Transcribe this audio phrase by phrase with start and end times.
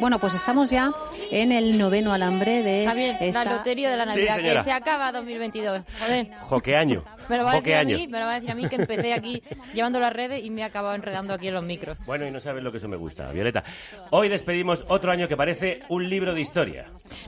[0.00, 0.92] Bueno, pues estamos ya
[1.32, 3.42] en el noveno alambre de Javier, esta...
[3.42, 5.82] la lotería de la Navidad, que se acaba 2022.
[5.98, 6.28] Joder.
[6.42, 7.02] Joqueaño.
[7.28, 7.96] Me lo va a decir a Joqueaño.
[7.96, 9.42] mí, me lo va a decir a mí que empecé aquí
[9.74, 11.98] llevando las redes y me he acabado enredando aquí en los micros.
[12.06, 13.64] Bueno, y no sabes lo que eso me gusta, Violeta.
[14.10, 16.84] Hoy despedimos otro año que parece un libro de historia.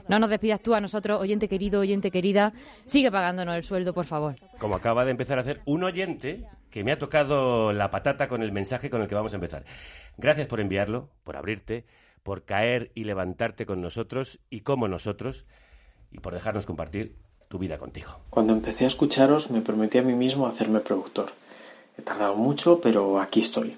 [0.07, 2.53] No nos despidas tú a nosotros, oyente querido, oyente querida.
[2.85, 4.35] Sigue pagándonos el sueldo, por favor.
[4.59, 8.41] Como acaba de empezar a hacer un oyente que me ha tocado la patata con
[8.41, 9.65] el mensaje con el que vamos a empezar.
[10.17, 11.83] Gracias por enviarlo, por abrirte,
[12.23, 15.45] por caer y levantarte con nosotros y como nosotros,
[16.11, 17.15] y por dejarnos compartir
[17.47, 18.11] tu vida contigo.
[18.29, 21.31] Cuando empecé a escucharos me prometí a mí mismo hacerme productor.
[21.97, 23.75] He tardado mucho, pero aquí estoy.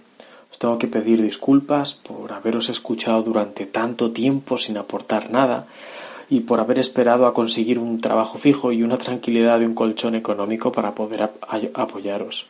[0.51, 5.65] Os tengo que pedir disculpas por haberos escuchado durante tanto tiempo sin aportar nada
[6.29, 10.15] y por haber esperado a conseguir un trabajo fijo y una tranquilidad de un colchón
[10.15, 11.31] económico para poder
[11.73, 12.47] apoyaros.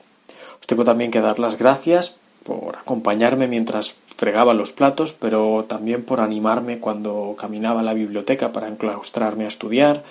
[0.60, 6.04] Os tengo también que dar las gracias por acompañarme mientras fregaba los platos, pero también
[6.04, 10.04] por animarme cuando caminaba a la biblioteca para enclaustrarme a estudiar,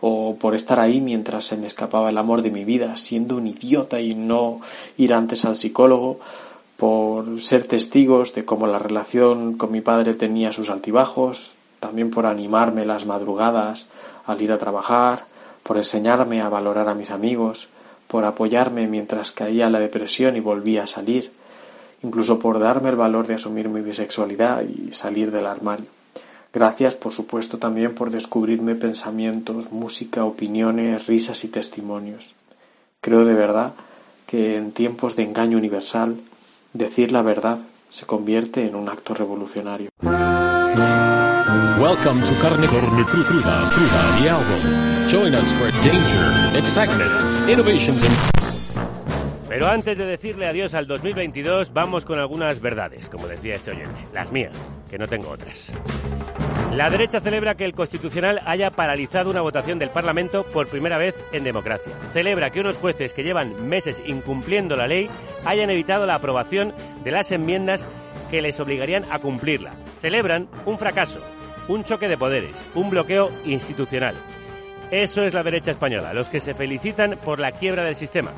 [0.00, 3.46] o por estar ahí mientras se me escapaba el amor de mi vida, siendo un
[3.46, 4.60] idiota y no
[4.98, 6.20] ir antes al psicólogo,
[6.76, 12.26] por ser testigos de cómo la relación con mi padre tenía sus altibajos, también por
[12.26, 13.86] animarme las madrugadas
[14.26, 15.24] al ir a trabajar,
[15.62, 17.68] por enseñarme a valorar a mis amigos,
[18.06, 21.32] por apoyarme mientras caía la depresión y volvía a salir,
[22.06, 25.86] incluso por darme el valor de asumir mi bisexualidad y salir del armario.
[26.52, 32.32] Gracias, por supuesto, también por descubrirme pensamientos, música, opiniones, risas y testimonios.
[33.02, 33.72] Creo de verdad
[34.26, 36.16] que en tiempos de engaño universal,
[36.72, 37.58] decir la verdad
[37.90, 39.90] se convierte en un acto revolucionario.
[41.78, 44.60] Welcome to Carne, Carne Cru- Cruda, Cruda, the album.
[45.08, 47.12] Join us for danger, excitement,
[47.50, 48.14] innovations, and
[49.56, 54.02] Pero antes de decirle adiós al 2022, vamos con algunas verdades, como decía este oyente,
[54.12, 54.54] las mías,
[54.90, 55.72] que no tengo otras.
[56.74, 61.14] La derecha celebra que el Constitucional haya paralizado una votación del Parlamento por primera vez
[61.32, 61.94] en democracia.
[62.12, 65.08] Celebra que unos jueces que llevan meses incumpliendo la ley
[65.46, 67.88] hayan evitado la aprobación de las enmiendas
[68.30, 69.72] que les obligarían a cumplirla.
[70.02, 71.20] Celebran un fracaso,
[71.68, 74.16] un choque de poderes, un bloqueo institucional.
[74.90, 78.32] Eso es la derecha española, los que se felicitan por la quiebra del sistema.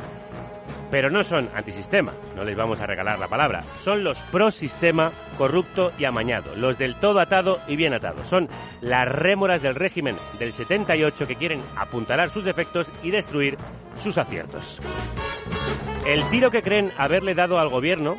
[0.90, 3.62] Pero no son antisistema, no les vamos a regalar la palabra.
[3.78, 8.24] Son los pro sistema corrupto y amañado, los del todo atado y bien atado.
[8.24, 8.48] Son
[8.80, 13.56] las rémoras del régimen del 78 que quieren apuntalar sus defectos y destruir
[13.98, 14.80] sus aciertos.
[16.06, 18.16] El tiro que creen haberle dado al gobierno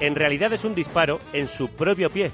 [0.00, 2.30] en realidad es un disparo en su propio pie.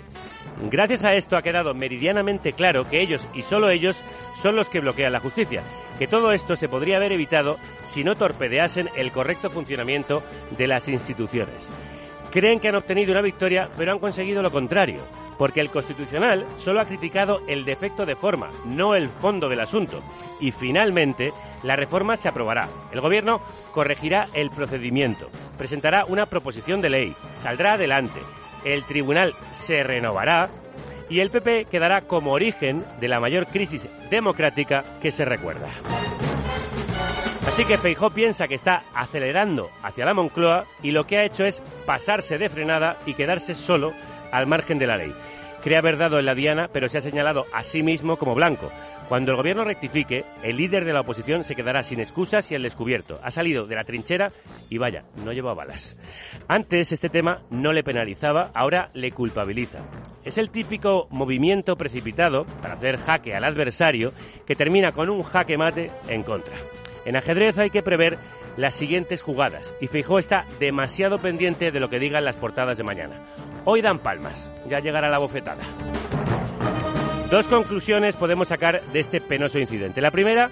[0.70, 3.96] Gracias a esto ha quedado meridianamente claro que ellos y solo ellos
[4.40, 5.62] son los que bloquean la justicia,
[5.98, 10.22] que todo esto se podría haber evitado si no torpedeasen el correcto funcionamiento
[10.56, 11.56] de las instituciones.
[12.30, 15.00] Creen que han obtenido una victoria, pero han conseguido lo contrario,
[15.38, 20.02] porque el Constitucional solo ha criticado el defecto de forma, no el fondo del asunto.
[20.40, 22.68] Y finalmente, la reforma se aprobará.
[22.92, 23.40] El Gobierno
[23.72, 28.20] corregirá el procedimiento, presentará una proposición de ley, saldrá adelante,
[28.64, 30.50] el Tribunal se renovará
[31.08, 35.68] y el PP quedará como origen de la mayor crisis democrática que se recuerda.
[37.46, 41.44] Así que Feijó piensa que está acelerando hacia la Moncloa y lo que ha hecho
[41.44, 43.94] es pasarse de frenada y quedarse solo
[44.30, 45.14] al margen de la ley.
[45.62, 48.70] Cree haber dado en la diana, pero se ha señalado a sí mismo como blanco.
[49.08, 52.62] Cuando el gobierno rectifique, el líder de la oposición se quedará sin excusas y al
[52.62, 53.20] descubierto.
[53.22, 54.32] Ha salido de la trinchera
[54.68, 55.96] y vaya, no lleva balas.
[56.48, 59.78] Antes este tema no le penalizaba, ahora le culpabiliza.
[60.24, 64.12] Es el típico movimiento precipitado para hacer jaque al adversario
[64.44, 66.56] que termina con un jaque mate en contra.
[67.04, 68.18] En ajedrez hay que prever
[68.56, 72.82] las siguientes jugadas y Feijó está demasiado pendiente de lo que digan las portadas de
[72.82, 73.20] mañana.
[73.64, 75.62] Hoy dan palmas, ya llegará la bofetada.
[77.30, 80.00] Dos conclusiones podemos sacar de este penoso incidente.
[80.00, 80.48] La primera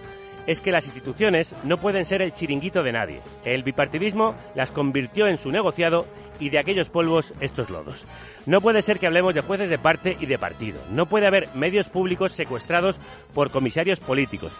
[0.48, 3.20] es que las instituciones no pueden ser el chiringuito de nadie.
[3.44, 6.04] El bipartidismo las convirtió en su negociado
[6.40, 8.04] y de aquellos polvos estos lodos.
[8.46, 10.80] No puede ser que hablemos de jueces de parte y de partido.
[10.90, 12.98] No puede haber medios públicos secuestrados
[13.32, 14.50] por comisarios políticos.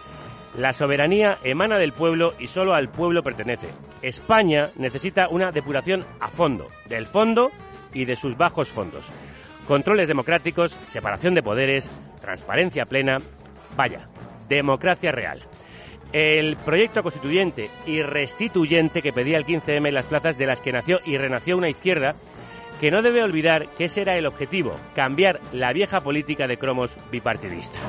[0.57, 3.67] La soberanía emana del pueblo y solo al pueblo pertenece.
[4.01, 7.51] España necesita una depuración a fondo, del fondo
[7.93, 9.05] y de sus bajos fondos.
[9.67, 11.89] Controles democráticos, separación de poderes,
[12.21, 13.19] transparencia plena,
[13.75, 14.07] vaya,
[14.47, 15.41] democracia real.
[16.13, 20.71] El proyecto constituyente y restituyente que pedía el 15M en las plazas de las que
[20.71, 22.15] nació y renació una izquierda
[22.79, 26.95] que no debe olvidar que ese era el objetivo, cambiar la vieja política de cromos
[27.11, 27.79] bipartidista.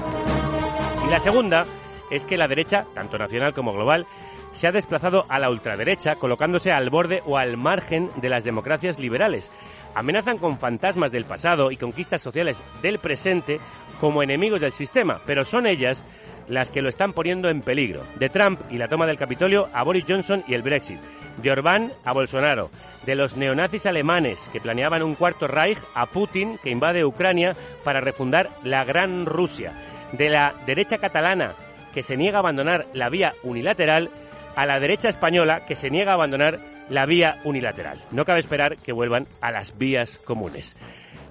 [1.06, 1.66] Y la segunda
[2.10, 4.06] es que la derecha, tanto nacional como global,
[4.56, 8.98] se ha desplazado a la ultraderecha, colocándose al borde o al margen de las democracias
[8.98, 9.50] liberales.
[9.94, 13.60] Amenazan con fantasmas del pasado y conquistas sociales del presente
[14.00, 16.02] como enemigos del sistema, pero son ellas
[16.48, 18.02] las que lo están poniendo en peligro.
[18.18, 21.00] De Trump y la toma del Capitolio a Boris Johnson y el Brexit.
[21.42, 22.70] De Orbán a Bolsonaro.
[23.04, 27.54] De los neonazis alemanes que planeaban un cuarto Reich a Putin que invade Ucrania
[27.84, 29.74] para refundar la Gran Rusia.
[30.12, 31.56] De la derecha catalana
[31.92, 34.10] que se niega a abandonar la vía unilateral
[34.56, 36.58] a la derecha española que se niega a abandonar
[36.88, 38.00] la vía unilateral.
[38.10, 40.74] No cabe esperar que vuelvan a las vías comunes.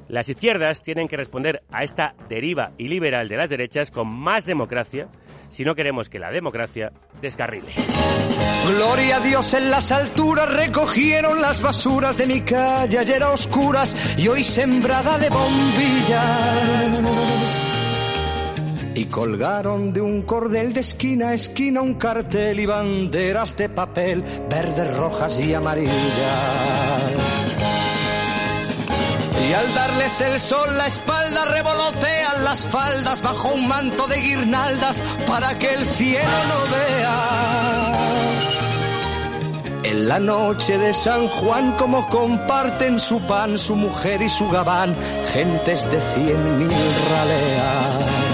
[0.07, 5.07] Las izquierdas tienen que responder a esta deriva iliberal de las derechas con más democracia
[5.50, 6.92] si no queremos que la democracia
[7.22, 7.74] descarrile.
[8.68, 14.27] Gloria a Dios en las alturas recogieron las basuras de mi calle ayer oscuras y
[14.27, 16.22] hoy sembrada de bombillas.
[18.96, 24.24] Y colgaron de un cordel de esquina a esquina un cartel y banderas de papel
[24.50, 25.94] verdes, rojas y amarillas.
[29.48, 35.04] Y al darles el sol la espalda revolotean las faldas bajo un manto de guirnaldas
[35.28, 37.96] para que el cielo no vea.
[39.84, 44.96] En la noche de San Juan como comparten su pan, su mujer y su gabán,
[45.34, 46.72] gentes de cien mil
[47.12, 48.25] raleas.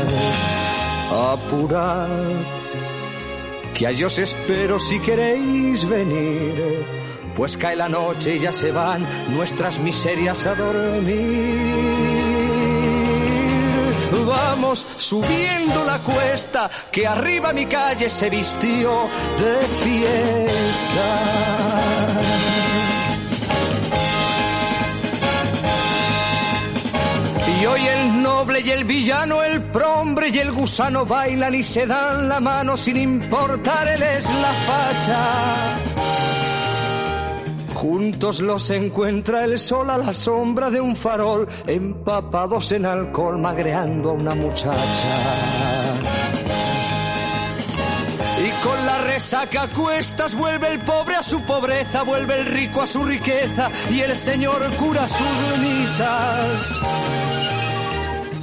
[1.33, 2.45] Apurad,
[3.74, 7.01] que a os espero si queréis venir
[7.36, 11.72] pues cae la noche y ya se van nuestras miserias a dormir.
[14.25, 21.12] Vamos subiendo la cuesta, que arriba mi calle se vistió de fiesta.
[27.62, 31.86] Y hoy el noble y el villano, el prombre y el gusano bailan y se
[31.86, 35.78] dan la mano sin importarles la facha.
[37.75, 44.10] Juntos los encuentra el sol a la sombra de un farol, empapados en alcohol, magreando
[44.10, 46.20] a una muchacha.
[48.43, 52.88] Y con la resaca cuestas vuelve el pobre a su pobreza, vuelve el rico a
[52.88, 56.79] su riqueza y el señor cura sus misas.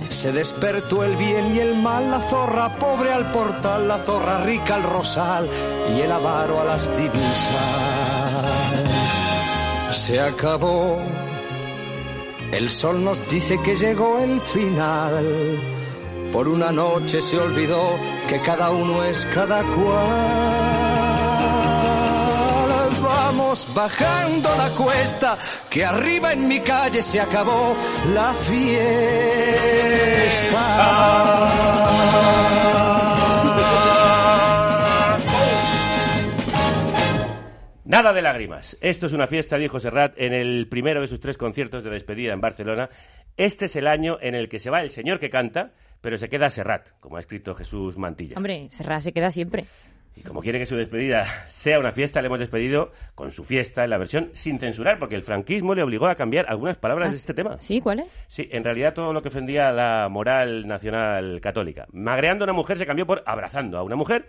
[0.09, 4.77] Se despertó el bien y el mal, la zorra pobre al portal, la zorra rica
[4.77, 5.51] al rosal
[5.97, 7.29] y el avaro a las divisas.
[9.91, 11.03] Se acabó,
[12.53, 15.88] el sol nos dice que llegó el final.
[16.33, 17.99] Por una noche se olvidó
[18.29, 20.59] que cada uno es cada cual.
[23.03, 25.39] Vamos bajando la cuesta,
[25.71, 27.77] que arriba en mi calle se acabó
[28.13, 28.69] la fiesta.
[37.89, 38.77] Nada de lágrimas.
[38.83, 42.35] Esto es una fiesta, dijo Serrat en el primero de sus tres conciertos de despedida
[42.35, 42.91] en Barcelona.
[43.37, 46.29] Este es el año en el que se va el señor que canta, pero se
[46.29, 48.37] queda Serrat, como ha escrito Jesús Mantilla.
[48.37, 49.65] Hombre, Serrat se queda siempre.
[50.17, 53.85] Y como quiere que su despedida sea una fiesta, le hemos despedido con su fiesta
[53.85, 57.13] en la versión sin censurar, porque el franquismo le obligó a cambiar algunas palabras Ah,
[57.13, 57.57] de este tema.
[57.61, 57.81] ¿Sí?
[57.81, 58.07] ¿Cuál es?
[58.27, 61.87] Sí, en realidad todo lo que ofendía a la moral nacional católica.
[61.93, 64.27] Magreando a una mujer se cambió por abrazando a una mujer.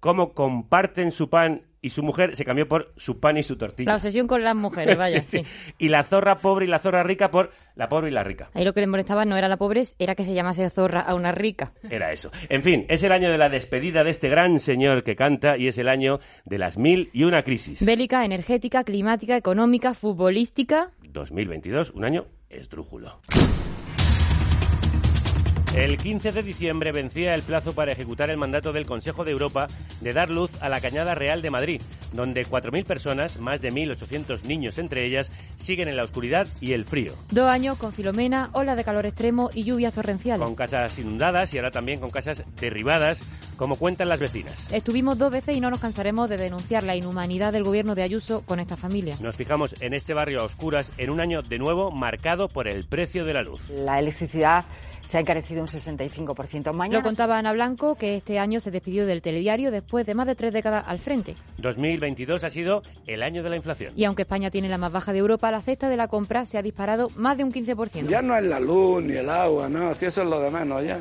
[0.00, 3.90] Como comparten su pan y su mujer se cambió por su pan y su tortilla.
[3.90, 5.42] La obsesión con las mujeres, vaya, sí.
[5.78, 8.50] Y la zorra pobre y la zorra rica por la pobre y la rica.
[8.54, 11.14] Ahí lo que le molestaba no era la pobreza, era que se llamase zorra a
[11.14, 11.72] una rica.
[11.88, 12.30] Era eso.
[12.48, 15.68] En fin, es el año de la despedida de este gran señor que canta y
[15.68, 17.84] es el año de las mil y una crisis.
[17.84, 20.90] Bélica, energética, climática, económica, futbolística.
[21.08, 23.20] 2022, un año esdrújulo.
[25.74, 29.68] El 15 de diciembre vencía el plazo para ejecutar el mandato del Consejo de Europa
[30.00, 31.80] de dar luz a la Cañada Real de Madrid,
[32.12, 36.84] donde 4.000 personas, más de 1.800 niños entre ellas, siguen en la oscuridad y el
[36.86, 37.14] frío.
[37.30, 40.44] Dos años con Filomena, olas de calor extremo y lluvias torrenciales.
[40.44, 43.22] Con casas inundadas y ahora también con casas derribadas,
[43.56, 44.66] como cuentan las vecinas.
[44.72, 48.42] Estuvimos dos veces y no nos cansaremos de denunciar la inhumanidad del gobierno de Ayuso
[48.44, 49.16] con esta familia.
[49.20, 52.86] Nos fijamos en este barrio a oscuras en un año de nuevo marcado por el
[52.86, 53.70] precio de la luz.
[53.70, 54.64] La electricidad
[55.02, 56.72] se ha encarecido un 65%.
[56.72, 60.26] Mañana Lo contaba Ana Blanco, que este año se despidió del telediario después de más
[60.26, 61.36] de tres décadas al frente.
[61.58, 63.92] 2022 ha sido el año de la inflación.
[63.96, 66.58] Y aunque España tiene la más baja de Europa, la cesta de la compra se
[66.58, 68.06] ha disparado más de un 15%.
[68.08, 70.84] Ya no es la luz ni el agua, no, si eso es lo de menos
[70.84, 70.98] ya.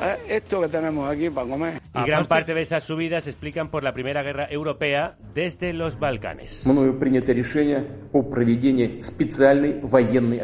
[0.00, 1.80] Eh, esto que tenemos aquí para comer.
[1.94, 5.98] Y gran parte de esas subidas se explican por la Primera Guerra Europea desde los
[5.98, 6.64] Balcanes.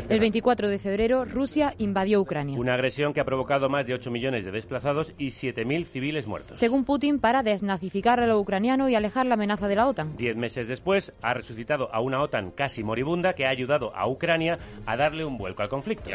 [0.09, 2.59] El 24 de febrero, Rusia invadió Ucrania.
[2.59, 6.59] Una agresión que ha provocado más de 8 millones de desplazados y 7.000 civiles muertos.
[6.59, 10.17] Según Putin, para desnazificar a lo ucraniano y alejar la amenaza de la OTAN.
[10.17, 14.59] Diez meses después, ha resucitado a una OTAN casi moribunda que ha ayudado a Ucrania
[14.87, 16.11] a darle un vuelco al conflicto.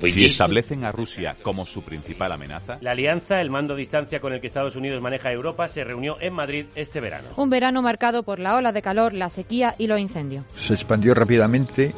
[0.00, 4.32] Si establecen a Rusia como su principal amenaza, La alianza, el mando a distancia con
[4.32, 7.28] el que Estados Unidos maneja Europa, se reunió en Madrid este verano.
[7.36, 10.44] Un verano marcado por la ola de calor, la sequía y los incendios.
[10.56, 11.92] Se expandió rápidamente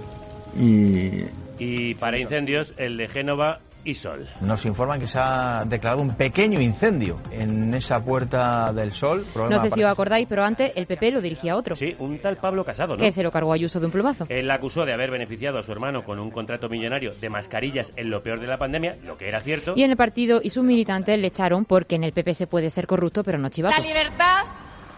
[0.56, 1.24] y
[1.58, 4.26] Y para incendios, el de Génova y Sol.
[4.40, 9.26] Nos informan que se ha declarado un pequeño incendio en esa Puerta del Sol.
[9.34, 11.74] No sé si os acordáis, pero antes el PP lo dirigía a otro.
[11.74, 13.02] Sí, un tal Pablo Casado, ¿no?
[13.02, 14.26] Que se lo cargó Ayuso de un plumazo.
[14.28, 17.92] Él la acusó de haber beneficiado a su hermano con un contrato millonario de mascarillas
[17.96, 19.72] en lo peor de la pandemia, lo que era cierto.
[19.76, 22.70] Y en el partido y sus militantes le echaron porque en el PP se puede
[22.70, 23.76] ser corrupto, pero no chivato.
[23.80, 24.44] La libertad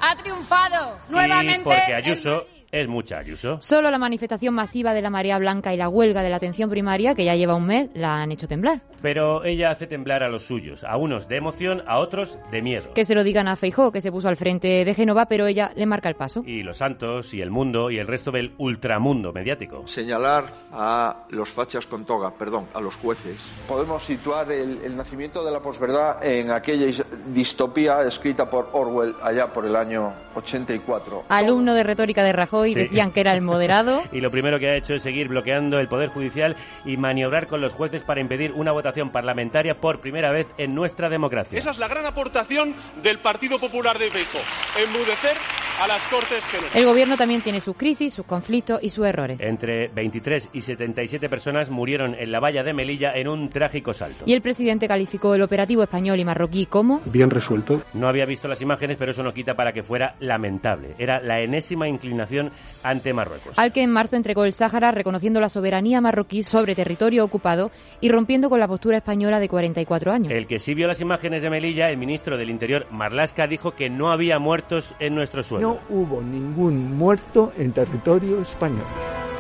[0.01, 1.63] ha triunfado y nuevamente.
[1.65, 3.61] porque Ayuso es mucha Ayuso.
[3.61, 7.15] Solo la manifestación masiva de la marea blanca y la huelga de la atención primaria,
[7.15, 8.81] que ya lleva un mes, la han hecho temblar.
[9.03, 12.93] Pero ella hace temblar a los suyos, a unos de emoción, a otros de miedo.
[12.95, 15.73] Que se lo digan a Feijó, que se puso al frente de Génova, pero ella
[15.75, 16.43] le marca el paso.
[16.45, 19.87] Y los santos, y el mundo, y el resto del ultramundo mediático.
[19.89, 23.39] Señalar a los fachas con toga, perdón, a los jueces.
[23.67, 29.15] Podemos situar el, el nacimiento de la posverdad en aquella is- distopía escrita por Orwell
[29.23, 31.25] allá por el año 84.
[31.31, 32.75] Alumno de retórica de Rajoy, Sí.
[32.75, 34.03] decían que era el moderado.
[34.13, 37.61] Y lo primero que ha hecho es seguir bloqueando el Poder Judicial y maniobrar con
[37.61, 41.59] los jueces para impedir una votación parlamentaria por primera vez en nuestra democracia.
[41.59, 44.41] Esa es la gran aportación del Partido Popular de Feijóo,
[44.83, 45.37] enmudecer
[45.81, 46.77] a las Cortes Generales.
[46.77, 49.39] El gobierno también tiene sus crisis, sus conflictos y sus errores.
[49.41, 54.25] Entre 23 y 77 personas murieron en la valla de Melilla en un trágico salto.
[54.27, 57.83] Y el presidente calificó el operativo español y marroquí como Bien resuelto.
[57.95, 60.95] No había visto las imágenes, pero eso no quita para que fuera lamentable.
[60.99, 62.50] Era la enésima inclinación
[62.83, 63.59] ante Marruecos.
[63.59, 68.09] al que en marzo entregó el Sáhara reconociendo la soberanía marroquí sobre territorio ocupado y
[68.09, 70.33] rompiendo con la postura española de 44 años.
[70.33, 73.91] El que sí vio las imágenes de Melilla, el ministro del Interior, Marlasca, dijo que
[73.91, 75.81] no había muertos en nuestro suelo.
[75.91, 78.85] no hubo ningún muerto en territorio español.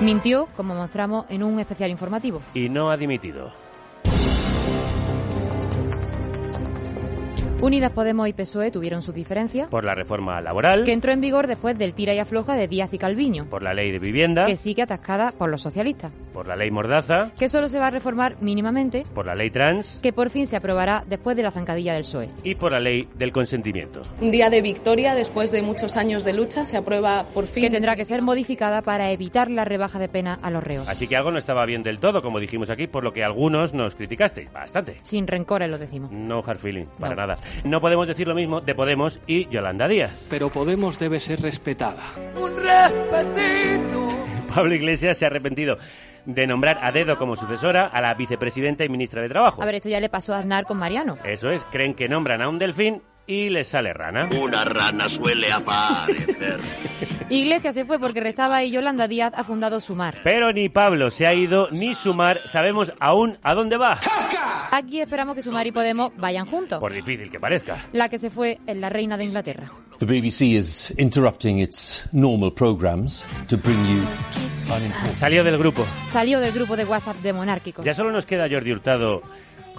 [0.00, 2.40] Mintió, como mostramos en un especial informativo.
[2.54, 3.52] Y no ha dimitido.
[7.62, 11.46] Unidas Podemos y PSOE tuvieron sus diferencias, Por la reforma laboral, que entró en vigor
[11.46, 14.56] después del tira y afloja de Díaz y Calviño, por la ley de vivienda, que
[14.56, 18.36] sigue atascada por los socialistas, por la ley Mordaza, que solo se va a reformar
[18.40, 22.02] mínimamente, por la ley trans que por fin se aprobará después de la zancadilla del
[22.04, 22.30] PSOE.
[22.44, 24.00] y por la ley del consentimiento.
[24.22, 27.64] Un día de victoria después de muchos años de lucha se aprueba por fin.
[27.64, 30.88] que tendrá que ser modificada para evitar la rebaja de pena a los reos.
[30.88, 33.74] Así que algo no estaba bien del todo, como dijimos aquí, por lo que algunos
[33.74, 34.50] nos criticasteis.
[34.50, 34.96] Bastante.
[35.02, 36.10] Sin rencores lo decimos.
[36.10, 37.20] No hard feeling, para No.
[37.20, 37.36] nada.
[37.64, 40.26] No podemos decir lo mismo de Podemos y Yolanda Díaz.
[40.30, 42.02] Pero Podemos debe ser respetada.
[42.36, 44.08] Un respetito.
[44.54, 45.78] Pablo Iglesias se ha arrepentido
[46.26, 49.62] de nombrar a dedo como sucesora a la vicepresidenta y ministra de Trabajo.
[49.62, 51.16] A ver, esto ya le pasó a Aznar con Mariano.
[51.24, 54.28] Eso es, creen que nombran a un delfín y les sale rana.
[54.40, 56.60] Una rana suele aparecer.
[57.30, 60.16] Iglesias se fue porque restaba y Yolanda Díaz ha fundado Sumar.
[60.24, 64.00] Pero ni Pablo se ha ido, ni Sumar sabemos aún a dónde va.
[64.72, 66.80] Aquí esperamos que Sumar y Podemos vayan juntos.
[66.80, 67.86] Por difícil que parezca.
[67.92, 69.70] La que se fue es la reina de Inglaterra.
[69.98, 74.02] The BBC is interrupting its normal programs to bring you.
[75.14, 75.86] Salió del grupo.
[76.06, 77.84] Salió del grupo de WhatsApp de monárquicos.
[77.84, 79.22] Ya solo nos queda Jordi Hurtado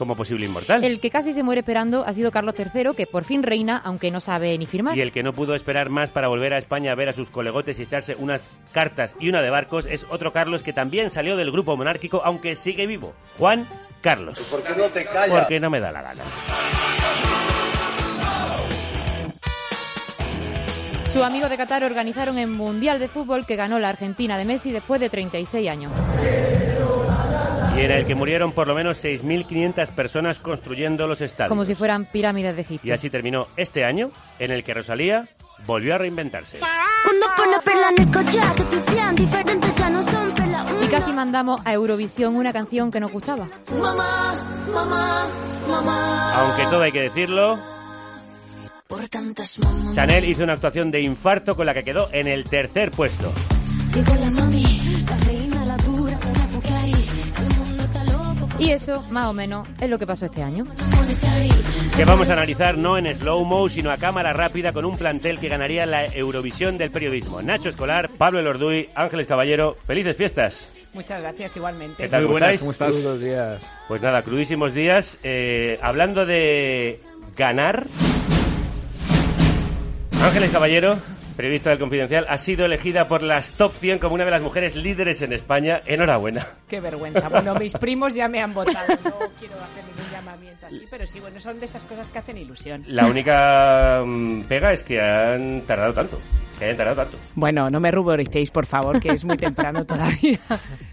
[0.01, 0.83] como posible inmortal.
[0.83, 4.09] El que casi se muere esperando ha sido Carlos III, que por fin reina, aunque
[4.09, 4.97] no sabe ni firmar.
[4.97, 7.29] Y el que no pudo esperar más para volver a España a ver a sus
[7.29, 11.37] colegotes y echarse unas cartas y una de barcos es otro Carlos que también salió
[11.37, 13.13] del grupo monárquico, aunque sigue vivo.
[13.37, 13.67] Juan
[14.01, 14.39] Carlos.
[14.49, 15.41] ¿Por qué no te callas?
[15.41, 16.23] Porque no me da la gana.
[21.13, 24.71] Sus amigos de Qatar organizaron el Mundial de Fútbol que ganó la Argentina de Messi
[24.71, 25.91] después de 36 años.
[27.77, 31.49] Y en el que murieron por lo menos 6.500 personas construyendo los estadios.
[31.49, 32.87] Como si fueran pirámides de Egipto.
[32.87, 35.27] Y así terminó este año en el que Rosalía
[35.65, 36.57] volvió a reinventarse.
[40.81, 43.47] Y casi mandamos a Eurovisión una canción que nos gustaba.
[43.71, 44.35] Mamá,
[44.71, 45.27] mamá,
[45.67, 46.33] mamá.
[46.35, 47.57] Aunque todo hay que decirlo,
[48.87, 49.95] Por tantas mamás.
[49.95, 53.31] Chanel hizo una actuación de infarto con la que quedó en el tercer puesto.
[53.93, 54.70] Llegó la mami,
[58.61, 60.67] Y eso, más o menos, es lo que pasó este año.
[61.95, 65.49] Que vamos a analizar no en slow-mo, sino a cámara rápida con un plantel que
[65.49, 67.41] ganaría la Eurovisión del periodismo.
[67.41, 70.71] Nacho Escolar, Pablo Elorduy, Ángeles Caballero, felices fiestas.
[70.93, 72.03] Muchas gracias, igualmente.
[72.03, 72.59] ¿Qué tal, Muy buenas?
[72.59, 72.89] ¿cómo estás?
[72.89, 73.73] Crudos días.
[73.87, 75.17] Pues nada, crudísimos días.
[75.23, 77.01] Eh, hablando de
[77.35, 77.87] ganar,
[80.23, 80.97] Ángeles Caballero,
[81.35, 84.75] periodista del Confidencial, ha sido elegida por las Top 100 como una de las mujeres
[84.75, 85.81] líderes en España.
[85.85, 86.47] Enhorabuena.
[86.67, 87.29] Qué vergüenza.
[87.29, 88.87] Bueno, mis primos ya me han votado.
[89.03, 92.37] No quiero hacer ningún llamamiento aquí, pero sí, bueno, son de esas cosas que hacen
[92.37, 92.83] ilusión.
[92.87, 96.19] La única mm, pega es que han tardado tanto.
[96.61, 97.17] Que hayan tardado tanto.
[97.33, 100.39] Bueno, no me ruboricéis, por favor, que es muy temprano todavía.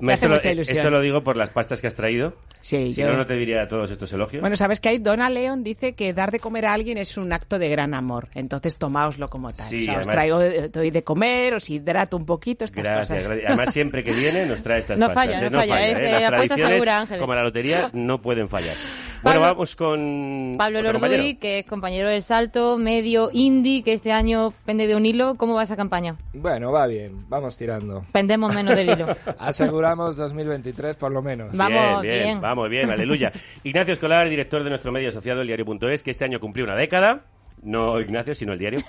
[0.01, 0.79] Me hace esto, lo, mucha ilusión.
[0.79, 2.33] esto lo digo por las pastas que has traído.
[2.63, 4.41] Sí, si yo- no, no te diría todos estos elogios.
[4.41, 7.35] Bueno, sabes que hay Donna Leon dice que dar de comer a alguien es un
[7.35, 8.29] acto de gran amor.
[8.35, 9.67] Entonces tomaoslo como tal.
[9.67, 13.09] Sí, o sea, os traigo, eh, doy de comer, os hidrato un poquito, estas Gracias,
[13.19, 13.27] cosas.
[13.29, 13.51] gracias.
[13.51, 15.25] Además, siempre que viene nos trae estas No pastas.
[15.27, 15.51] falla, ¿eh?
[15.51, 16.09] no falla, es, ¿eh?
[16.09, 18.77] eh, Las tradiciones, segura, como la lotería, no pueden fallar.
[19.23, 20.55] Bueno, Pablo- vamos con...
[20.59, 25.05] Pablo Lorduy, que es compañero del salto, medio indie, que este año pende de un
[25.07, 25.35] hilo.
[25.37, 26.17] ¿Cómo va esa campaña?
[26.35, 28.05] Bueno, va bien, vamos tirando.
[28.13, 29.07] Pendemos menos del hilo.
[29.39, 31.57] Aseguramos 2023 por lo menos.
[31.57, 32.41] Vamos, bien, bien, bien.
[32.41, 33.33] vamos bien, aleluya.
[33.65, 37.25] Ignacio Escolar, director de nuestro medio asociado, el diario.es, que este año cumplió una década.
[37.63, 38.81] No Ignacio, sino el diario.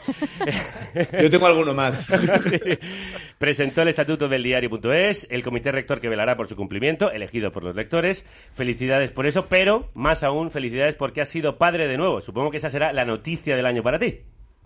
[1.21, 2.07] Yo tengo alguno más.
[3.37, 7.63] Presentó el estatuto del diario.es, el comité rector que velará por su cumplimiento, elegido por
[7.63, 8.25] los lectores.
[8.53, 12.21] Felicidades por eso, pero más aún felicidades porque has sido padre de nuevo.
[12.21, 14.19] Supongo que esa será la noticia del año para ti.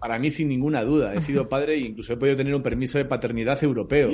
[0.04, 1.14] Para mí, sin ninguna duda.
[1.14, 4.12] He sido padre e incluso he podido tener un permiso de paternidad europeo.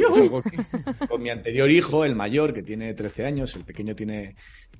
[1.09, 4.35] Con mi anterior hijo, el mayor, que tiene 13 años, el pequeño tiene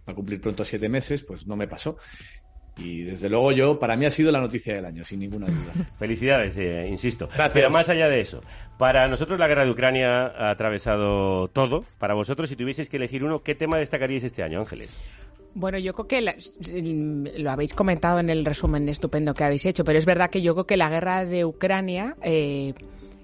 [0.08, 1.98] va a cumplir pronto 7 meses, pues no me pasó.
[2.82, 5.74] Y desde luego yo, para mí ha sido la noticia del año, sin ninguna duda.
[6.00, 7.28] Felicidades, eh, insisto.
[7.28, 7.52] Gracias.
[7.54, 8.42] Pero más allá de eso,
[8.78, 11.84] para nosotros la guerra de Ucrania ha atravesado todo.
[11.98, 14.90] Para vosotros, si tuvieseis que elegir uno, ¿qué tema destacaríais este año, Ángeles?
[15.56, 16.36] Bueno, yo creo que la-
[17.38, 20.54] lo habéis comentado en el resumen estupendo que habéis hecho, pero es verdad que yo
[20.54, 22.74] creo que la guerra de Ucrania, eh,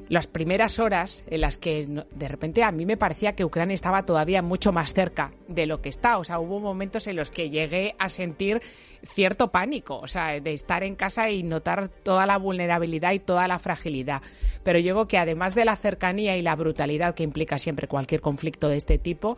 [0.08, 4.06] las primeras horas en las que de repente a mí me parecía que Ucrania estaba
[4.06, 6.18] todavía mucho más cerca de lo que está.
[6.18, 8.62] O sea, hubo momentos en los que llegué a sentir
[9.04, 13.48] cierto pánico, o sea, de estar en casa y notar toda la vulnerabilidad y toda
[13.48, 14.22] la fragilidad.
[14.64, 18.22] Pero yo creo que además de la cercanía y la brutalidad que implica siempre cualquier
[18.22, 19.38] conflicto de este tipo,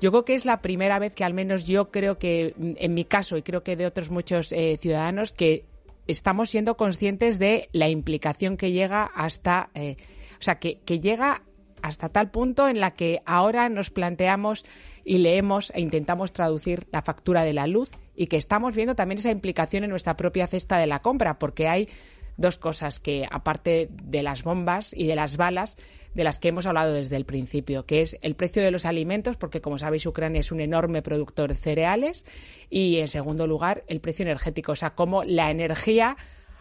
[0.00, 3.04] yo creo que es la primera vez que al menos yo creo que, en mi
[3.04, 5.64] caso y creo que de otros muchos eh, ciudadanos, que
[6.06, 9.96] estamos siendo conscientes de la implicación que llega hasta, eh,
[10.38, 11.42] o sea, que, que llega
[11.82, 14.64] hasta tal punto en la que ahora nos planteamos
[15.04, 19.18] y leemos e intentamos traducir la factura de la luz y que estamos viendo también
[19.18, 21.88] esa implicación en nuestra propia cesta de la compra, porque hay
[22.36, 25.76] dos cosas que, aparte de las bombas y de las balas,
[26.14, 29.36] de las que hemos hablado desde el principio, que es el precio de los alimentos,
[29.36, 32.24] porque como sabéis Ucrania es un enorme productor de cereales,
[32.70, 36.16] y en segundo lugar el precio energético, o sea, cómo la energía,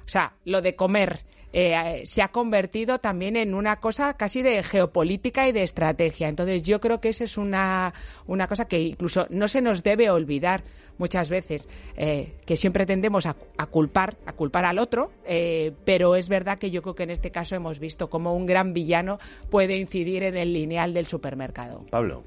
[0.05, 4.63] o sea, lo de comer eh, se ha convertido también en una cosa casi de
[4.63, 6.27] geopolítica y de estrategia.
[6.27, 7.93] Entonces yo creo que esa es una,
[8.25, 10.63] una cosa que incluso no se nos debe olvidar
[10.97, 16.15] muchas veces, eh, que siempre tendemos a, a culpar, a culpar al otro, eh, pero
[16.15, 19.19] es verdad que yo creo que en este caso hemos visto cómo un gran villano
[19.49, 21.83] puede incidir en el lineal del supermercado.
[21.89, 22.23] Pablo.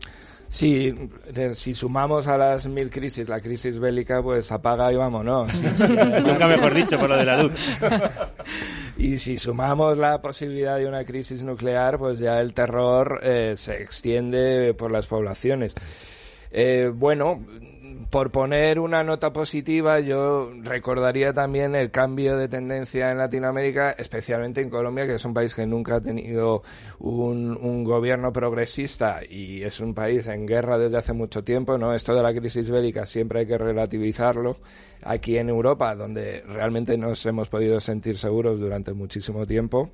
[0.48, 0.94] Sí,
[1.34, 5.50] eh, si sumamos a las mil crisis, la crisis bélica, pues apaga y vámonos.
[5.52, 7.52] Sí, sí, además- Nunca mejor dicho por lo de la luz.
[8.96, 13.82] y si sumamos la posibilidad de una crisis nuclear, pues ya el terror eh, se
[13.82, 15.74] extiende por las poblaciones.
[16.52, 17.44] Eh, bueno,
[18.10, 24.60] por poner una nota positiva, yo recordaría también el cambio de tendencia en Latinoamérica, especialmente
[24.60, 26.62] en Colombia, que es un país que nunca ha tenido
[27.00, 31.94] un, gobierno progresista y es un país en guerra desde hace mucho tiempo, ¿no?
[31.94, 34.56] Esto de la crisis bélica siempre hay que relativizarlo.
[35.02, 39.90] Aquí en Europa, donde realmente nos hemos podido sentir seguros durante muchísimo tiempo,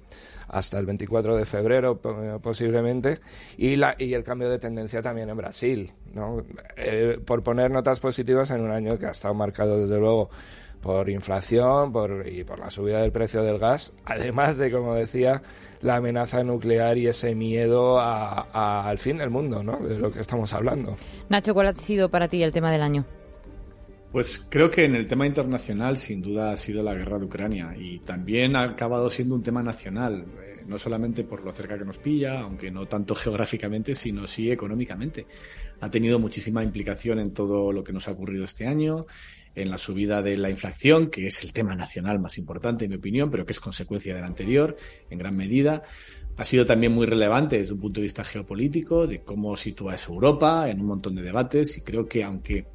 [0.53, 3.19] hasta el 24 de febrero po- posiblemente,
[3.57, 6.45] y, la, y el cambio de tendencia también en Brasil, ¿no?
[6.77, 10.31] Eh, por poner notas positivas en un año que ha estado marcado desde luego
[10.81, 15.41] por inflación por, y por la subida del precio del gas, además de, como decía,
[15.81, 19.79] la amenaza nuclear y ese miedo a- a- al fin del mundo, ¿no?
[19.79, 20.97] De lo que estamos hablando.
[21.29, 23.05] Nacho, ¿cuál ha sido para ti el tema del año?
[24.12, 27.75] Pues creo que en el tema internacional sin duda ha sido la guerra de Ucrania
[27.75, 31.85] y también ha acabado siendo un tema nacional, eh, no solamente por lo cerca que
[31.87, 35.27] nos pilla, aunque no tanto geográficamente, sino sí económicamente.
[35.81, 39.07] Ha tenido muchísima implicación en todo lo que nos ha ocurrido este año,
[39.55, 42.98] en la subida de la inflación, que es el tema nacional más importante en mi
[42.98, 44.77] opinión, pero que es consecuencia del anterior
[45.09, 45.85] en gran medida.
[46.37, 50.12] Ha sido también muy relevante desde un punto de vista geopolítico, de cómo sitúa eso
[50.12, 52.66] Europa en un montón de debates y creo que aunque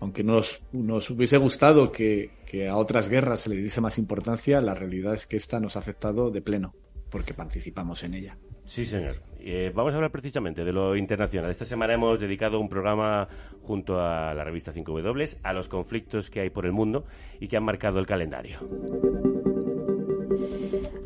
[0.00, 4.60] aunque nos, nos hubiese gustado que, que a otras guerras se le diese más importancia,
[4.60, 6.74] la realidad es que esta nos ha afectado de pleno,
[7.10, 8.38] porque participamos en ella.
[8.64, 9.16] Sí, señor.
[9.40, 11.50] Eh, vamos a hablar precisamente de lo internacional.
[11.50, 13.26] Esta semana hemos dedicado un programa
[13.62, 17.06] junto a la revista 5W a los conflictos que hay por el mundo
[17.40, 18.58] y que han marcado el calendario.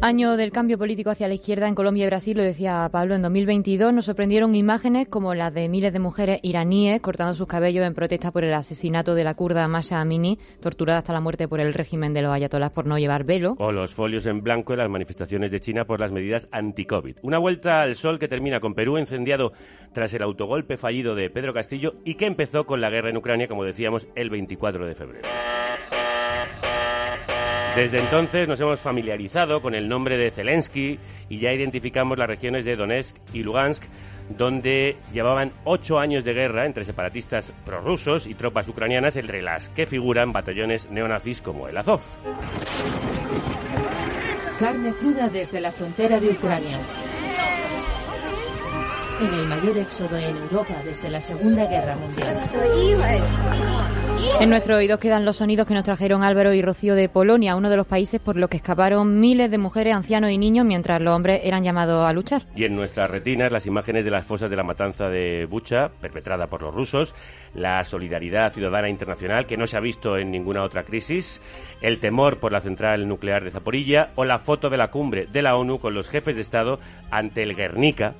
[0.04, 3.22] Año del cambio político hacia la izquierda en Colombia y Brasil, lo decía Pablo, en
[3.22, 7.94] 2022 nos sorprendieron imágenes como las de miles de mujeres iraníes cortando sus cabellos en
[7.94, 11.72] protesta por el asesinato de la kurda Masha Amini, torturada hasta la muerte por el
[11.72, 13.54] régimen de los ayatolás por no llevar velo.
[13.60, 17.18] O los folios en blanco en las manifestaciones de China por las medidas anti-COVID.
[17.22, 19.52] Una vuelta al sol que termina con Perú incendiado
[19.92, 23.46] tras el autogolpe fallido de Pedro Castillo y que empezó con la guerra en Ucrania,
[23.46, 25.28] como decíamos, el 24 de febrero.
[27.74, 30.98] Desde entonces nos hemos familiarizado con el nombre de Zelensky
[31.30, 33.84] y ya identificamos las regiones de Donetsk y Lugansk,
[34.28, 39.86] donde llevaban ocho años de guerra entre separatistas prorrusos y tropas ucranianas, entre las que
[39.86, 42.02] figuran batallones neonazis como el Azov.
[44.58, 46.78] Carne cruda desde la frontera de Ucrania.
[49.20, 52.36] En el mayor éxodo en Europa desde la Segunda Guerra Mundial.
[54.40, 57.70] En nuestro oído quedan los sonidos que nos trajeron Álvaro y Rocío de Polonia, uno
[57.70, 61.14] de los países por los que escaparon miles de mujeres, ancianos y niños mientras los
[61.14, 62.42] hombres eran llamados a luchar.
[62.56, 66.46] Y en nuestras retinas las imágenes de las fosas de la matanza de Bucha, perpetrada
[66.46, 67.14] por los rusos,
[67.54, 71.40] la solidaridad ciudadana internacional que no se ha visto en ninguna otra crisis,
[71.80, 75.42] el temor por la central nuclear de Zaporilla o la foto de la cumbre de
[75.42, 76.78] la ONU con los jefes de Estado
[77.10, 78.14] ante el Guernica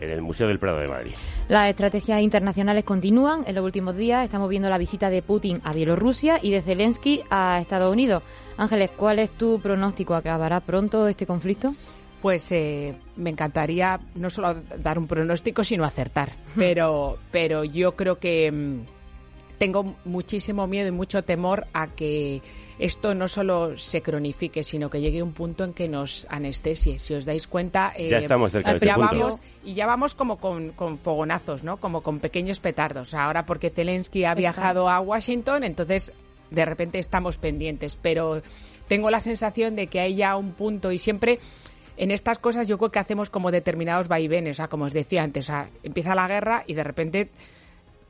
[0.00, 1.12] en el Museo del Prado de Madrid.
[1.48, 3.44] Las estrategias internacionales continúan.
[3.46, 7.22] En los últimos días estamos viendo la visita de Putin a Bielorrusia y de Zelensky
[7.30, 8.22] a Estados Unidos.
[8.56, 10.14] Ángeles, ¿cuál es tu pronóstico?
[10.14, 11.74] ¿Acabará pronto este conflicto?
[12.22, 16.30] Pues eh, me encantaría no solo dar un pronóstico, sino acertar.
[16.56, 18.95] Pero, pero yo creo que mm,
[19.58, 22.42] tengo muchísimo miedo y mucho temor a que
[22.78, 26.98] esto no solo se cronifique, sino que llegue un punto en que nos anestesie.
[26.98, 29.14] Si os dais cuenta, eh, ya estamos cerca de ya ese punto.
[29.14, 31.78] vamos y ya vamos como con, con, fogonazos, ¿no?
[31.78, 33.14] Como con pequeños petardos.
[33.14, 36.12] Ahora porque Zelensky ha viajado a Washington, entonces
[36.50, 37.96] de repente estamos pendientes.
[38.00, 38.42] Pero
[38.88, 41.40] tengo la sensación de que hay ya un punto y siempre
[41.96, 45.22] en estas cosas yo creo que hacemos como determinados vaivenes, o sea, como os decía
[45.22, 47.30] antes, o sea, empieza la guerra y de repente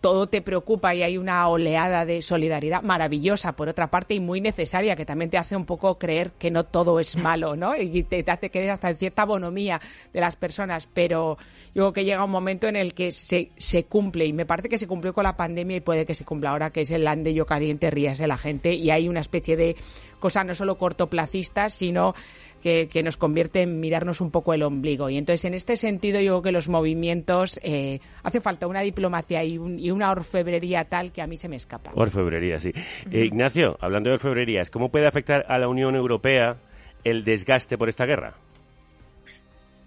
[0.06, 4.40] todo te preocupa y hay una oleada de solidaridad maravillosa, por otra parte, y muy
[4.40, 7.74] necesaria, que también te hace un poco creer que no todo es malo, ¿no?
[7.74, 9.80] Y te, hace creer hasta en cierta bonomía
[10.12, 11.38] de las personas, pero
[11.74, 14.68] yo creo que llega un momento en el que se, se cumple, y me parece
[14.68, 17.04] que se cumplió con la pandemia y puede que se cumpla ahora, que es el
[17.08, 19.74] ande yo caliente, ríase la gente, y hay una especie de
[20.20, 22.14] cosa no solo cortoplacistas, sino
[22.62, 25.10] que, que, nos convierte en mirarnos un poco el ombligo.
[25.10, 29.44] Y entonces, en este sentido, yo creo que los movimientos eh, hace falta una diplomacia
[29.44, 31.92] y, un, y, una orfebrería tal que a mí se me escapa.
[31.94, 32.72] Orfebrería, sí.
[33.10, 36.56] Eh, Ignacio, hablando de orfebrerías, ¿cómo puede afectar a la Unión Europea
[37.04, 38.34] el desgaste por esta guerra?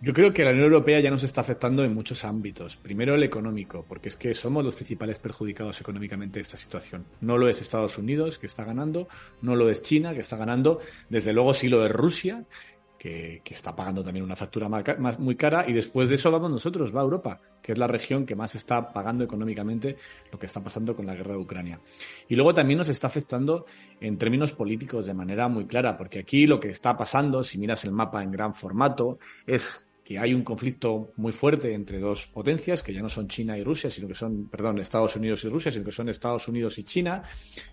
[0.02, 2.78] Yo creo que la Unión Europea ya nos está afectando en muchos ámbitos.
[2.78, 7.06] Primero el económico, porque es que somos los principales perjudicados económicamente de esta situación.
[7.20, 9.10] No lo es Estados Unidos, que está ganando,
[9.42, 12.46] no lo es China, que está ganando, desde luego sí lo es Rusia,
[12.98, 16.96] que, está pagando también una factura más, muy cara, y después de eso vamos nosotros,
[16.96, 19.98] va Europa, que es la región que más está pagando económicamente
[20.32, 21.80] lo que está pasando con la guerra de Ucrania.
[22.30, 23.66] Y luego también nos está afectando
[24.00, 27.84] en términos políticos de manera muy clara, porque aquí lo que está pasando, si miras
[27.84, 32.82] el mapa en gran formato, es que hay un conflicto muy fuerte entre dos potencias,
[32.82, 35.72] que ya no son China y Rusia, sino que son, perdón, Estados Unidos y Rusia,
[35.72, 37.22] sino que son Estados Unidos y China,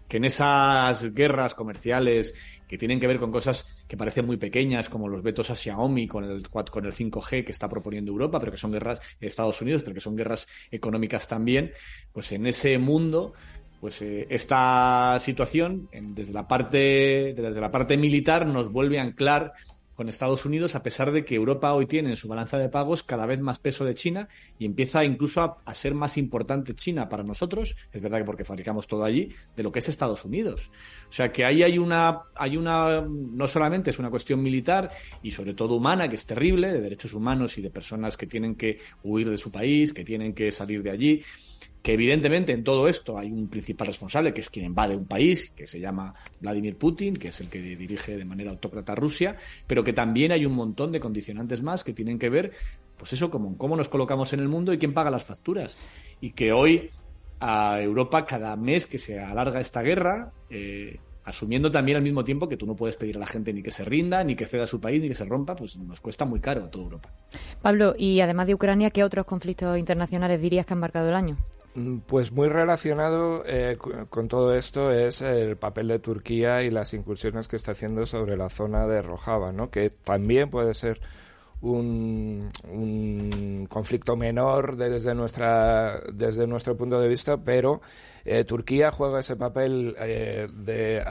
[0.06, 2.34] que en esas guerras comerciales
[2.68, 6.06] que tienen que ver con cosas que parecen muy pequeñas, como los vetos a Xiaomi
[6.06, 9.80] con el, con el 5G que está proponiendo Europa, pero que son guerras Estados Unidos,
[9.80, 11.72] pero que son guerras económicas también,
[12.12, 13.32] pues en ese mundo
[13.80, 19.02] pues eh, esta situación en, desde la parte desde la parte militar nos vuelve a
[19.02, 19.52] anclar
[19.96, 23.02] con Estados Unidos, a pesar de que Europa hoy tiene en su balanza de pagos
[23.02, 24.28] cada vez más peso de China
[24.58, 28.86] y empieza incluso a, ser más importante China para nosotros, es verdad que porque fabricamos
[28.86, 30.70] todo allí, de lo que es Estados Unidos.
[31.08, 34.90] O sea que ahí hay una, hay una, no solamente es una cuestión militar
[35.22, 38.54] y sobre todo humana, que es terrible, de derechos humanos y de personas que tienen
[38.54, 41.22] que huir de su país, que tienen que salir de allí,
[41.86, 45.52] que evidentemente en todo esto hay un principal responsable, que es quien invade un país,
[45.54, 49.36] que se llama Vladimir Putin, que es el que dirige de manera autócrata Rusia,
[49.68, 52.50] pero que también hay un montón de condicionantes más que tienen que ver,
[52.98, 55.78] pues eso, como cómo nos colocamos en el mundo y quién paga las facturas.
[56.20, 56.90] Y que hoy
[57.38, 62.48] a Europa, cada mes que se alarga esta guerra, eh, asumiendo también al mismo tiempo
[62.48, 64.66] que tú no puedes pedir a la gente ni que se rinda, ni que ceda
[64.66, 67.12] su país, ni que se rompa, pues nos cuesta muy caro a toda Europa.
[67.62, 71.38] Pablo, y además de Ucrania, ¿qué otros conflictos internacionales dirías que han marcado el año?
[71.76, 73.76] Mm, Pues muy relacionado eh,
[74.08, 78.36] con todo esto es el papel de Turquía y las incursiones que está haciendo sobre
[78.36, 79.70] la zona de Rojava, ¿no?
[79.70, 81.00] que también puede ser
[81.60, 82.50] un,
[83.68, 87.80] conflicto menor desde nuestra desde nuestro punto de vista, pero
[88.24, 91.02] eh, Turquía juega ese papel eh, de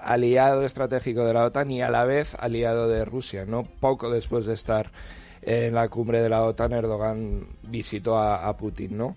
[0.00, 4.46] aliado estratégico de la OTAN y a la vez aliado de Rusia, no poco después
[4.46, 4.90] de estar
[5.42, 9.16] en la cumbre de la OTAN, Erdogan visitó a, a Putin, ¿no?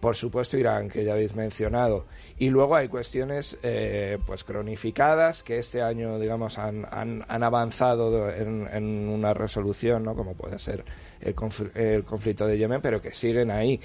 [0.00, 2.04] Por supuesto, Irán, que ya habéis mencionado.
[2.38, 8.30] Y luego hay cuestiones eh, pues cronificadas que este año, digamos, han, han, han avanzado
[8.30, 10.14] en, en una resolución, ¿no?
[10.14, 10.84] Como puede ser
[11.20, 11.34] el,
[11.74, 13.80] el conflicto de Yemen, pero que siguen ahí.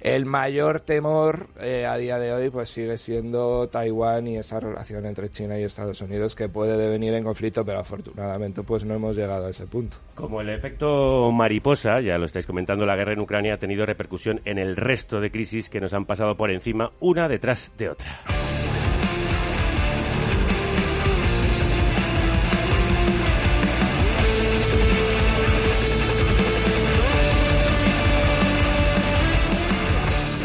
[0.00, 5.04] El mayor temor eh, a día de hoy pues sigue siendo Taiwán y esa relación
[5.04, 9.14] entre China y Estados Unidos que puede devenir en conflicto, pero afortunadamente pues no hemos
[9.14, 9.98] llegado a ese punto.
[10.14, 14.40] Como el efecto mariposa, ya lo estáis comentando, la guerra en Ucrania ha tenido repercusión
[14.46, 18.20] en el resto de crisis que nos han pasado por encima, una detrás de otra.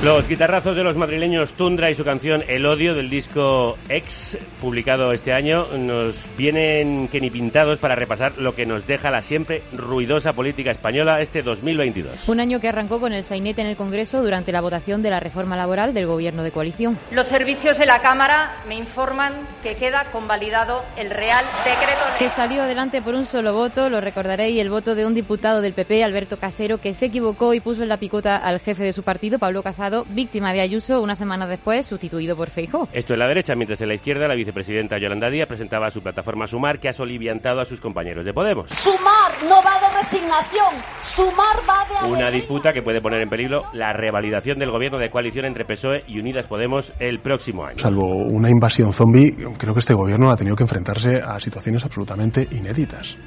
[0.05, 5.11] Los guitarrazos de los madrileños Tundra y su canción El odio del disco X, publicado
[5.11, 9.63] este año, nos vienen que ni pintados para repasar lo que nos deja la siempre
[9.73, 12.29] ruidosa política española este 2022.
[12.29, 15.19] Un año que arrancó con el sainete en el Congreso durante la votación de la
[15.19, 16.99] reforma laboral del gobierno de coalición.
[17.09, 22.61] Los servicios de la Cámara me informan que queda convalidado el Real Decreto Que salió
[22.61, 26.37] adelante por un solo voto, lo recordaréis, el voto de un diputado del PP, Alberto
[26.37, 29.63] Casero, que se equivocó y puso en la picota al jefe de su partido, Pablo
[29.63, 32.87] Casado, víctima de Ayuso, una semana después sustituido por Feijóo.
[32.91, 36.47] Esto en la derecha, mientras en la izquierda la vicepresidenta Yolanda Díaz presentaba su plataforma
[36.47, 38.69] Sumar, que ha soliviantado a sus compañeros de Podemos.
[38.71, 43.63] Sumar no va de resignación, sumar va de Una disputa que puede poner en peligro
[43.73, 47.77] la revalidación del gobierno de coalición entre PSOE y Unidas Podemos el próximo año.
[47.77, 52.47] Salvo una invasión zombie, creo que este gobierno ha tenido que enfrentarse a situaciones absolutamente
[52.51, 53.17] inéditas.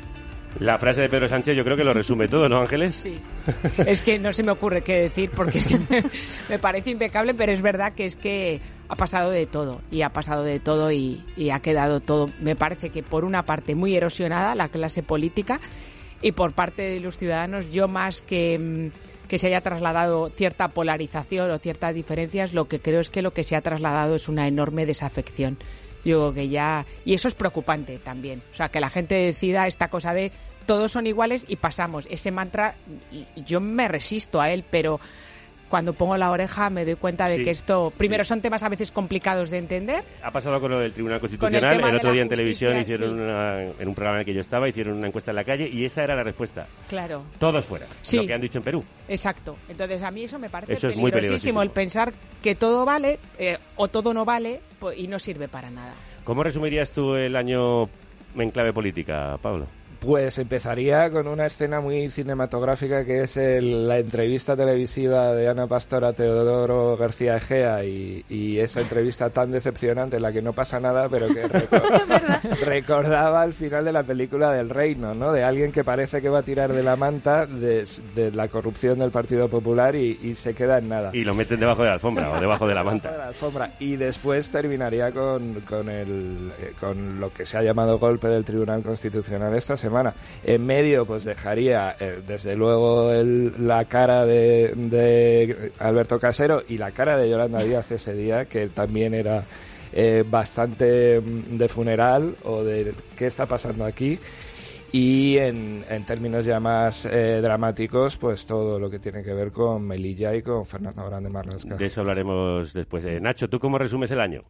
[0.61, 2.97] La frase de Pedro Sánchez yo creo que lo resume todo, ¿no, Ángeles?
[2.97, 3.19] Sí.
[3.87, 5.79] Es que no se me ocurre qué decir porque es que
[6.49, 10.11] me, parece impecable, pero es verdad que es que ha pasado de todo y ha
[10.11, 13.95] pasado de todo y, y ha quedado todo, me parece que por una parte muy
[13.95, 15.61] erosionada la clase política
[16.23, 20.69] y por parte de los ciudadanos yo más que mm, que se haya trasladado cierta
[20.69, 24.29] polarización o ciertas diferencias, lo que creo es que lo que se ha trasladado es
[24.29, 25.59] una enorme desafección.
[26.05, 29.89] Yo que ya y eso es preocupante también, o sea, que la gente decida esta
[29.89, 30.33] cosa de
[30.69, 32.07] todos son iguales y pasamos.
[32.11, 32.75] Ese mantra,
[33.35, 35.01] yo me resisto a él, pero
[35.71, 38.69] cuando pongo la oreja me doy cuenta de Sí, que esto, primero, son temas a
[38.69, 40.05] veces complicados de entender.
[40.23, 41.75] Ha pasado con lo del Tribunal el Constitucional.
[41.75, 44.69] El, otro día en televisión hicieron una, en un programa en el que yo estaba,
[44.69, 46.67] hicieron una encuesta en la calle y esa era la respuesta.
[46.87, 47.25] Claro.
[47.39, 47.87] Todos fuera.
[48.03, 48.19] Sí.
[48.19, 48.85] Lo que han dicho en Perú.
[49.09, 49.57] Exacto.
[49.71, 53.19] Entonces, a mí eso me parece Eso es muy peligrosísimo, el pensar que todo vale
[53.39, 54.61] eh, o todo no vale
[54.99, 55.95] y no sirve para nada.
[56.25, 57.89] ¿Cómo resumirías tú el año
[58.37, 59.67] en clave política, Pablo?
[60.01, 65.67] Pues empezaría con una escena muy cinematográfica que es el- la entrevista televisiva de Ana
[65.67, 70.53] Pastor a Teodoro García Egea y, y esa entrevista tan decepcionante en la que no
[70.53, 75.33] pasa nada pero que reco- recordaba al final de la película del reino, ¿no?
[75.33, 77.85] De alguien que parece que va a tirar de la manta de,
[78.15, 81.11] de la corrupción del Partido Popular y, y se queda en nada.
[81.13, 83.17] Y lo meten debajo de la alfombra o debajo de la de manta.
[83.17, 83.73] la alfombra.
[83.81, 88.45] Y después terminaría con, con, el, eh, con lo que se ha llamado golpe del
[88.45, 89.88] Tribunal Constitucional esta semana.
[90.45, 96.79] En medio, pues dejaría, eh, desde luego, el- la cara de, de Alberto Casero y
[96.79, 99.45] la cara de Yolanda Díaz ese día, que también era
[99.93, 104.19] eh, bastante mm, de funeral o de qué está pasando aquí.
[104.91, 109.53] Y en, en términos ya más eh, dramáticos, pues todo lo que tiene que ver
[109.53, 111.75] con Melilla y con Fernando Grande Marlasca.
[111.77, 113.05] De eso hablaremos después.
[113.05, 114.45] Eh, Nacho, ¿tú cómo resumes el año?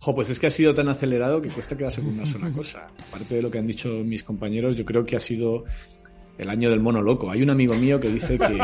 [0.00, 2.88] Jo, pues es que ha sido tan acelerado que cuesta quedarse con una sola cosa.
[3.08, 5.64] Aparte de lo que han dicho mis compañeros, yo creo que ha sido
[6.38, 7.30] el año del mono loco.
[7.30, 8.58] Hay un amigo mío que dice que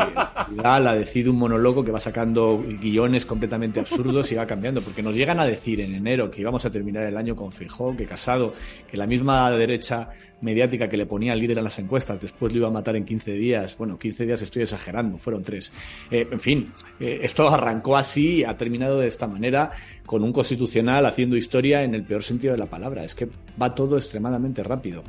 [0.55, 5.03] Gala decide un mono loco que va sacando guiones completamente absurdos y va cambiando, porque
[5.03, 8.05] nos llegan a decir en enero que íbamos a terminar el año con Fijó, que
[8.05, 8.53] Casado,
[8.89, 10.09] que la misma derecha
[10.41, 13.03] mediática que le ponía al líder en las encuestas, después lo iba a matar en
[13.03, 13.77] 15 días.
[13.77, 15.73] Bueno, 15 días estoy exagerando, fueron tres.
[16.11, 19.71] Eh, en fin, eh, esto arrancó así ha terminado de esta manera
[20.05, 23.03] con un constitucional haciendo historia en el peor sentido de la palabra.
[23.03, 23.27] Es que
[23.61, 25.03] va todo extremadamente rápido.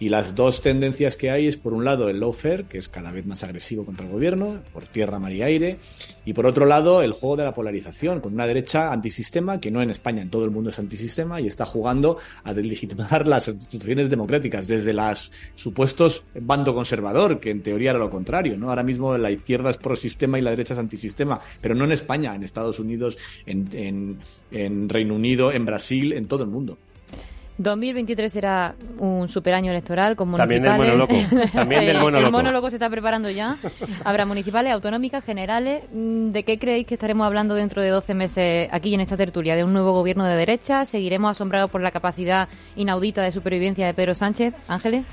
[0.00, 3.12] Y las dos tendencias que hay es, por un lado, el lawfare, que es cada
[3.12, 5.78] vez más agresivo contra el gobierno, por tierra, mar y aire,
[6.24, 9.80] y por otro lado, el juego de la polarización, con una derecha antisistema, que no
[9.80, 14.10] en España, en todo el mundo es antisistema, y está jugando a delegitimar las instituciones
[14.10, 18.70] democráticas, desde las supuestos bando conservador, que en teoría era lo contrario, ¿no?
[18.70, 22.34] Ahora mismo la izquierda es pro-sistema y la derecha es antisistema, pero no en España,
[22.34, 24.18] en Estados Unidos, en, en,
[24.50, 26.78] en Reino Unido, en Brasil, en todo el mundo.
[27.58, 31.08] 2023 será un super año electoral con También del municipales.
[31.08, 31.48] mono loco.
[31.52, 32.36] También del mono El loco.
[32.36, 33.56] mono loco se está preparando ya.
[34.04, 35.84] Habrá municipales, autonómicas, generales.
[35.92, 39.54] Mm, ¿De qué creéis que estaremos hablando dentro de 12 meses aquí en esta tertulia?
[39.54, 40.84] ¿De un nuevo gobierno de derecha?
[40.86, 44.54] ¿Seguiremos asombrados por la capacidad inaudita de supervivencia de Pedro Sánchez?
[44.68, 45.04] Ángeles.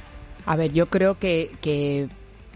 [0.45, 2.07] A ver, yo creo que, que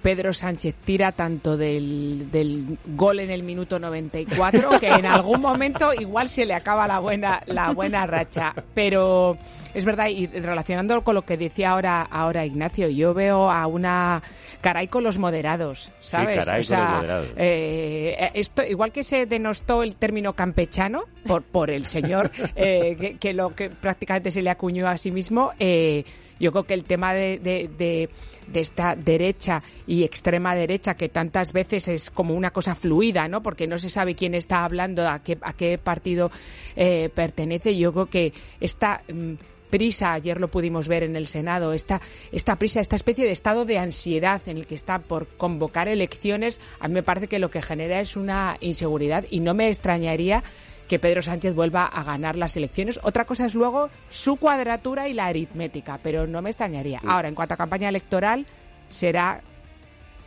[0.04, 5.94] Pedro Sánchez tira tanto del, del gol en el minuto 94 que en algún momento
[5.94, 8.54] igual se le acaba la buena, la buena racha.
[8.76, 9.38] Pero
[9.74, 14.22] es verdad, y relacionándolo con lo que decía ahora, ahora Ignacio, yo veo a una
[14.60, 16.38] caray con los moderados, ¿sabes?
[16.38, 17.28] caray con los moderados.
[17.38, 23.18] eh, esto, igual que se denostó el término campechano por, por el señor, eh, que,
[23.18, 26.04] que lo que prácticamente se le acuñó a sí mismo, eh,
[26.44, 28.10] yo creo que el tema de, de,
[28.54, 33.42] esta derecha y extrema derecha, que tantas veces es como una cosa fluida, ¿no?
[33.42, 36.30] Porque no se sabe quién está hablando, a qué, a qué partido
[36.76, 37.78] eh, pertenece.
[37.78, 39.36] Yo creo que esta mm,
[39.70, 42.02] prisa, ayer lo pudimos ver en el Senado, esta,
[42.34, 46.60] esta prisa, esta especie de estado de ansiedad en el que está por convocar elecciones,
[46.82, 50.44] a mí me parece que lo que genera es una inseguridad y no me extrañaría
[50.88, 53.00] que Pedro Sánchez vuelva a ganar las elecciones.
[53.04, 57.02] Otra cosa es luego su cuadratura y la aritmética, pero no me extrañaría.
[57.06, 58.46] Ahora, en cuanto a campaña electoral,
[58.90, 59.42] será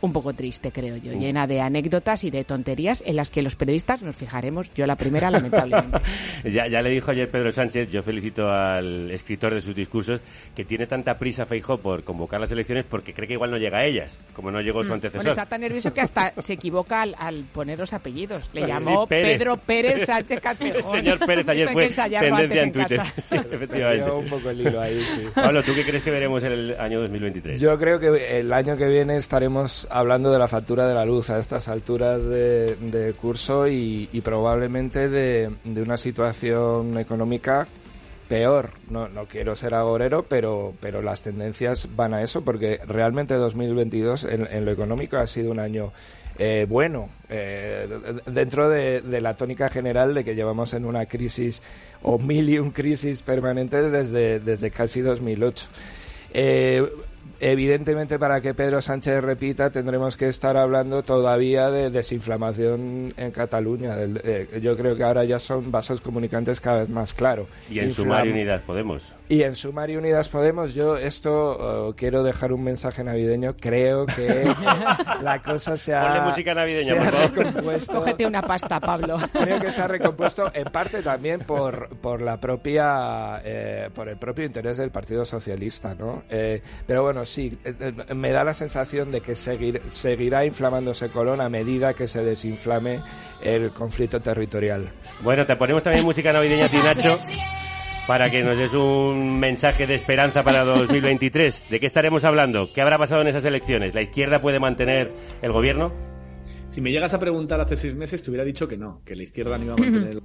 [0.01, 3.55] un poco triste, creo yo, llena de anécdotas y de tonterías en las que los
[3.55, 5.99] periodistas nos fijaremos, yo la primera, lamentablemente.
[6.45, 10.21] Ya, ya le dijo ayer Pedro Sánchez, yo felicito al escritor de sus discursos,
[10.55, 13.79] que tiene tanta prisa Feijó por convocar las elecciones porque cree que igual no llega
[13.79, 14.93] a ellas, como no llegó su Mm.
[14.93, 15.17] antecesor.
[15.23, 18.47] Bueno, está tan nervioso que hasta se equivoca al, al poner los apellidos.
[18.53, 19.37] Le Sí, llamó Pérez.
[19.39, 20.91] Pedro Pérez Sánchez Castejón.
[20.91, 23.01] Señor Pérez ayer fue tendencia en Twitter.
[23.17, 24.03] Sí, efectivamente.
[24.03, 25.23] Perdió un poco el hilo ahí, sí.
[25.33, 27.59] Pablo, ¿tú qué crees que veremos en el año 2023?
[27.59, 31.29] Yo creo que el año que viene estaremos hablando de la factura de la luz
[31.29, 37.67] a estas alturas de, curso y, probablemente de, una situación económica
[38.27, 38.71] peor.
[38.89, 44.25] No, no quiero ser agorero, pero, pero las tendencias van a eso porque realmente 2022
[44.25, 45.93] en, en lo económico ha sido un año
[46.39, 47.87] eh, bueno, eh,
[48.27, 51.63] dentro de, de la tónica general de que llevamos en una crisis
[52.03, 55.67] o mil y un crisis permanentes desde, desde casi 2008.
[56.33, 56.87] Eh,
[57.39, 63.95] evidentemente, para que Pedro Sánchez repita, tendremos que estar hablando todavía de desinflamación en Cataluña.
[63.95, 67.47] Del- eh, yo creo que ahora ya son vasos comunicantes cada vez más claros.
[67.69, 69.03] Y en Inflam- Sumar y Unidas Podemos.
[69.29, 73.55] y en Sumar y Unidas Podemos, yo esto eh, quiero dejar un mensaje navideño.
[73.59, 74.45] Creo que
[75.21, 77.37] la cosa se ha, Ponle música navideña, por favor.
[77.45, 77.93] recompuesto.
[77.93, 79.17] Cógete una pasta, Pablo.
[79.33, 84.17] Creo que se ha recompuesto en parte también por, por la propia eh, por el
[84.17, 86.23] propio interés del Partido Socialista, ¿no?
[86.29, 91.09] Eh, pero bueno, sí, eh, eh, me da la sensación de que seguir, seguirá inflamándose
[91.09, 93.01] Colón a medida que se desinflame
[93.41, 94.91] el conflicto territorial.
[95.21, 97.19] Bueno, te ponemos también música navideña a ti, Nacho,
[98.07, 101.69] para que nos des un mensaje de esperanza para 2023.
[101.69, 102.71] ¿De qué estaremos hablando?
[102.73, 103.93] ¿Qué habrá pasado en esas elecciones?
[103.93, 105.11] ¿La izquierda puede mantener
[105.41, 105.91] el gobierno?
[106.67, 109.23] Si me llegas a preguntar hace seis meses, te hubiera dicho que no, que la
[109.23, 110.21] izquierda no iba a mantener el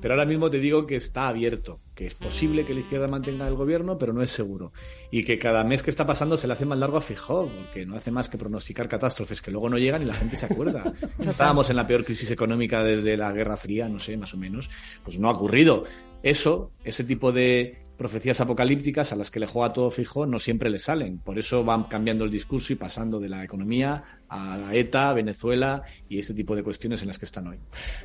[0.00, 3.46] Pero ahora mismo te digo que está abierto, que es posible que la izquierda mantenga
[3.46, 4.72] el gobierno, pero no es seguro.
[5.10, 7.84] Y que cada mes que está pasando se le hace más largo a Fijó, porque
[7.84, 10.94] no hace más que pronosticar catástrofes que luego no llegan y la gente se acuerda.
[11.18, 14.70] Estábamos en la peor crisis económica desde la Guerra Fría, no sé, más o menos.
[15.04, 15.84] Pues no ha ocurrido.
[16.22, 20.70] Eso, ese tipo de profecías apocalípticas a las que le juega todo fijo no siempre
[20.70, 21.18] le salen.
[21.18, 25.82] Por eso van cambiando el discurso y pasando de la economía a la ETA, Venezuela
[26.08, 27.58] y ese tipo de cuestiones en las que están hoy.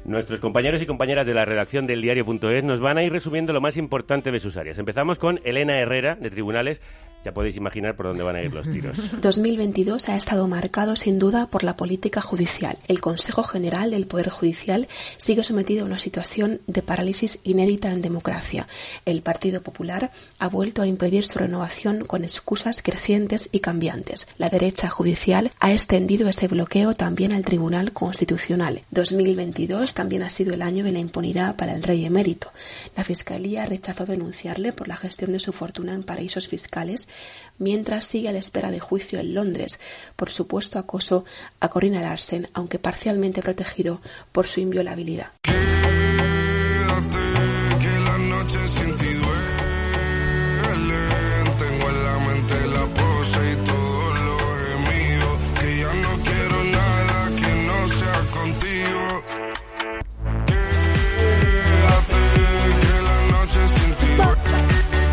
[0.04, 3.62] Nuestros compañeros y compañeras de la redacción del diario.es nos van a ir resumiendo lo
[3.62, 4.78] más importante de sus áreas.
[4.78, 6.82] Empezamos con Elena Herrera, de Tribunales.
[7.24, 9.12] Ya podéis imaginar por dónde van a ir los tiros.
[9.22, 12.78] 2022 ha estado marcado sin duda por la política judicial.
[12.88, 18.04] El Consejo General del Poder Judicial sigue sometido a una situación de parálisis inédita en
[18.04, 18.68] democracia.
[19.06, 24.28] El Partido Popular ha vuelto a impedir su renovación con excusas crecientes y cambiantes.
[24.38, 28.82] La derecha judicial ha extendido ese bloqueo también al Tribunal Constitucional.
[28.91, 32.51] 2022 también ha sido el año de la impunidad para el rey emérito.
[32.95, 37.10] La Fiscalía rechazó denunciarle por la gestión de su fortuna en paraísos fiscales
[37.58, 39.80] mientras sigue a la espera de juicio en Londres
[40.15, 41.25] por supuesto acoso
[41.60, 45.31] a Corina Larsen, aunque parcialmente protegido por su inviolabilidad.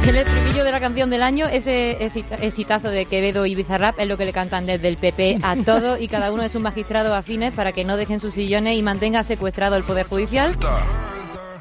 [0.06, 2.04] El estribillo de la canción del año, ese
[2.40, 6.00] exitazo de Quevedo y Bizarrap, es lo que le cantan desde el PP a todos
[6.00, 9.22] y cada uno de sus magistrados afines para que no dejen sus sillones y mantenga
[9.22, 10.56] secuestrado el Poder Judicial.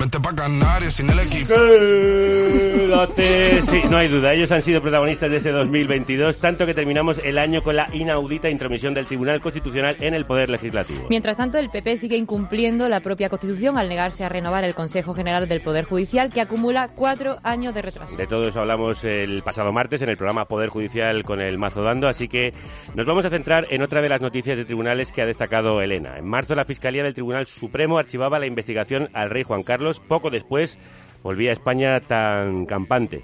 [0.01, 1.53] Vente pa' Canarias sin el equipo.
[1.53, 3.61] Quédate.
[3.61, 4.33] Sí, no hay duda.
[4.33, 8.49] Ellos han sido protagonistas de este 2022, tanto que terminamos el año con la inaudita
[8.49, 11.05] intromisión del Tribunal Constitucional en el Poder Legislativo.
[11.07, 15.13] Mientras tanto, el PP sigue incumpliendo la propia Constitución al negarse a renovar el Consejo
[15.13, 18.17] General del Poder Judicial, que acumula cuatro años de retraso.
[18.17, 21.83] De todo eso hablamos el pasado martes en el programa Poder Judicial con el Mazo
[21.83, 22.55] Dando, así que
[22.95, 26.15] nos vamos a centrar en otra de las noticias de tribunales que ha destacado Elena.
[26.17, 30.29] En marzo la Fiscalía del Tribunal Supremo archivaba la investigación al rey Juan Carlos, poco
[30.29, 30.77] después
[31.23, 33.23] volvía a España tan campante.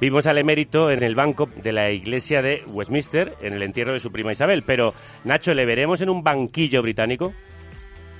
[0.00, 4.00] Vimos al emérito en el banco de la iglesia de Westminster en el entierro de
[4.00, 4.92] su prima Isabel, pero
[5.22, 7.32] Nacho, ¿le veremos en un banquillo británico?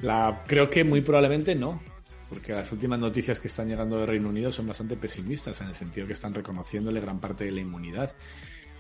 [0.01, 1.83] La, creo que muy probablemente no,
[2.29, 5.75] porque las últimas noticias que están llegando de Reino Unido son bastante pesimistas, en el
[5.75, 8.13] sentido que están reconociéndole gran parte de la inmunidad.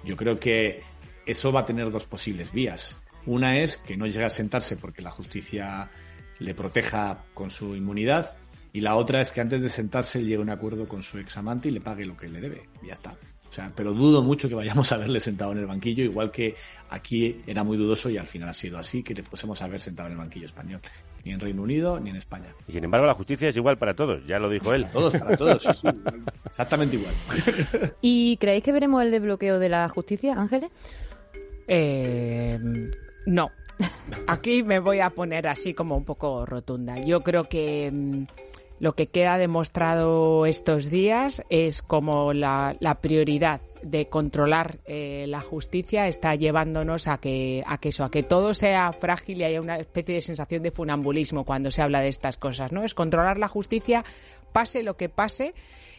[0.05, 0.83] Yo creo que
[1.27, 2.97] eso va a tener dos posibles vías.
[3.27, 5.91] Una es que no llegue a sentarse porque la justicia
[6.39, 8.37] le proteja con su inmunidad,
[8.75, 11.69] y la otra es que antes de sentarse llegue a un acuerdo con su examante
[11.69, 12.69] y le pague lo que le debe.
[12.83, 13.13] Y ya está.
[13.49, 16.57] O sea, pero dudo mucho que vayamos a verle sentado en el banquillo, igual que
[16.91, 19.81] aquí era muy dudoso y al final ha sido así que le fuésemos a ver
[19.81, 20.81] sentado en el banquillo español.
[21.25, 22.47] Ni en Reino Unido ni en España.
[22.67, 24.89] Y sin embargo la justicia es igual para todos, ya lo dijo él.
[24.93, 26.25] Todos, para todos, sí, sí, igual.
[26.45, 27.15] exactamente igual.
[28.03, 30.71] ¿Y creéis que veremos el desbloqueo de la justicia, Ángeles?
[31.69, 32.59] Eh,
[33.27, 33.53] no.
[34.27, 36.99] Aquí me voy a poner así como un poco rotunda.
[36.99, 38.25] Yo creo que mm,
[38.85, 46.07] lo que queda demostrado estos días es como la, prioridad de controlar eh, la justicia
[46.07, 49.79] está llevándonos a que, a que eso, a que todo sea frágil y haya una
[49.79, 52.85] especie de sensación de funambulismo cuando se habla de estas cosas, ¿no?
[52.85, 54.05] Es controlar la justicia,
[54.53, 55.55] pase lo que pase,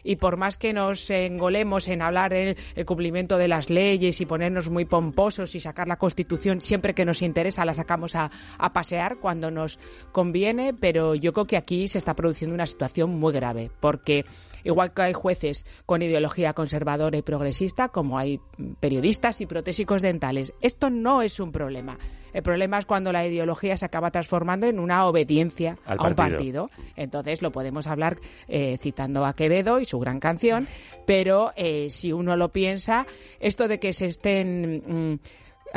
[0.06, 4.26] y por más que nos engolemos en hablar el, el cumplimiento de las leyes y
[4.26, 8.72] ponernos muy pomposos y sacar la Constitución siempre que nos interesa, la sacamos a, a
[8.72, 9.78] pasear cuando nos
[10.12, 14.24] conviene, pero yo creo que aquí se está produciendo una situación muy grave, porque
[14.66, 18.40] igual que hay jueces con ideología conservadora y progresista, como hay
[18.80, 20.52] periodistas y protésicos dentales.
[20.60, 21.98] Esto no es un problema.
[22.32, 26.14] El problema es cuando la ideología se acaba transformando en una obediencia Al a un
[26.14, 26.66] partido.
[26.66, 26.92] partido.
[26.96, 30.66] Entonces lo podemos hablar eh, citando a Quevedo y su gran canción,
[31.06, 33.06] pero eh, si uno lo piensa,
[33.40, 34.82] esto de que se estén...
[34.86, 35.18] mm,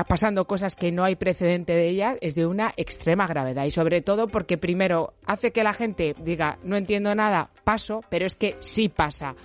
[0.07, 3.65] pasando cosas que no hay precedente de ellas es de una extrema gravedad.
[3.65, 8.25] Y sobre todo porque primero hace que la gente diga no entiendo nada, paso, pero
[8.25, 9.35] es que sí pasa.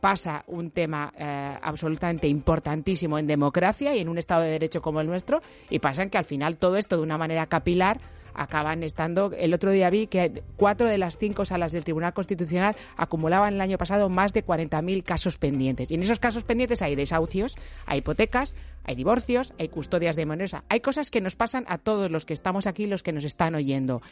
[0.00, 5.00] Pasa un tema eh, absolutamente importantísimo en democracia y en un Estado de Derecho como
[5.00, 5.40] el nuestro
[5.70, 7.98] y pasa en que al final todo esto de una manera capilar
[8.34, 9.32] acaban estando.
[9.32, 13.60] El otro día vi que cuatro de las cinco salas del Tribunal Constitucional acumulaban el
[13.60, 15.90] año pasado más de 40.000 casos pendientes.
[15.90, 17.56] Y en esos casos pendientes hay desahucios,
[17.86, 18.54] hay hipotecas,
[18.84, 20.56] hay divorcios, hay custodias de menores.
[20.68, 23.54] Hay cosas que nos pasan a todos los que estamos aquí, los que nos están
[23.54, 24.02] oyendo.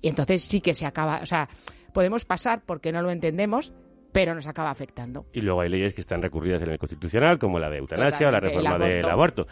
[0.00, 1.20] Y entonces sí que se acaba.
[1.22, 1.48] O sea,
[1.92, 3.72] podemos pasar porque no lo entendemos,
[4.12, 5.26] pero nos acaba afectando.
[5.32, 8.30] Y luego hay leyes que están recurridas en el Constitucional, como la de eutanasia o
[8.30, 9.46] la reforma el del aborto.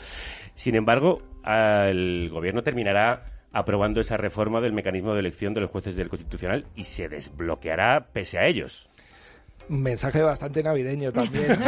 [0.55, 5.96] Sin embargo, el gobierno terminará aprobando esa reforma del mecanismo de elección de los jueces
[5.96, 8.88] del Constitucional y se desbloqueará pese a ellos.
[9.70, 11.46] Un mensaje bastante navideño también.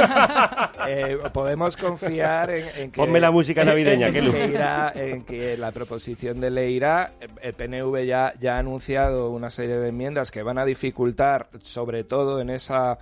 [0.88, 2.96] Eh, podemos confiar en, en que...
[2.96, 7.12] Ponme la música navideña, en que irá- en que la proposición de ley irá.
[7.42, 12.02] El PNV ya, ya ha anunciado una serie de enmiendas que van a dificultar, sobre
[12.02, 12.98] todo en esa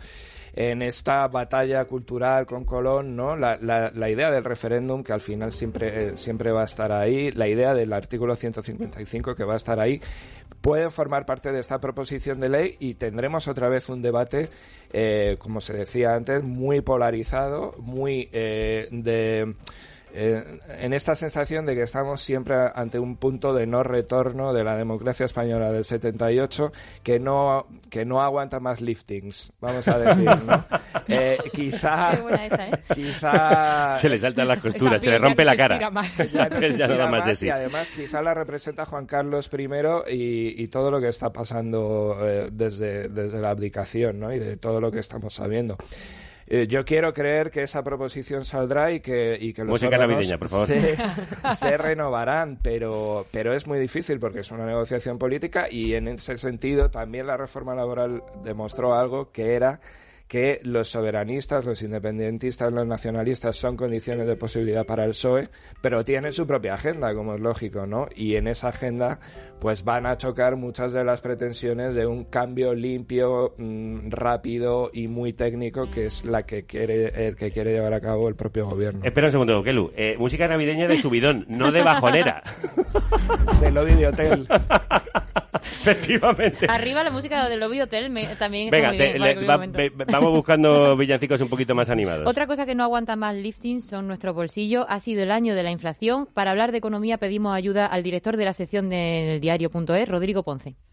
[0.61, 3.37] en esta batalla cultural con Colón, ¿no?
[3.37, 7.47] La, idea del referéndum, que al final siempre, eh, siempre va a estar ahí, la
[7.47, 10.01] idea del artículo 155, que va a estar ahí,
[10.61, 14.49] pueden formar parte de esta proposición de ley y tendremos otra vez un debate,
[14.93, 19.55] eh, como se decía antes, muy polarizado, muy eh, de...
[20.13, 24.65] eh, en esta sensación de que estamos siempre ante un punto de no retorno de
[24.65, 30.31] la democracia española del 78 que no que no aguanta más liftings vamos a decir
[30.45, 30.65] ¿no?
[31.11, 32.73] Eh, quizá Qué buena esa, ¿eh?
[32.95, 35.91] quizá Se le saltan las costuras, Esa se le rompe no la cara.
[35.91, 36.17] más.
[36.79, 37.47] Ya no más de sí.
[37.47, 42.17] y además quizá la representa Juan Carlos I y, y todo lo que está pasando
[42.21, 44.33] eh, desde, desde la abdicación ¿no?
[44.33, 45.77] y de todo lo que estamos sabiendo.
[46.51, 50.39] Eh, yo quiero creer que esa proposición saldrá y que, y que los Música navideña,
[50.39, 50.67] por favor.
[50.67, 50.97] Se,
[51.57, 56.39] se renovarán, pero, pero es muy difícil porque es una negociación política y en ese
[56.39, 59.81] sentido también la reforma laboral demostró algo que era
[60.29, 65.49] que los soberanistas, los independentistas, los nacionalistas son condiciones de posibilidad para el PSOE,
[65.81, 68.09] pero tiene su propia agenda, como es lógico, ¿no?
[68.15, 69.19] Y en esa agenda
[69.61, 75.09] pues van a chocar muchas de las pretensiones de un cambio limpio, mm, rápido y
[75.09, 78.67] muy técnico que es la que quiere el que quiere llevar a cabo el propio
[78.69, 79.01] gobierno.
[79.05, 79.93] Espera un segundo, Kelu.
[79.97, 82.43] Eh, música navideña de subidón, no de bajonera.
[83.61, 84.47] de Lobby de Hotel.
[85.81, 86.67] Efectivamente.
[86.69, 89.23] Arriba la música del Lobby Hotel me- también está Venga, muy te- bien.
[89.41, 92.27] le- va- ve- vamos buscando villancicos un poquito más animados.
[92.27, 94.85] Otra cosa que no aguanta más lifting son nuestros bolsillos.
[94.89, 96.27] Ha sido el año de la inflación.
[96.33, 100.77] Para hablar de economía pedimos ayuda al director de la sección del diario.es, Rodrigo Ponce.–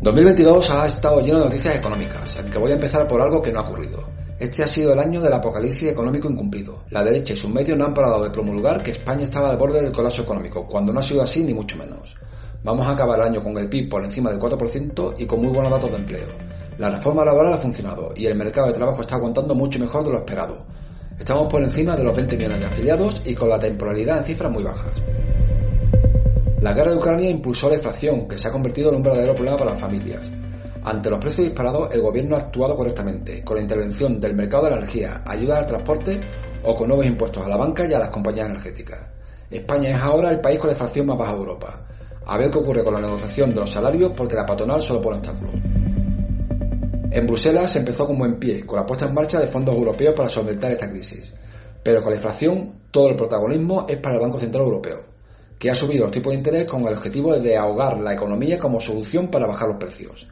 [0.00, 3.58] 2022 ha estado lleno de noticias económicas, aunque voy a empezar por algo que no
[3.58, 4.04] ha ocurrido.
[4.38, 6.84] Este ha sido el año del apocalipsis económico incumplido.
[6.90, 9.82] La derecha y sus medios no han parado de promulgar que España estaba al borde
[9.82, 12.16] del colapso económico, cuando no ha sido así ni mucho menos.
[12.62, 15.52] Vamos a acabar el año con el PIB por encima del 4% y con muy
[15.52, 16.28] buenos datos de empleo.
[16.78, 20.10] La reforma laboral ha funcionado y el mercado de trabajo está aguantando mucho mejor de
[20.12, 20.64] lo esperado.
[21.20, 24.50] Estamos por encima de los 20 millones de afiliados y con la temporalidad en cifras
[24.50, 25.04] muy bajas.
[26.62, 29.58] La guerra de Ucrania impulsó la inflación, que se ha convertido en un verdadero problema
[29.58, 30.22] para las familias.
[30.82, 34.70] Ante los precios disparados, el gobierno ha actuado correctamente, con la intervención del mercado de
[34.70, 36.18] la energía, ayuda al transporte
[36.64, 39.00] o con nuevos impuestos a la banca y a las compañías energéticas.
[39.50, 41.86] España es ahora el país con la inflación más baja de Europa.
[42.24, 45.18] A ver qué ocurre con la negociación de los salarios porque la patronal solo pone
[45.18, 45.59] obstáculos.
[47.12, 50.14] En Bruselas se empezó con buen pie, con la puesta en marcha de fondos europeos
[50.14, 51.32] para solventar esta crisis.
[51.82, 55.00] Pero con la inflación, todo el protagonismo es para el Banco Central Europeo,
[55.58, 58.80] que ha subido los tipos de interés con el objetivo de ahogar la economía como
[58.80, 60.28] solución para bajar los precios.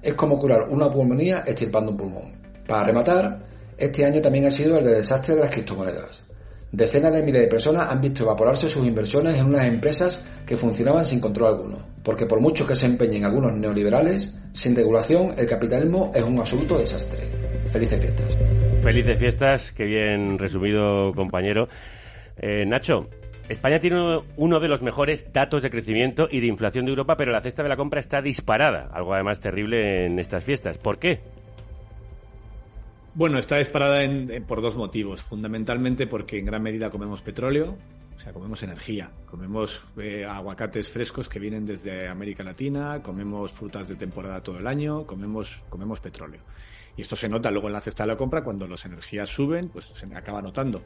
[0.00, 2.32] Es como curar una pulmonía estirpando un pulmón.
[2.66, 3.38] Para rematar,
[3.76, 6.24] este año también ha sido el de desastre de las criptomonedas.
[6.72, 11.04] Decenas de miles de personas han visto evaporarse sus inversiones en unas empresas que funcionaban
[11.04, 16.12] sin control alguno, porque por mucho que se empeñen algunos neoliberales, sin regulación el capitalismo
[16.14, 17.20] es un absoluto desastre.
[17.70, 18.38] Felices fiestas.
[18.82, 21.68] Felices fiestas, qué bien resumido, compañero.
[22.38, 23.06] Eh, Nacho,
[23.50, 27.32] España tiene uno de los mejores datos de crecimiento y de inflación de Europa, pero
[27.32, 30.78] la cesta de la compra está disparada, algo además terrible en estas fiestas.
[30.78, 31.20] ¿Por qué?
[33.14, 35.22] Bueno, está disparada en- por dos motivos.
[35.22, 37.76] Fundamentalmente porque en gran medida comemos petróleo,
[38.16, 39.10] o sea, comemos energía.
[39.26, 44.66] Comemos eh, aguacates frescos que vienen desde América Latina, comemos frutas de temporada todo el
[44.66, 46.40] año, comemos, comemos petróleo.
[46.96, 49.68] Y esto se nota luego en la cesta de la compra, cuando las energías suben,
[49.70, 50.82] pues se acaba notando.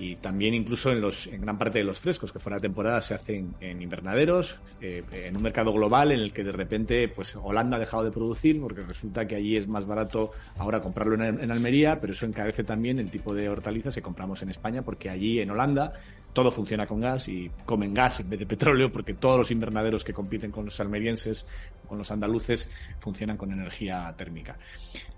[0.00, 3.02] Y también incluso en, los, en gran parte de los frescos que fuera de temporada
[3.02, 7.36] se hacen en invernaderos, eh, en un mercado global en el que de repente pues
[7.36, 11.42] Holanda ha dejado de producir porque resulta que allí es más barato ahora comprarlo en,
[11.42, 15.10] en Almería, pero eso encarece también el tipo de hortalizas que compramos en España porque
[15.10, 15.92] allí en Holanda
[16.32, 20.04] todo funciona con gas y comen gas en vez de petróleo porque todos los invernaderos
[20.04, 21.46] que compiten con los almerienses,
[21.88, 22.70] con los andaluces,
[23.00, 24.56] funcionan con energía térmica.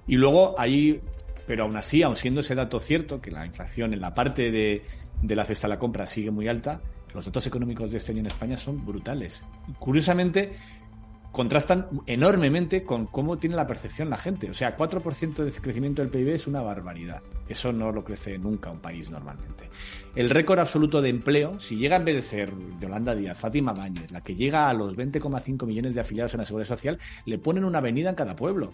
[0.07, 1.01] Y luego ahí
[1.47, 4.83] pero aún así, aun siendo ese dato cierto, que la inflación en la parte de,
[5.23, 6.81] de la cesta de la compra sigue muy alta,
[7.15, 9.45] los datos económicos de este año en España son brutales.
[9.79, 10.53] Curiosamente,
[11.33, 14.51] contrastan enormemente con cómo tiene la percepción la gente.
[14.51, 17.23] O sea, 4% de crecimiento del PIB es una barbaridad.
[17.49, 19.69] Eso no lo crece nunca un país normalmente.
[20.15, 24.11] El récord absoluto de empleo, si llega en vez de ser Yolanda Díaz, Fátima Báñez,
[24.11, 27.65] la que llega a los 20,5 millones de afiliados en la Seguridad Social, le ponen
[27.65, 28.73] una avenida en cada pueblo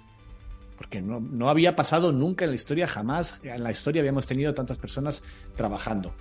[0.79, 4.55] porque no, no, había pasado nunca en la historia, jamás en la historia habíamos tenido
[4.55, 5.23] tantas personas
[5.57, 6.15] trabajando.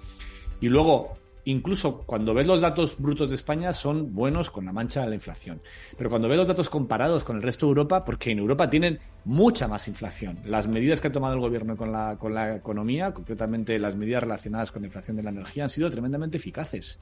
[0.60, 5.02] Y luego, incluso cuando ves los datos brutos de España, son buenos con la mancha
[5.02, 5.62] de la inflación.
[5.96, 9.00] Pero cuando ves los datos comparados con el resto de Europa, porque en Europa tienen
[9.24, 10.40] mucha más inflación.
[10.44, 14.24] Las medidas que ha tomado el gobierno con la, con la economía, concretamente las medidas
[14.24, 17.00] relacionadas con la inflación de la energía, han sido tremendamente eficaces.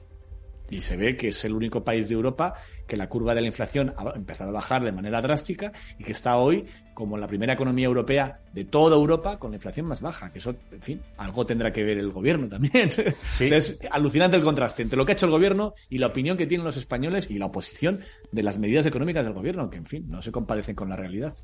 [0.70, 2.54] Y se ve que es el único país de Europa
[2.86, 6.12] que la curva de la inflación ha empezado a bajar de manera drástica y que
[6.12, 10.32] está hoy como la primera economía europea de toda Europa con la inflación más baja.
[10.32, 12.90] Que eso, en fin, algo tendrá que ver el gobierno también.
[12.90, 13.44] Sí.
[13.44, 16.08] o sea, es alucinante el contraste entre lo que ha hecho el gobierno y la
[16.08, 18.00] opinión que tienen los españoles y la oposición
[18.32, 21.34] de las medidas económicas del gobierno, que, en fin, no se compadecen con la realidad.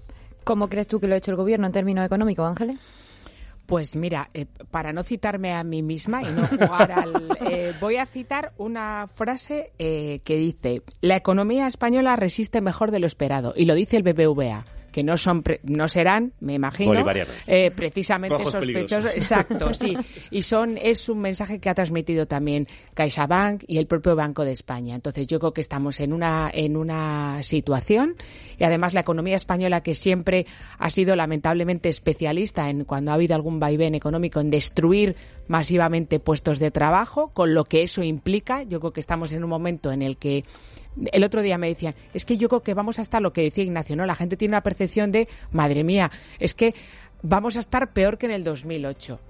[0.44, 2.78] ¿Cómo crees tú que lo ha hecho el gobierno en términos económicos, Ángeles?
[3.72, 7.38] Pues mira, eh, para no citarme a mí misma y no jugar al...
[7.50, 12.98] Eh, voy a citar una frase eh, que dice, la economía española resiste mejor de
[12.98, 17.04] lo esperado, y lo dice el BBVA que no son no serán, me imagino,
[17.46, 19.96] eh, precisamente Rojos sospechosos, exacto, sí,
[20.30, 24.52] y son es un mensaje que ha transmitido también CaixaBank y el propio Banco de
[24.52, 24.94] España.
[24.94, 28.16] Entonces yo creo que estamos en una en una situación
[28.58, 30.46] y además la economía española que siempre
[30.78, 35.16] ha sido lamentablemente especialista en cuando ha habido algún vaivén económico en destruir
[35.48, 38.62] masivamente puestos de trabajo, con lo que eso implica.
[38.62, 40.44] Yo creo que estamos en un momento en el que
[41.12, 43.42] el otro día me decían, es que yo creo que vamos a estar lo que
[43.42, 44.06] decía Ignacio, ¿no?
[44.06, 46.74] La gente tiene una percepción de, madre mía, es que
[47.22, 49.20] vamos a estar peor que en el 2008.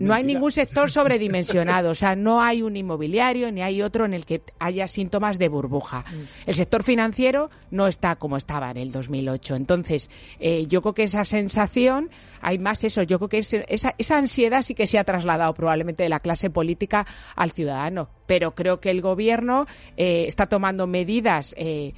[0.00, 4.14] No hay ningún sector sobredimensionado, o sea, no hay un inmobiliario ni hay otro en
[4.14, 6.04] el que haya síntomas de burbuja.
[6.44, 9.54] El sector financiero no está como estaba en el 2008.
[9.56, 10.10] Entonces,
[10.40, 12.10] eh, yo creo que esa sensación,
[12.40, 15.54] hay más eso, yo creo que es- esa, esa ansiedad sí que se ha trasladado
[15.54, 17.06] probablemente de la clase política
[17.36, 18.08] al ciudadano.
[18.26, 19.66] Pero creo que el gobierno
[19.96, 21.92] eh, está tomando medidas, eh,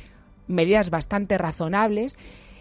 [0.46, 2.16] medidas bastante razonables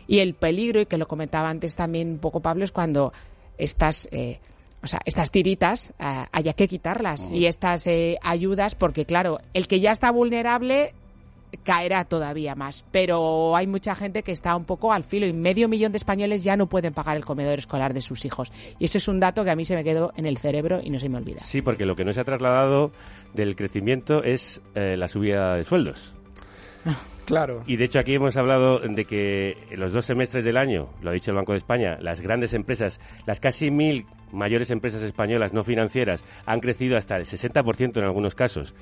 [0.08, 3.12] y el peligro, y que lo comentaba antes también un poco Pablo, es cuando
[3.58, 4.08] estas...
[4.12, 4.40] eh,
[4.84, 9.68] o sea, estas tiritas eh, haya que quitarlas y estas eh, ayudas, porque claro, el
[9.68, 10.94] que ya está vulnerable
[11.64, 12.84] caerá todavía más.
[12.92, 16.44] Pero hay mucha gente que está un poco al filo y medio millón de españoles
[16.44, 18.52] ya no pueden pagar el comedor escolar de sus hijos.
[18.80, 20.90] Y ese es un dato que a mí se me quedó en el cerebro y
[20.90, 21.40] no se me olvida.
[21.40, 22.92] Sí, porque lo que no se ha trasladado
[23.34, 26.17] del crecimiento es eh, la subida de sueldos.
[27.26, 27.64] Claro.
[27.68, 31.10] Y de hecho aquí hemos hablado de que en los dos semestres del año, lo
[31.10, 35.54] ha dicho el Banco de España, las grandes empresas, las casi mil mayores empresas españolas
[35.54, 38.74] no financieras han crecido hasta el 60% en algunos casos,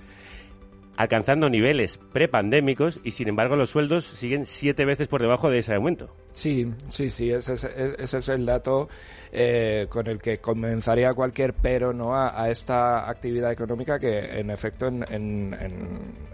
[0.98, 5.74] alcanzando niveles prepandémicos y sin embargo los sueldos siguen siete veces por debajo de ese
[5.74, 6.10] aumento.
[6.32, 8.90] Sí, sí, sí, ese es, ese es el dato
[9.32, 14.50] eh, con el que comenzaría cualquier pero no a, a esta actividad económica que en
[14.50, 15.54] efecto en, en,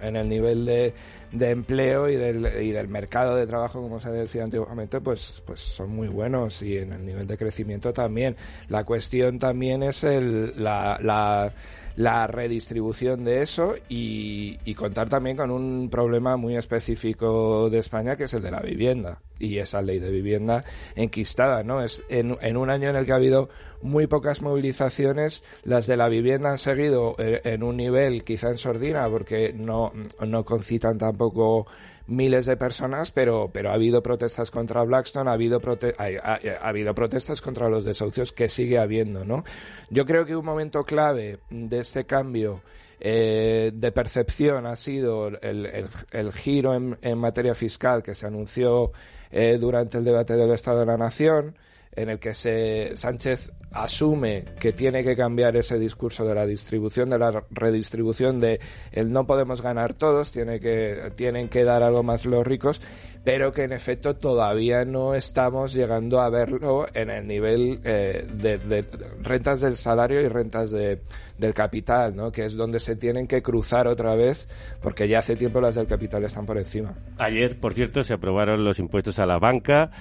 [0.02, 0.94] en- el nivel de,
[1.32, 5.60] de empleo y del, y del mercado de trabajo, como se decía antiguamente, pues, pues
[5.60, 8.36] son muy buenos y en el nivel de crecimiento también.
[8.68, 11.54] La cuestión también es el, la, la,
[11.96, 18.16] la redistribución de eso y, y contar también con un problema muy específico de España
[18.16, 20.64] que es el de la vivienda y esa ley de vivienda
[20.96, 21.82] enquistada, ¿no?
[21.84, 23.50] Es en, en un año en el que ha habido
[23.82, 28.58] muy pocas movilizaciones, las de la vivienda han seguido eh, en un nivel quizá en
[28.58, 29.92] sordina porque no,
[30.26, 31.66] no concitan tampoco
[32.08, 36.40] miles de personas, pero, pero ha habido protestas contra Blackstone, ha habido, prote- ha, ha-
[36.66, 39.44] ha habido protestas contra los desahucios que sigue habiendo, ¿no?
[39.90, 42.62] Yo creo que un momento clave de este cambio
[43.00, 48.28] eh, de percepción ha sido el, el- el giro en, en materia fiscal que se
[48.28, 48.92] anunció
[49.32, 51.56] eh, durante el debate del Estado de la Nación,
[51.94, 57.10] en el que se, Sánchez asume que tiene que cambiar ese discurso de la distribución,
[57.10, 58.60] de la redistribución, de
[58.92, 62.82] el no podemos ganar todos, tiene que, tienen que dar algo más los ricos,
[63.24, 68.58] pero que en efecto todavía no estamos llegando a verlo en el nivel eh, de,
[68.58, 68.86] de
[69.22, 71.00] rentas del salario y rentas de,
[71.38, 72.32] del capital, ¿no?
[72.32, 74.48] que es donde se tienen que cruzar otra vez,
[74.82, 76.94] porque ya hace tiempo las del capital están por encima.
[77.18, 79.92] Ayer, por cierto, se aprobaron los impuestos a la banca,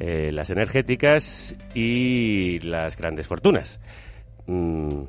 [0.00, 3.78] eh, las energéticas y las grandes fortunas.
[4.46, 5.02] Mm,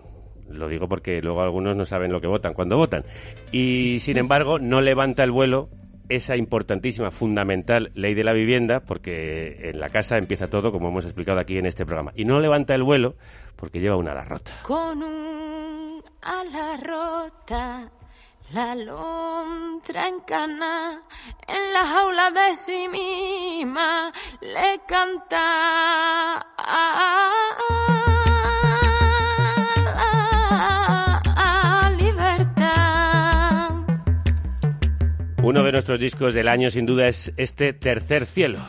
[0.50, 3.06] lo digo porque luego algunos no saben lo que votan cuando votan.
[3.54, 5.70] Y, sin embargo, no levanta el vuelo
[6.10, 11.06] esa importantísima, fundamental ley de la vivienda, porque en la casa empieza todo, como hemos
[11.06, 12.12] explicado aquí en este programa.
[12.14, 13.16] Y no levanta el vuelo
[13.56, 14.52] porque lleva una ala rota.
[14.64, 17.90] Con un ala rota,
[18.54, 21.02] la lontra en cana,
[21.48, 26.48] en la jaula de sí misma, le canta.
[35.44, 38.60] Uno de nuestros discos del año, sin duda, es este Tercer Cielo.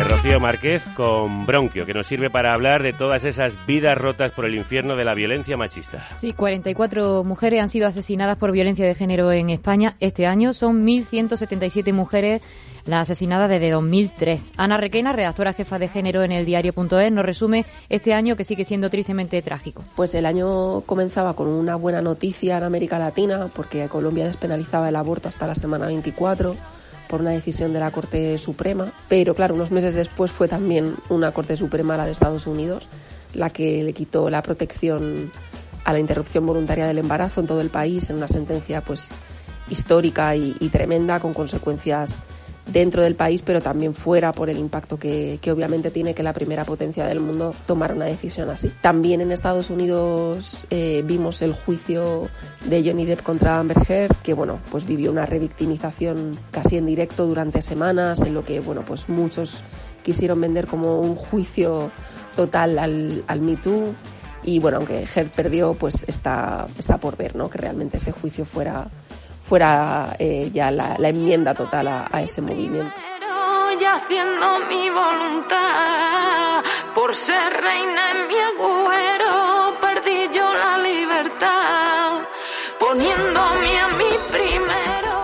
[0.00, 4.30] De Rocío Márquez con Bronquio, que nos sirve para hablar de todas esas vidas rotas
[4.30, 6.08] por el infierno de la violencia machista.
[6.16, 10.54] Sí, 44 mujeres han sido asesinadas por violencia de género en España este año.
[10.54, 12.40] Son 1.177 mujeres
[12.86, 14.52] las asesinadas desde 2003.
[14.56, 18.64] Ana Requena, redactora jefa de género en el diario.es, nos resume este año que sigue
[18.64, 19.84] siendo tristemente trágico.
[19.96, 24.96] Pues el año comenzaba con una buena noticia en América Latina, porque Colombia despenalizaba el
[24.96, 26.56] aborto hasta la semana 24
[27.10, 31.32] por una decisión de la Corte Suprema, pero claro, unos meses después fue también una
[31.32, 32.86] Corte Suprema, la de Estados Unidos,
[33.34, 35.32] la que le quitó la protección
[35.84, 39.10] a la interrupción voluntaria del embarazo en todo el país en una sentencia pues
[39.68, 42.20] histórica y, y tremenda con consecuencias
[42.66, 46.32] dentro del país, pero también fuera por el impacto que, que, obviamente tiene que la
[46.32, 48.70] primera potencia del mundo tomar una decisión así.
[48.80, 52.28] También en Estados Unidos eh, vimos el juicio
[52.66, 57.26] de Johnny Depp contra Amber Heard, que bueno, pues vivió una revictimización casi en directo
[57.26, 59.62] durante semanas, en lo que bueno, pues muchos
[60.02, 61.90] quisieron vender como un juicio
[62.36, 63.94] total al, al Me Too.
[64.42, 67.50] Y bueno, aunque Heard perdió, pues está, está por ver, ¿no?
[67.50, 68.88] Que realmente ese juicio fuera
[69.50, 72.94] fuera eh, ya la, la, enmienda total a, a ese movimiento.
[73.80, 76.62] Y haciendo mi voluntad,
[76.94, 82.20] por ser reina en mi agüero, perdí yo la libertad,
[82.78, 85.16] poniéndome a mi primero.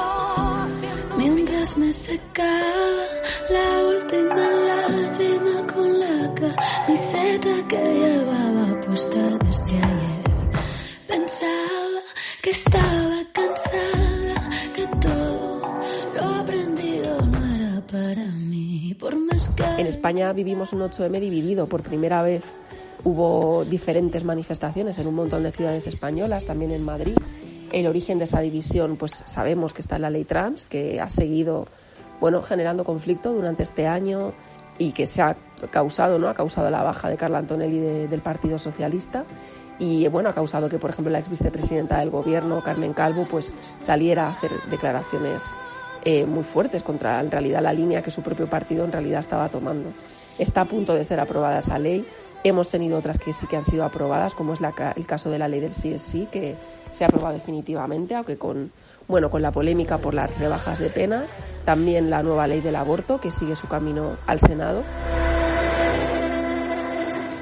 [1.18, 3.06] Mientras me secaba
[3.48, 10.24] la última lágrima con la camiseta que llevaba puesta desde ayer,
[11.06, 12.00] pensaba
[12.42, 13.15] que estaba
[19.78, 22.42] En España vivimos un 8M dividido por primera vez.
[23.04, 27.16] Hubo diferentes manifestaciones en un montón de ciudades españolas, también en Madrid.
[27.72, 31.08] El origen de esa división, pues sabemos que está en la ley trans, que ha
[31.08, 31.66] seguido,
[32.20, 34.32] bueno, generando conflicto durante este año
[34.78, 35.36] y que se ha
[35.70, 36.28] causado, ¿no?
[36.28, 39.24] Ha causado la baja de Carla Antonelli de- del Partido Socialista
[39.78, 43.52] y, bueno, ha causado que, por ejemplo, la ex vicepresidenta del Gobierno, Carmen Calvo, pues
[43.78, 45.42] saliera a hacer declaraciones
[46.08, 49.48] eh, muy fuertes contra, en realidad, la línea que su propio partido en realidad estaba
[49.48, 49.90] tomando.
[50.38, 52.06] Está a punto de ser aprobada esa ley.
[52.44, 54.60] Hemos tenido otras que sí que han sido aprobadas, como es
[54.94, 56.54] el caso de la ley del sí, que
[56.92, 58.70] se ha aprobado definitivamente, aunque con,
[59.08, 61.28] bueno, con la polémica por las rebajas de penas.
[61.64, 64.84] También la nueva ley del aborto, que sigue su camino al Senado.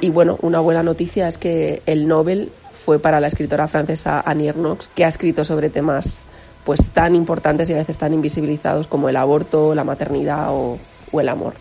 [0.00, 4.48] Y bueno, una buena noticia es que el Nobel fue para la escritora francesa Annie
[4.48, 6.24] Ernaux, que ha escrito sobre temas
[6.64, 10.78] pues tan importantes y a veces tan invisibilizados como el aborto, la maternidad o,
[11.12, 11.54] o el amor.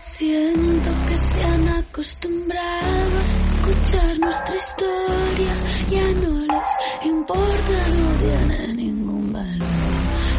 [0.00, 5.54] Siento que se han acostumbrado a escuchar nuestra historia.
[5.90, 9.68] Ya no les importa, no tiene ningún valor.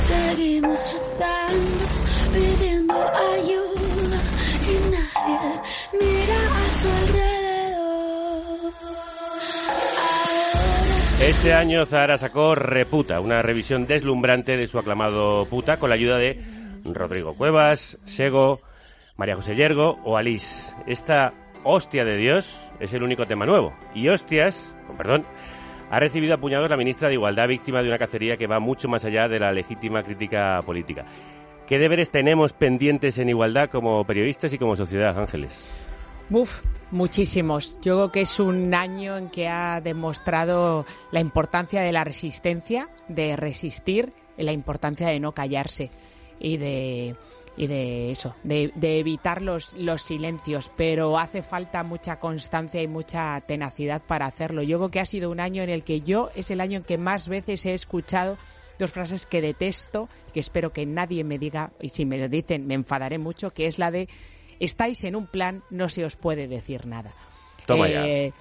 [0.02, 1.86] Seguimos rezando,
[2.34, 4.20] pidiendo ayuda
[4.64, 5.62] y nadie
[5.94, 7.27] mira a su alrededor.
[11.20, 16.20] Este año Zahara sacó Reputa, una revisión deslumbrante de su aclamado Puta con la ayuda
[16.20, 16.40] de
[16.86, 18.62] Rodrigo Cuevas, Sego,
[19.18, 20.74] María José Yergo o Alice.
[20.86, 23.74] Esta hostia de Dios es el único tema nuevo.
[23.96, 25.26] Y hostias, con perdón,
[25.90, 29.04] ha recibido a la ministra de Igualdad, víctima de una cacería que va mucho más
[29.04, 31.04] allá de la legítima crítica política.
[31.66, 35.87] ¿Qué deberes tenemos pendientes en igualdad como periodistas y como sociedad, Ángeles?
[36.30, 37.78] Uf, muchísimos.
[37.82, 42.90] Yo creo que es un año en que ha demostrado la importancia de la resistencia,
[43.08, 45.90] de resistir, la importancia de no callarse
[46.40, 47.16] y de
[47.60, 52.88] y de eso, de, de evitar los, los silencios, pero hace falta mucha constancia y
[52.88, 54.62] mucha tenacidad para hacerlo.
[54.62, 56.84] Yo creo que ha sido un año en el que yo es el año en
[56.84, 58.38] que más veces he escuchado
[58.78, 62.68] dos frases que detesto, que espero que nadie me diga, y si me lo dicen
[62.68, 64.08] me enfadaré mucho, que es la de
[64.60, 67.14] estáis en un plan, no se os puede decir nada.
[67.66, 68.34] Toma Eh,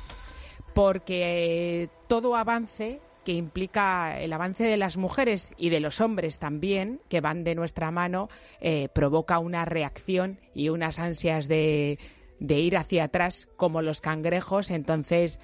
[0.75, 7.01] porque todo avance que implica el avance de las mujeres y de los hombres también,
[7.09, 8.29] que van de nuestra mano,
[8.61, 11.99] eh, provoca una reacción y unas ansias de,
[12.39, 14.71] de ir hacia atrás como los cangrejos.
[14.71, 15.41] Entonces,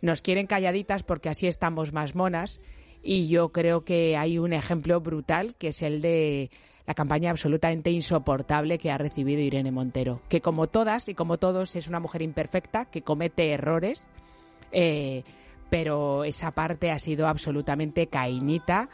[0.00, 2.60] nos quieren calladitas porque así estamos más monas.
[3.02, 6.50] Y yo creo que hay un ejemplo brutal que es el de
[6.88, 11.76] la campaña absolutamente insoportable que ha recibido Irene Montero, que como todas y como todos
[11.76, 14.06] es una mujer imperfecta, que comete errores,
[14.72, 15.22] eh,
[15.68, 18.88] pero esa parte ha sido absolutamente cainita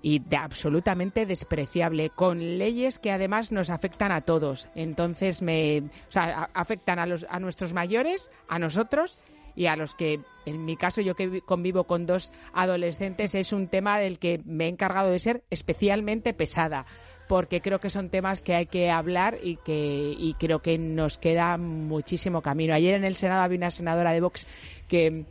[0.00, 4.70] y de absolutamente despreciable, con leyes que además nos afectan a todos.
[4.74, 9.18] Entonces, me, o sea, afectan a, los, a nuestros mayores, a nosotros
[9.54, 13.52] y a los que, en mi caso, yo que vi- convivo con dos adolescentes, es
[13.52, 16.86] un tema del que me he encargado de ser especialmente pesada
[17.28, 21.18] porque creo que son temas que hay que hablar y que y creo que nos
[21.18, 22.74] queda muchísimo camino.
[22.74, 24.46] Ayer en el Senado había una senadora de Vox
[24.88, 25.24] que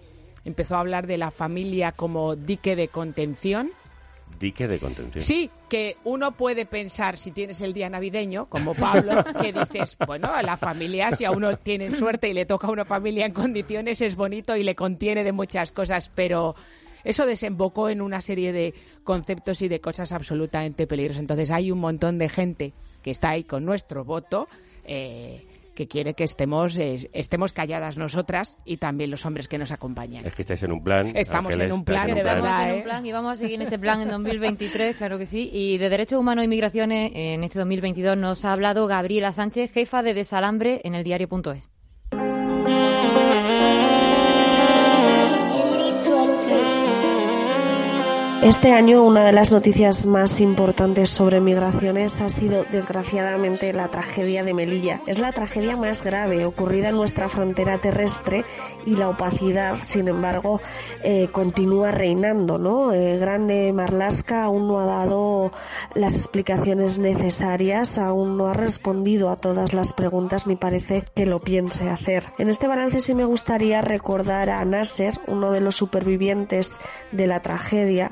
[0.43, 3.71] empezó a hablar de la familia como dique de contención.
[4.39, 5.23] Dique de contención.
[5.23, 10.27] Sí, que uno puede pensar si tienes el día navideño, como Pablo, que dices, bueno,
[10.33, 13.33] a la familia, si a uno tiene suerte y le toca a una familia en
[13.33, 16.55] condiciones, es bonito y le contiene de muchas cosas, pero
[17.05, 21.21] eso desembocó en una serie de conceptos y de cosas absolutamente peligrosas.
[21.21, 24.47] Entonces hay un montón de gente que está ahí con nuestro voto.
[24.83, 25.45] eh,
[25.75, 30.25] que quiere que estemos eh, estemos calladas nosotras y también los hombres que nos acompañan.
[30.25, 31.11] Es que estáis en un plan.
[31.15, 32.41] Estamos Ángeles, en un plan, en de un plan.
[32.41, 32.77] verdad, en ¿eh?
[32.77, 35.49] un plan y vamos a seguir en este plan en 2023, claro que sí.
[35.53, 40.01] Y de Derechos Humanos y Migraciones en este 2022 nos ha hablado Gabriela Sánchez, jefa
[40.01, 41.69] de Desalambre en el diario.es.
[48.45, 54.43] Este año una de las noticias más importantes sobre migraciones ha sido desgraciadamente la tragedia
[54.43, 54.99] de Melilla.
[55.07, 58.45] Es la tragedia más grave ocurrida en nuestra frontera terrestre
[58.85, 60.61] y la opacidad, sin embargo,
[61.03, 62.59] eh, continúa reinando.
[62.59, 62.93] ¿no?
[62.93, 65.49] Eh, Grande Marlasca aún no ha dado
[65.95, 71.39] las explicaciones necesarias, aún no ha respondido a todas las preguntas ni parece que lo
[71.39, 72.25] piense hacer.
[72.37, 76.73] En este balance sí me gustaría recordar a Nasser, uno de los supervivientes
[77.11, 78.11] de la tragedia,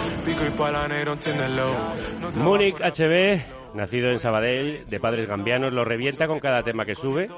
[2.35, 7.29] Múnich HB, nacido en Sabadell, de padres gambianos, lo revienta con cada tema que sube.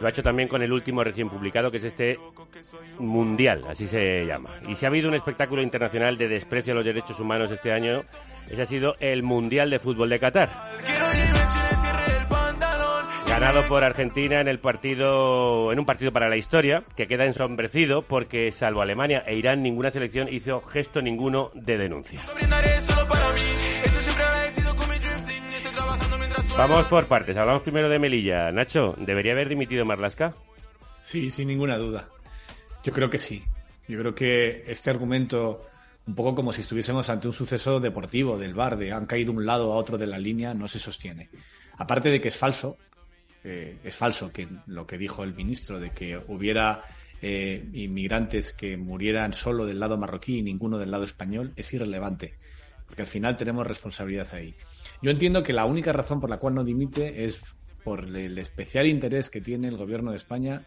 [0.00, 2.18] Lo ha hecho también con el último recién publicado, que es este
[2.98, 4.50] Mundial, así se llama.
[4.68, 8.02] Y si ha habido un espectáculo internacional de desprecio a los derechos humanos este año,
[8.50, 10.48] ese ha sido el Mundial de Fútbol de Qatar.
[13.40, 18.02] Ganado por Argentina en el partido, en un partido para la historia, que queda ensombrecido
[18.02, 22.20] porque salvo Alemania e Irán ninguna selección hizo gesto ninguno de denuncia.
[26.56, 27.36] Vamos por partes.
[27.36, 28.50] Hablamos primero de Melilla.
[28.50, 30.34] Nacho, ¿debería haber dimitido Marlasca?
[31.00, 32.08] Sí, sin ninguna duda.
[32.82, 33.44] Yo creo que sí.
[33.86, 35.64] Yo creo que este argumento,
[36.08, 39.46] un poco como si estuviésemos ante un suceso deportivo del bar, de han caído un
[39.46, 41.30] lado a otro de la línea, no se sostiene.
[41.76, 42.76] Aparte de que es falso,
[43.44, 46.82] eh, es falso que lo que dijo el ministro de que hubiera
[47.20, 52.34] eh, inmigrantes que murieran solo del lado marroquí y ninguno del lado español, es irrelevante.
[52.86, 54.54] Porque al final tenemos responsabilidad ahí.
[55.02, 57.40] Yo entiendo que la única razón por la cual no dimite es
[57.84, 60.64] por el especial interés que tiene el gobierno de España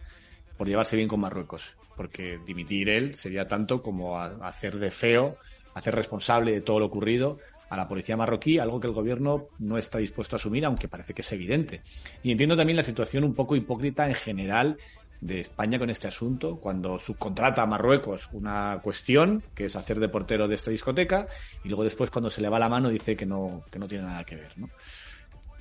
[0.57, 1.75] por llevarse bien con Marruecos.
[1.95, 5.37] Porque dimitir él sería tanto como hacer de feo,
[5.73, 7.39] hacer responsable de todo lo ocurrido
[7.71, 11.13] a la policía marroquí, algo que el gobierno no está dispuesto a asumir, aunque parece
[11.13, 11.81] que es evidente.
[12.21, 14.77] Y entiendo también la situación un poco hipócrita en general
[15.21, 20.09] de España con este asunto, cuando subcontrata a Marruecos una cuestión, que es hacer de
[20.09, 21.27] portero de esta discoteca,
[21.63, 24.03] y luego después cuando se le va la mano dice que no, que no tiene
[24.03, 24.69] nada que ver, ¿no?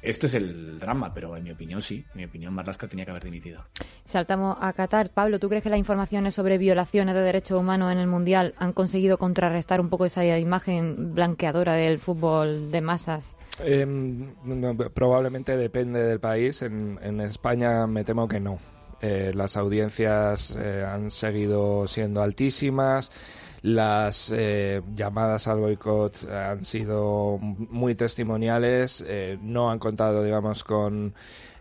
[0.03, 2.05] Este es el drama, pero en mi opinión sí.
[2.13, 3.65] En mi opinión, Marlaska tenía que haber dimitido.
[4.05, 5.11] Saltamos a Qatar.
[5.11, 8.73] Pablo, ¿tú crees que las informaciones sobre violaciones de derechos humanos en el Mundial han
[8.73, 13.37] conseguido contrarrestar un poco esa imagen blanqueadora del fútbol de masas?
[13.63, 13.87] Eh,
[14.95, 16.63] probablemente depende del país.
[16.63, 18.59] En, en España me temo que no.
[19.03, 23.11] Eh, las audiencias eh, han seguido siendo altísimas.
[23.63, 29.05] Las eh, llamadas al boicot han sido muy testimoniales.
[29.07, 31.15] Eh, no han contado, digamos, con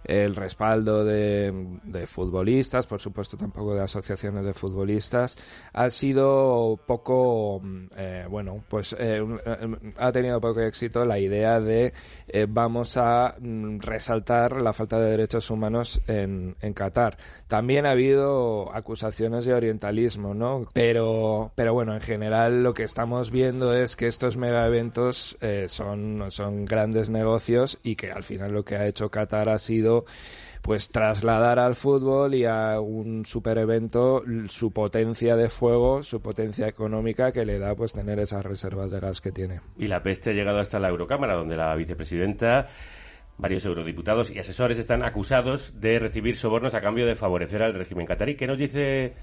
[0.04, 5.38] el respaldo de, de, futbolistas, por supuesto tampoco de asociaciones de futbolistas,
[5.74, 7.62] ha sido poco,
[7.96, 9.22] eh, bueno, pues eh,
[9.98, 11.94] ha tenido poco éxito la idea de
[12.28, 17.18] eh, vamos a mm, resaltar la falta de derechos humanos en, en Qatar.
[17.48, 20.68] También ha habido acusaciones de orientalismo, ¿no?
[20.74, 25.38] Pero, pero bueno, en general lo que estamos viendo es que estos mega eventos
[25.68, 29.89] son, son grandes negocios y que al final lo que ha hecho Qatar ha sido
[30.62, 36.68] pues trasladar al fútbol y a un super evento su potencia de fuego, su potencia
[36.68, 39.62] económica que le da pues tener esas reservas de gas que tiene.
[39.78, 42.68] Y la peste ha llegado hasta la Eurocámara, donde la vicepresidenta
[43.38, 48.06] varios eurodiputados y asesores están acusados de recibir sobornos a cambio de favorecer al régimen
[48.06, 48.36] catarí.
[48.36, 49.14] ¿Qué nos dice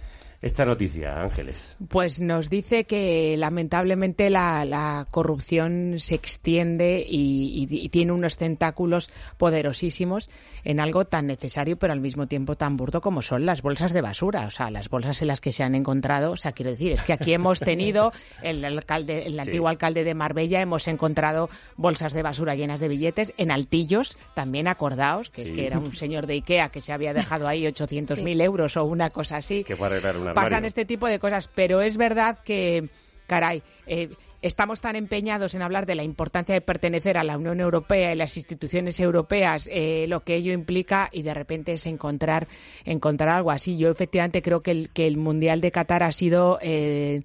[0.43, 1.77] esta noticia, Ángeles?
[1.89, 8.37] Pues nos dice que lamentablemente la, la corrupción se extiende y, y, y, tiene unos
[8.37, 10.31] tentáculos poderosísimos
[10.65, 14.01] en algo tan necesario pero al mismo tiempo tan burdo como son las bolsas de
[14.01, 16.93] basura, o sea, las bolsas en las que se han encontrado, o sea, quiero decir,
[16.93, 18.13] es que aquí hemos tenido
[18.43, 19.39] el alcalde, el sí.
[19.41, 24.69] antiguo alcalde de Marbella, hemos encontrado bolsas de basura llenas de billetes, en Altillos también
[24.69, 25.51] acordaos, que sí.
[25.51, 28.77] es que era un señor de Ikea que se había dejado ahí 800.000 mil euros
[28.77, 29.65] o una cosa así.
[29.65, 29.89] Que fue
[30.35, 32.89] Pasan este tipo de cosas, pero es verdad que,
[33.27, 34.11] caray, eh,
[34.43, 38.17] estamos tan empeñados en hablar de la importancia de pertenecer a la Unión Europea y
[38.17, 42.47] las instituciones europeas, eh, lo que ello implica, y de repente es encontrar,
[42.85, 43.77] encontrar algo así.
[43.77, 47.23] Yo efectivamente creo que el, que el Mundial de Qatar ha sido eh,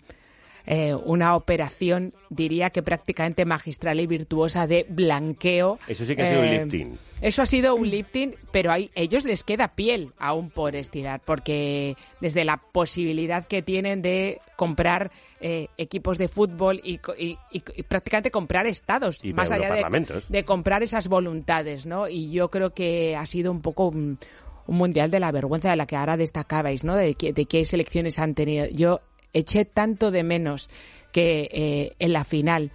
[0.66, 5.80] eh, una operación, diría que prácticamente magistral y virtuosa de blanqueo.
[5.88, 6.98] Eso sí que ha sido un lifting.
[7.22, 11.96] Eso ha sido un lifting, pero a ellos les queda piel aún por estirar, porque
[12.20, 18.32] desde la posibilidad que tienen de comprar eh, equipos de fútbol y, y, y, prácticamente
[18.32, 22.08] comprar estados, y más allá de, de, comprar esas voluntades, ¿no?
[22.08, 24.20] Y yo creo que ha sido un poco un,
[24.68, 26.96] un mundial de la vergüenza de la que ahora destacabais, ¿no?
[26.96, 28.68] De, de qué selecciones han tenido.
[28.68, 29.02] Yo
[29.34, 30.70] eché tanto de menos
[31.12, 32.72] que eh, en la final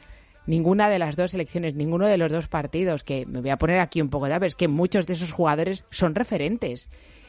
[0.47, 3.81] ninguna de las dos selecciones, ninguno de los dos partidos, que me voy a poner
[3.81, 6.89] aquí un poco de es que muchos de esos jugadores son referentes.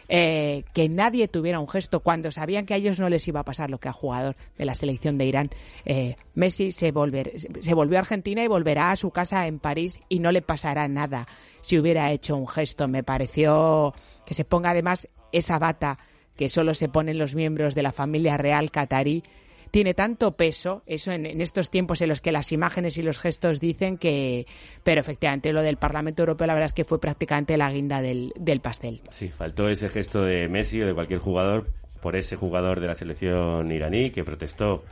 [0.09, 3.43] eh, que nadie tuviera un gesto cuando sabían que a ellos no les iba a
[3.43, 5.49] pasar lo que a jugador de la selección de Irán.
[5.83, 9.99] Eh, Messi se, volver, se volvió a Argentina y volverá a su casa en París
[10.07, 11.27] y no le pasará nada
[11.61, 12.87] si hubiera hecho un gesto.
[12.87, 13.93] Me pareció
[14.25, 15.97] que se ponga además esa bata
[16.37, 19.23] que solo se ponen los miembros de la familia real catarí
[19.71, 23.59] tiene tanto peso, eso en, estos tiempos en los que las imágenes y los gestos
[23.59, 24.45] dicen que,
[24.83, 28.33] pero efectivamente lo del Parlamento Europeo la verdad es que fue prácticamente la guinda del,
[28.39, 29.01] del pastel.
[29.09, 31.67] Sí, faltó ese gesto de Messi o de cualquier jugador
[32.01, 34.83] por ese jugador de la selección iraní que protestó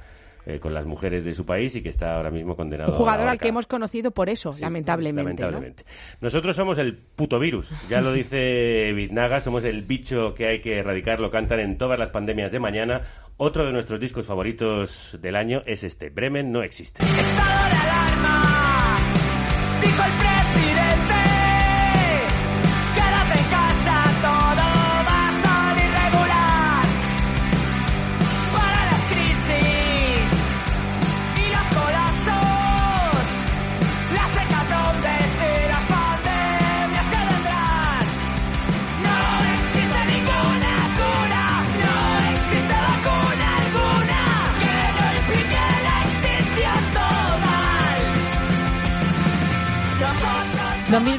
[0.46, 2.92] eh, con las mujeres de su país y que está ahora mismo condenado.
[2.92, 5.42] Un jugador a al que hemos conocido por eso, lamentablemente.
[5.42, 5.50] ¿no?
[5.50, 5.86] Lamentablemente.
[6.22, 7.72] Nosotros somos el puto virus.
[7.90, 11.20] Ya lo dice Biznaga, somos el bicho que hay que erradicar.
[11.20, 13.02] Lo cantan en todas las pandemias de mañana.
[13.38, 16.10] Otro de nuestros discos favoritos del año es este.
[16.10, 17.04] Bremen no existe.
[17.04, 18.65] Dijo el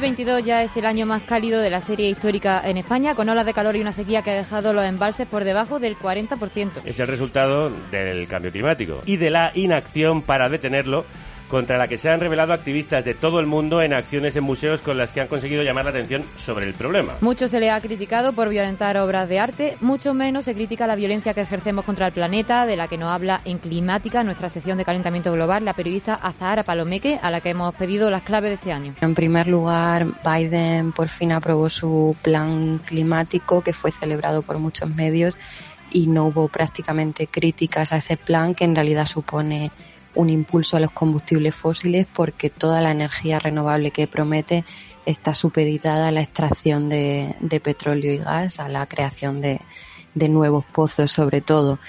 [0.07, 3.45] 2022 ya es el año más cálido de la serie histórica en España, con olas
[3.45, 6.81] de calor y una sequía que ha dejado los embalses por debajo del 40%.
[6.85, 11.05] Es el resultado del cambio climático y de la inacción para detenerlo
[11.47, 14.81] contra la que se han revelado activistas de todo el mundo en acciones en museos
[14.81, 17.15] con las que han conseguido llamar la atención sobre el problema.
[17.21, 20.95] Mucho se le ha criticado por violentar obras de arte, mucho menos se critica la
[20.95, 24.77] violencia que ejercemos contra el planeta, de la que nos habla en Climática, nuestra sección
[24.77, 28.55] de calentamiento global, la periodista Azahara Palomeque, a la que hemos pedido las claves de
[28.55, 28.95] este año.
[29.01, 34.93] En primer lugar, Biden por fin aprobó su plan climático que fue celebrado por muchos
[34.93, 35.37] medios
[35.91, 39.71] y no hubo prácticamente críticas a ese plan que en realidad supone
[40.17, 44.65] un impulso a los combustibles fósiles porque toda la energía renovable que promete
[45.05, 49.61] está supeditada a la extracción de, de petróleo y gas, a la creación de,
[50.15, 51.79] de nuevos pozos sobre todo.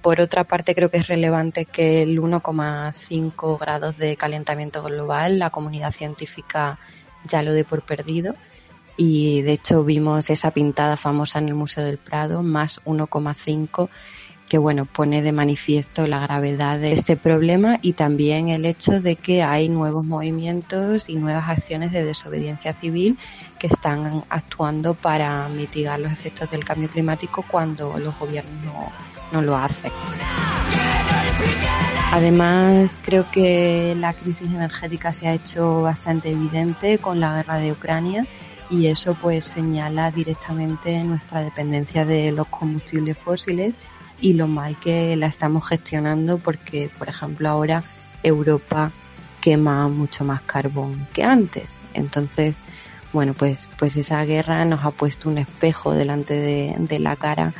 [0.00, 5.50] Por otra parte, creo que es relevante que el 1,5 grados de calentamiento global, la
[5.50, 6.78] comunidad científica
[7.24, 8.34] ya lo dé por perdido.
[8.96, 13.88] Y de hecho vimos esa pintada famosa en el Museo del Prado, más 1,5,
[14.48, 19.16] que bueno, pone de manifiesto la gravedad de este problema y también el hecho de
[19.16, 23.18] que hay nuevos movimientos y nuevas acciones de desobediencia civil
[23.58, 28.54] que están actuando para mitigar los efectos del cambio climático cuando los gobiernos
[29.32, 29.90] no, lo hacen.
[32.12, 37.72] Además, creo que la crisis energética se ha hecho bastante evidente con la guerra de
[37.72, 38.26] Ucrania
[38.70, 43.74] y eso pues señala directamente nuestra dependencia de los combustibles fósiles
[44.20, 47.84] y lo mal que la estamos gestionando porque, por ejemplo, ahora
[48.22, 48.92] Europa
[49.40, 51.76] quema mucho más carbón que antes.
[51.92, 52.56] Entonces,
[53.12, 57.52] bueno, pues, pues esa guerra nos ha puesto un espejo delante de, de la cara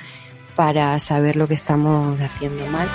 [0.56, 2.88] para saber lo que estamos haciendo mal.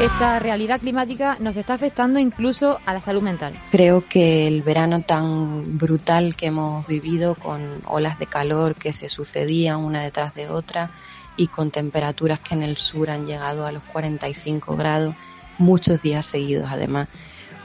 [0.00, 3.54] Esta realidad climática nos está afectando incluso a la salud mental.
[3.72, 9.08] Creo que el verano tan brutal que hemos vivido con olas de calor que se
[9.08, 10.90] sucedían una detrás de otra
[11.36, 15.16] y con temperaturas que en el sur han llegado a los 45 grados
[15.58, 17.08] muchos días seguidos además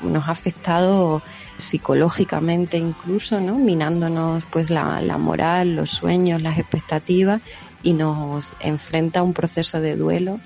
[0.01, 1.21] nos ha afectado
[1.57, 3.59] psicológicamente incluso, ¿no?
[3.59, 7.41] Minándonos pues la, la moral, los sueños, las expectativas
[7.83, 10.39] y nos enfrenta a un proceso de duelo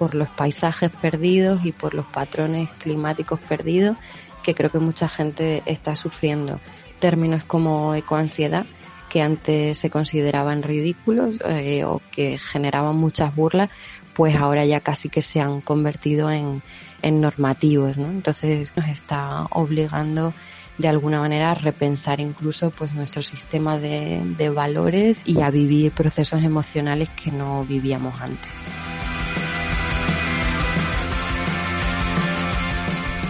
[0.00, 3.98] por los paisajes perdidos y por los patrones climáticos perdidos
[4.42, 6.58] que creo que mucha gente está sufriendo.
[7.00, 8.64] Términos como ecoansiedad,
[9.10, 13.68] que antes se consideraban ridículos eh, o que generaban muchas burlas,
[14.14, 16.62] pues ahora ya casi que se han convertido en,
[17.02, 18.06] normativos, ¿no?
[18.06, 20.32] Entonces nos está obligando
[20.78, 26.42] de alguna manera a repensar incluso pues nuestro sistema de valores y a vivir procesos
[26.42, 28.50] emocionales que no vivíamos antes.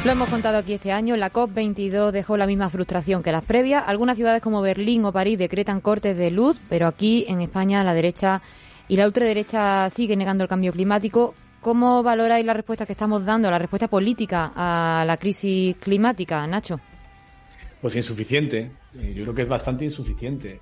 [0.03, 3.85] Lo hemos contado aquí este año, la COP22 dejó la misma frustración que las previas.
[3.87, 7.93] Algunas ciudades como Berlín o París decretan cortes de luz, pero aquí en España la
[7.93, 8.41] derecha
[8.89, 11.35] y la ultraderecha sigue negando el cambio climático.
[11.61, 16.81] ¿Cómo valoráis la respuesta que estamos dando, la respuesta política a la crisis climática, Nacho?
[17.83, 18.73] Pues insuficiente.
[18.99, 20.61] Eh, Yo creo que es bastante insuficiente.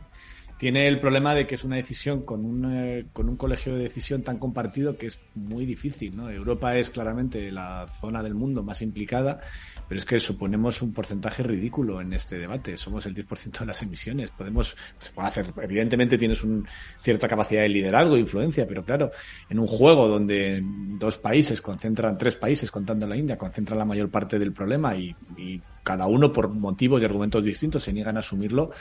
[0.59, 3.85] Tiene el problema de que es una decisión con un, eh, con un colegio de
[3.85, 6.17] decisión tan compartido que es muy difícil.
[6.17, 6.29] ¿no?
[6.29, 9.41] Europa es claramente la zona del mundo más implicada,
[9.89, 12.77] pero es que suponemos un porcentaje ridículo en este debate.
[12.77, 14.33] Somos el 10% de las emisiones.
[14.33, 16.69] Podemos, se puede hacer, evidentemente tienes una
[17.01, 19.13] cierta capacidad de liderazgo e influencia, pero claro,
[19.49, 24.11] en un juego donde dos países concentran, tres países contando la India, concentran la mayor
[24.11, 28.21] parte del problema y, y cada uno por motivos y argumentos distintos se niegan a
[28.21, 28.73] asumirlo,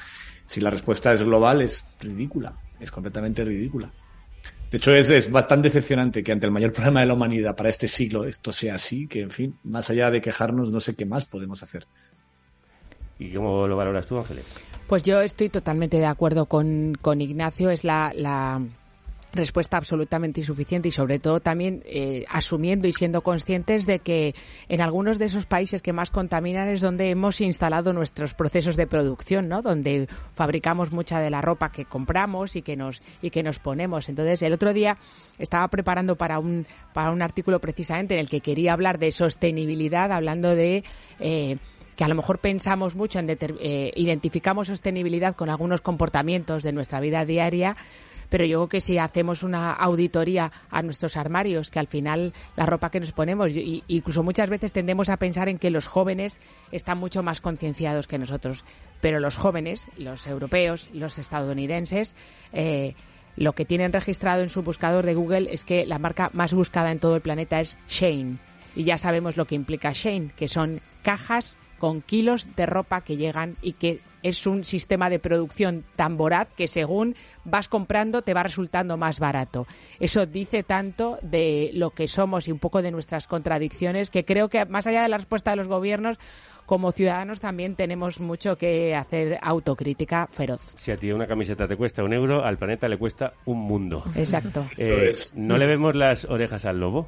[0.48, 3.92] si la respuesta es global, es ridícula, es completamente ridícula.
[4.72, 7.70] De hecho, es, es, bastante decepcionante que ante el mayor problema de la humanidad para
[7.70, 11.06] este siglo esto sea así, que en fin, más allá de quejarnos, no sé qué
[11.06, 11.88] más podemos hacer.
[13.20, 14.46] ¿Y cómo lo valoras tú, Ángeles?
[14.88, 18.62] Pues yo estoy totalmente de acuerdo con, con Ignacio, es la, la
[19.38, 24.36] respuesta absolutamente insuficiente y sobre todo también eh, asumiendo y siendo conscientes de que
[24.68, 28.88] en algunos de esos países que más contaminan es donde hemos instalado nuestros procesos de
[28.88, 29.62] producción, ¿no?
[29.62, 34.10] Donde fabricamos mucha de la ropa que compramos y que nos y que nos ponemos.
[34.10, 34.98] Entonces, el otro día
[35.40, 40.12] estaba preparando para un para un artículo precisamente en el que quería hablar de sostenibilidad,
[40.12, 40.84] hablando de
[41.20, 41.58] eh,
[41.98, 47.00] que a lo mejor pensamos mucho en eh, identificamos sostenibilidad con algunos comportamientos de nuestra
[47.00, 47.76] vida diaria,
[48.30, 52.66] pero yo creo que si hacemos una auditoría a nuestros armarios, que al final la
[52.66, 56.40] ropa que nos ponemos, y, incluso muchas veces tendemos a pensar en que los jóvenes
[56.72, 58.64] están mucho más concienciados que nosotros,
[59.02, 62.16] pero los jóvenes, los europeos, los estadounidenses,
[62.54, 62.96] eh,
[63.36, 66.92] lo que tienen registrado en su buscador de Google es que la marca más buscada
[66.92, 68.38] en todo el planeta es Shane.
[68.76, 73.18] Y ya sabemos lo que implica Shane, que son cajas con kilos de ropa que
[73.18, 77.16] llegan y que es un sistema de producción tan voraz que según
[77.46, 79.68] vas comprando te va resultando más barato.
[80.00, 84.50] Eso dice tanto de lo que somos y un poco de nuestras contradicciones que creo
[84.50, 86.18] que más allá de la respuesta de los gobiernos,
[86.66, 90.62] como ciudadanos también tenemos mucho que hacer autocrítica feroz.
[90.78, 94.04] Si a ti una camiseta te cuesta un euro, al planeta le cuesta un mundo.
[94.16, 94.66] Exacto.
[94.80, 97.08] Eh, ¿No le vemos las orejas al lobo?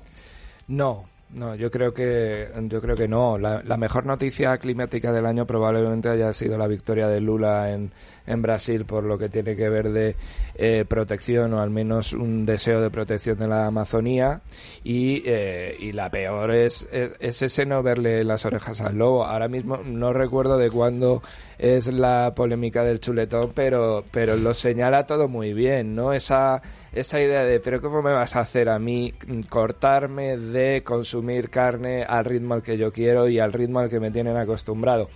[0.68, 3.38] No, no, yo creo que yo creo que no.
[3.38, 7.92] La, la, mejor noticia climática del año probablemente haya sido la victoria de Lula en,
[8.26, 10.16] en Brasil por lo que tiene que ver de
[10.56, 14.42] eh, protección o al menos un deseo de protección de la Amazonía
[14.84, 19.24] y, eh, y la peor es, es, es, ese no verle las orejas al lobo.
[19.24, 21.22] Ahora mismo no recuerdo de cuándo
[21.60, 26.14] es la polémica del chuletón, pero, pero lo señala todo muy bien, ¿no?
[26.14, 26.62] Esa,
[26.94, 29.14] esa idea de, pero ¿cómo me vas a hacer a mí
[29.50, 34.00] cortarme de consumir carne al ritmo al que yo quiero y al ritmo al que
[34.00, 35.10] me tienen acostumbrado?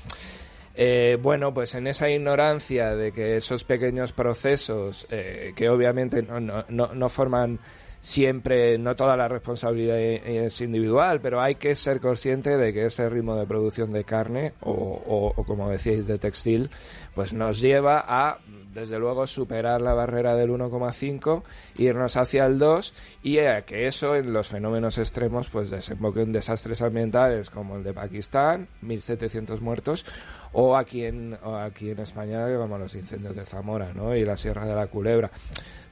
[0.76, 6.42] Eh, bueno, pues en esa ignorancia de que esos pequeños procesos, eh, que obviamente no,
[6.42, 7.60] no, no, no forman
[8.04, 13.08] siempre, no toda la responsabilidad es individual, pero hay que ser consciente de que ese
[13.08, 16.70] ritmo de producción de carne o, como decíais, de textil,
[17.16, 18.40] pues nos lleva a,
[18.74, 21.44] desde luego, superar la barrera del 1,5,
[21.78, 22.94] irnos hacia el 2
[23.24, 27.84] y a que eso en los fenómenos extremos pues desemboque en desastres ambientales como el
[27.84, 30.06] de Pakistán, 1.700 muertos,
[30.52, 34.14] o aquí en, o aquí en España como los incendios de Zamora ¿no?
[34.14, 35.32] y la Sierra de la Culebra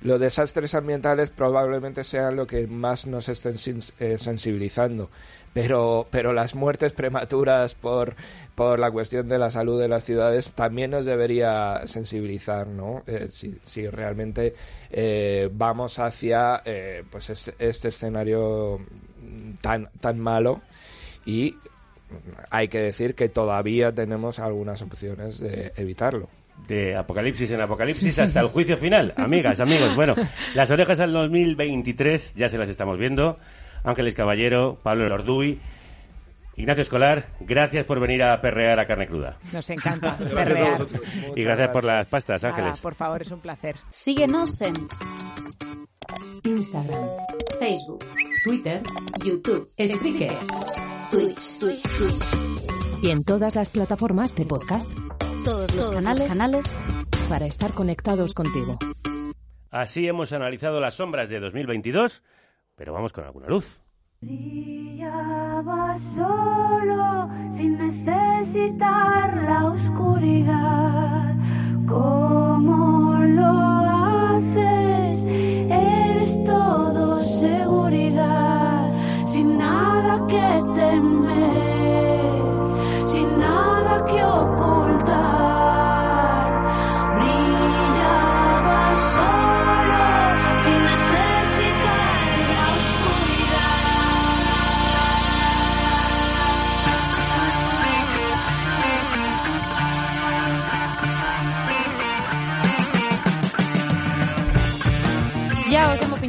[0.01, 3.55] los desastres ambientales probablemente sean lo que más nos estén
[3.99, 5.09] eh, sensibilizando,
[5.53, 8.15] pero, pero las muertes prematuras por,
[8.55, 13.03] por la cuestión de la salud de las ciudades también nos debería sensibilizar, ¿no?
[13.05, 14.55] Eh, si, realmente
[14.89, 18.79] eh, vamos hacia eh, pues este, este escenario
[19.61, 20.61] tan, tan malo
[21.25, 21.55] y
[22.49, 26.29] hay que decir que todavía tenemos algunas opciones de evitarlo
[26.67, 29.13] de apocalipsis en apocalipsis hasta el juicio final.
[29.17, 30.15] Amigas, amigos, bueno,
[30.55, 33.37] las orejas al 2023 ya se las estamos viendo.
[33.83, 35.59] Ángeles Caballero, Pablo Lorduy,
[36.55, 39.37] Ignacio Escolar, gracias por venir a perrear a carne cruda.
[39.51, 40.85] Nos encanta perrear.
[41.35, 42.73] y gracias por las pastas, Ángeles.
[42.75, 43.77] Ah, por favor, es un placer.
[43.89, 44.73] Síguenos en
[46.43, 46.99] Instagram,
[47.59, 48.05] Facebook,
[48.43, 48.81] Twitter,
[49.23, 50.37] YouTube, Spreaker,
[51.09, 53.01] Twitch, Twitch, Twitch.
[53.01, 54.87] Y en todas las plataformas de podcast
[55.43, 56.65] todos los canales, canales
[57.29, 58.77] para estar conectados contigo.
[59.69, 62.23] Así hemos analizado las sombras de 2022,
[62.75, 63.81] pero vamos con alguna luz.
[64.19, 71.35] Brillaba solo sin necesitar la oscuridad.
[71.87, 72.90] ¿Cómo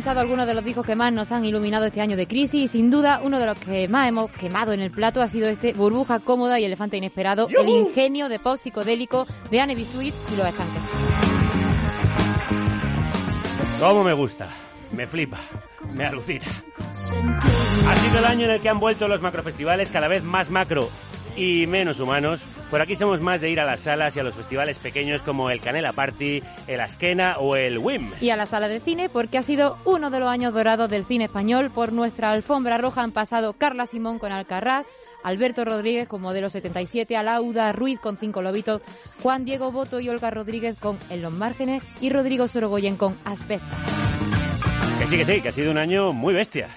[0.03, 2.67] Pinchado algunos de los discos que más nos han iluminado este año de crisis y
[2.67, 5.75] sin duda uno de los que más hemos quemado en el plato ha sido este
[5.75, 9.85] Burbuja Cómoda y Elefante Inesperado, el ingenio de pop psicodélico de Anne B.
[9.85, 10.83] Sweet y los estanques.
[13.79, 14.49] ¿Cómo me gusta?
[14.91, 15.39] Me flipa,
[15.95, 16.47] me alucina.
[17.87, 20.91] Ha sido el año en el que han vuelto los macrofestivales cada vez más macro
[21.37, 22.41] y menos humanos.
[22.73, 25.51] Por aquí somos más de ir a las salas y a los festivales pequeños como
[25.51, 28.11] el Canela Party, el Askena o el WIM.
[28.23, 31.05] Y a la sala de cine porque ha sido uno de los años dorados del
[31.05, 31.71] cine español.
[31.71, 34.87] Por nuestra alfombra roja han pasado Carla Simón con Alcarraz,
[35.23, 38.81] Alberto Rodríguez con Modelo 77, Alauda Ruiz con Cinco Lobitos,
[39.23, 43.79] Juan Diego Boto y Olga Rodríguez con En los Márgenes y Rodrigo Sorogoyen con Asbestas.
[44.99, 46.69] Que sí, que sí, que ha sido un año muy bestia.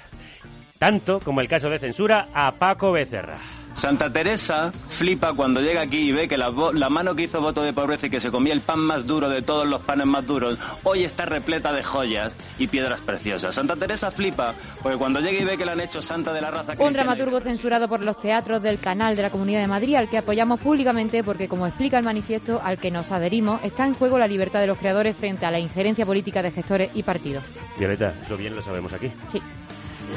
[0.78, 3.38] Tanto como el caso de censura a Paco Becerra.
[3.76, 7.62] Santa Teresa flipa cuando llega aquí y ve que la, la mano que hizo voto
[7.62, 10.26] de pobreza y que se comía el pan más duro de todos los panes más
[10.26, 13.54] duros, hoy está repleta de joyas y piedras preciosas.
[13.54, 16.52] Santa Teresa flipa porque cuando llega y ve que le han hecho santa de la
[16.52, 17.04] raza Un cristiana...
[17.04, 20.60] dramaturgo censurado por los teatros del canal de la Comunidad de Madrid, al que apoyamos
[20.62, 24.62] públicamente porque, como explica el manifiesto al que nos adherimos, está en juego la libertad
[24.62, 27.44] de los creadores frente a la injerencia política de gestores y partidos.
[27.78, 29.12] Violeta, eso bien lo sabemos aquí.
[29.32, 29.42] Sí.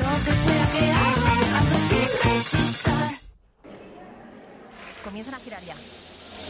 [0.00, 0.92] Lo que sea que.
[5.08, 5.74] Comienzan a girar ya.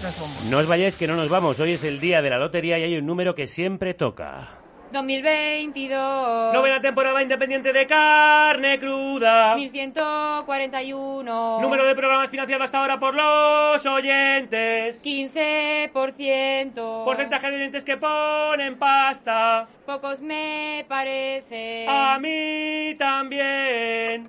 [0.02, 0.44] Los bombos.
[0.50, 1.60] No os vayáis que no nos vamos.
[1.60, 4.48] Hoy es el día de la lotería y hay un número que siempre toca.
[4.90, 6.52] 2022.
[6.52, 9.54] Novena temporada independiente de carne cruda.
[9.54, 11.60] 1141.
[11.60, 15.00] Número de programas financiados hasta ahora por los oyentes.
[15.04, 17.04] 15%.
[17.04, 19.68] Porcentaje de oyentes que ponen pasta.
[19.86, 21.86] Pocos me parece.
[21.88, 24.28] A mí también.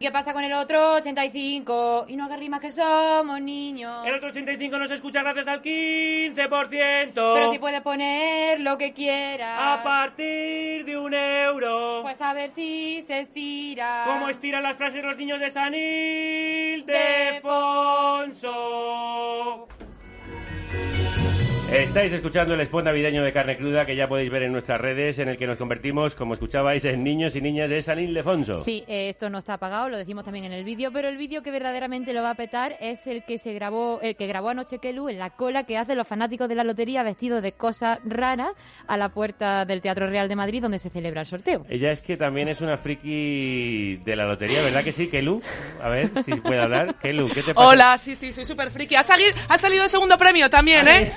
[0.00, 2.06] ¿Qué pasa con el otro 85?
[2.08, 4.06] Y no hagas rimas que somos niños.
[4.06, 7.12] El otro 85 no se escucha gracias al 15%.
[7.12, 9.58] Pero si puedes poner lo que quieras.
[9.60, 11.98] A partir de un euro.
[12.00, 14.04] Pues a ver si se estira.
[14.06, 16.88] ¿Cómo estiran las frases los niños de San Ildefonso?
[21.72, 25.20] Estáis escuchando el spot navideño de carne cruda que ya podéis ver en nuestras redes,
[25.20, 28.58] en el que nos convertimos, como escuchabais, en niños y niñas de San Ildefonso.
[28.58, 31.44] Sí, eh, esto no está apagado, lo decimos también en el vídeo, pero el vídeo
[31.44, 34.78] que verdaderamente lo va a petar es el que se grabó, el que grabó anoche
[34.80, 38.50] Kelu en la cola que hacen los fanáticos de la lotería vestidos de cosas raras
[38.88, 41.66] a la puerta del Teatro Real de Madrid donde se celebra el sorteo.
[41.68, 45.40] Ella es que también es una friki de la lotería, ¿verdad que sí, Kelu?
[45.80, 46.96] A ver si puede hablar.
[46.96, 47.68] Kelu, ¿qué te pasa?
[47.68, 48.96] Hola, sí, sí, soy súper friki.
[48.96, 51.12] Ha, salido ha salido el segundo premio también, ¿eh?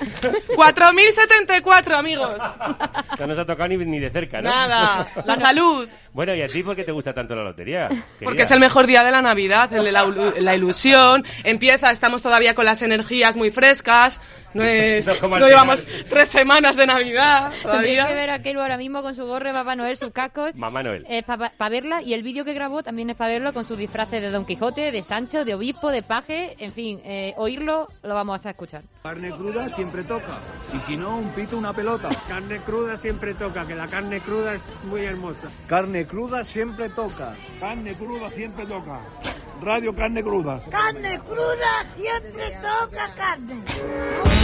[0.48, 2.34] 4.074, amigos.
[3.18, 4.50] No nos ha tocado ni, ni de cerca, ¿no?
[4.50, 5.88] Nada, la salud.
[6.12, 7.88] Bueno, ¿y a ti por qué te gusta tanto la lotería?
[8.22, 11.24] Porque es el mejor día de la Navidad, el de la, la ilusión.
[11.44, 14.20] Empieza, estamos todavía con las energías muy frescas.
[14.54, 18.06] No, es, No como al no llevamos tres semanas de Navidad todavía.
[18.06, 20.54] que ver a Kelu ahora mismo con su gorro de Papá Noel, sus cascos.
[20.54, 21.04] Mamá Noel.
[21.08, 24.22] Es para verla y el vídeo que grabó también es para verlo con sus disfraces
[24.22, 28.44] de Don Quijote, de Sancho, de Obispo, de Paje, en fin, eh, oírlo lo vamos
[28.46, 28.82] a escuchar.
[29.02, 30.38] Carne cruda siempre toca.
[30.74, 32.08] Y si no, un pito, una pelota.
[32.28, 35.48] Carne cruda siempre toca, que la carne cruda es muy hermosa.
[35.66, 37.34] Carne cruda siempre toca.
[37.60, 39.00] Carne cruda siempre toca.
[39.62, 40.62] Radio Carne Cruda.
[40.70, 44.43] Carne cruda siempre toca carne.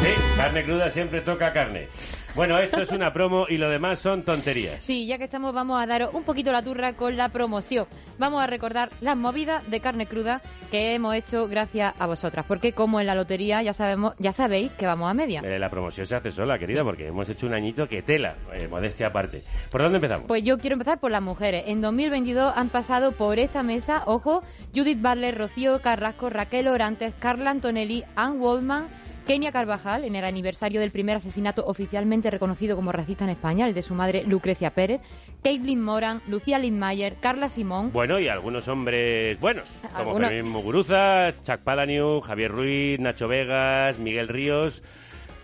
[0.00, 1.88] Sí, carne cruda siempre toca carne.
[2.34, 4.84] Bueno, esto es una promo y lo demás son tonterías.
[4.84, 7.86] Sí, ya que estamos, vamos a daros un poquito la turra con la promoción.
[8.18, 12.44] Vamos a recordar las movidas de carne cruda que hemos hecho gracias a vosotras.
[12.46, 15.40] Porque como en la lotería ya sabemos, ya sabéis que vamos a media.
[15.42, 18.68] Eh, la promoción se hace sola, querida, porque hemos hecho un añito que tela, eh,
[18.68, 19.44] modestia aparte.
[19.70, 20.26] ¿Por dónde empezamos?
[20.28, 21.64] Pues yo quiero empezar por las mujeres.
[21.68, 24.42] En 2022 han pasado por esta mesa, ojo,
[24.74, 28.88] Judith Butler, Rocío Carrasco, Raquel Orantes, Carla Antonelli, Ann Waldman,
[29.26, 33.74] Kenia Carvajal, en el aniversario del primer asesinato oficialmente reconocido como racista en España, el
[33.74, 35.00] de su madre Lucrecia Pérez,
[35.42, 40.28] Caitlin Moran, Lucía Lindmayer, Carla Simón, Bueno, y algunos hombres buenos, como Algunos.
[40.30, 44.82] Fermín Muguruza, Chuck Palahniuk, Javier Ruiz, Nacho Vegas, Miguel Ríos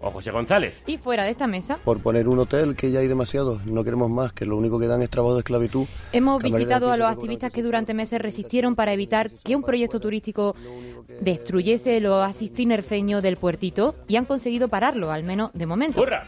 [0.05, 0.83] o José González.
[0.85, 4.11] y fuera de esta mesa Por poner un hotel que ya hay demasiado, no queremos
[4.11, 5.87] más, que lo único que dan es trabajo de esclavitud.
[6.13, 10.57] Hemos visitado a los activistas que durante meses resistieron para evitar que un proyecto turístico
[11.21, 16.01] destruyese el oasis tinerfeño del puertito y han conseguido pararlo, al menos de momento.
[16.01, 16.25] ¡Hurra!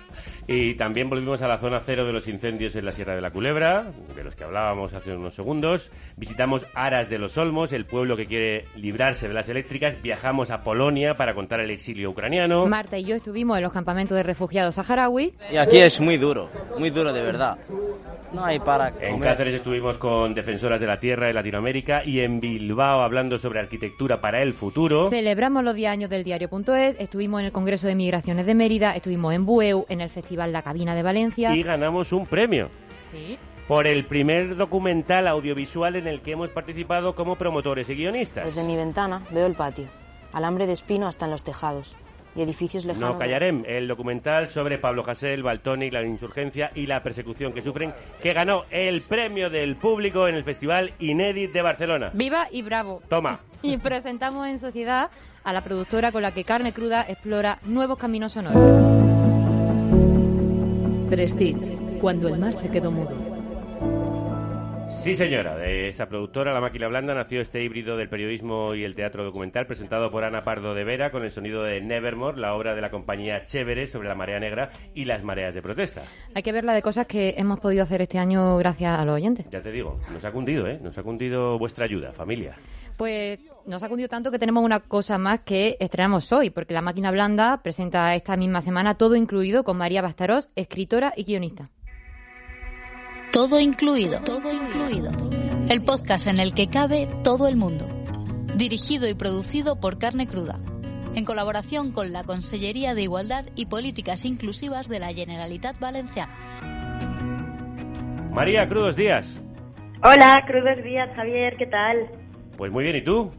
[0.47, 3.31] Y también volvimos a la zona cero de los incendios en la Sierra de la
[3.31, 5.91] Culebra, de los que hablábamos hace unos segundos.
[6.17, 10.01] Visitamos Aras de los Olmos, el pueblo que quiere librarse de las eléctricas.
[10.03, 12.67] Viajamos a Polonia para contar el exilio ucraniano.
[12.67, 15.33] Marta y yo estuvimos en los campamentos de refugiados saharauis.
[15.51, 17.57] Y aquí es muy duro, muy duro de verdad.
[18.33, 19.31] No hay para En comer.
[19.31, 24.21] Cáceres estuvimos con defensoras de la tierra de Latinoamérica y en Bilbao hablando sobre arquitectura
[24.21, 24.64] para el futuro.
[25.11, 29.35] Celebramos los 10 años del diario.es, estuvimos en el Congreso de Migraciones de Mérida, estuvimos
[29.35, 31.55] en Bueu, en el Festival La Cabina de Valencia.
[31.55, 32.69] Y ganamos un premio.
[33.11, 33.39] Sí.
[33.69, 38.45] Por el primer documental audiovisual en el que hemos participado como promotores y guionistas.
[38.45, 39.87] Desde mi ventana veo el patio,
[40.33, 41.97] alambre de espino hasta en los tejados
[42.35, 43.11] y edificios lejanos.
[43.11, 47.93] No callarem, el documental sobre Pablo Hasél, Baltonic, la insurgencia y la persecución que sufren,
[48.23, 52.11] que ganó el premio del público en el Festival Inédit de Barcelona.
[52.13, 53.03] Viva y bravo.
[53.09, 53.41] Toma.
[53.65, 55.11] Y presentamos en sociedad
[55.43, 58.61] a la productora con la que Carne Cruda explora nuevos caminos sonoros.
[61.09, 63.34] Prestige, cuando el mar se quedó mudo.
[65.05, 65.55] Sí, señora.
[65.59, 69.67] De esa productora, La Máquina Blanda, nació este híbrido del periodismo y el teatro documental
[69.67, 72.91] presentado por Ana Pardo de Vera con el sonido de Nevermore, la obra de la
[72.91, 76.05] compañía Chévere sobre la marea negra y las mareas de protesta.
[76.35, 79.17] Hay que ver la de cosas que hemos podido hacer este año gracias a los
[79.17, 79.45] oyentes.
[79.51, 80.81] Ya te digo, nos ha cundido, ¿eh?
[80.83, 82.57] Nos ha cundido vuestra ayuda, familia.
[82.97, 86.81] Pues nos ha cundido tanto que tenemos una cosa más que estrenamos hoy, porque La
[86.81, 91.69] Máquina Blanda presenta esta misma semana todo incluido con María Bastarós, escritora y guionista.
[93.35, 94.21] Todo incluido.
[94.21, 95.11] Todo incluido.
[95.69, 97.85] El podcast en el que cabe todo el mundo.
[98.57, 100.61] Dirigido y producido por Carne Cruda.
[101.17, 106.33] En colaboración con la Consellería de Igualdad y Políticas Inclusivas de la Generalitat Valenciana.
[108.31, 109.43] María, crudos días.
[110.05, 112.07] Hola, crudos días, Javier, ¿qué tal?
[112.57, 113.33] Pues muy bien, ¿y tú?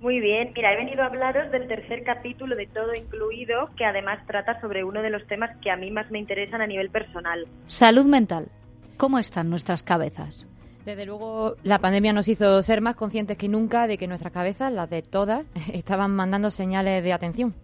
[0.00, 4.18] Muy bien, mira, he venido a hablaros del tercer capítulo de Todo Incluido, que además
[4.26, 7.46] trata sobre uno de los temas que a mí más me interesan a nivel personal.
[7.66, 8.48] Salud mental.
[8.98, 10.44] ¿Cómo están nuestras cabezas?
[10.84, 14.72] Desde luego, la pandemia nos hizo ser más conscientes que nunca de que nuestras cabezas,
[14.72, 17.54] las de todas, estaban mandando señales de atención.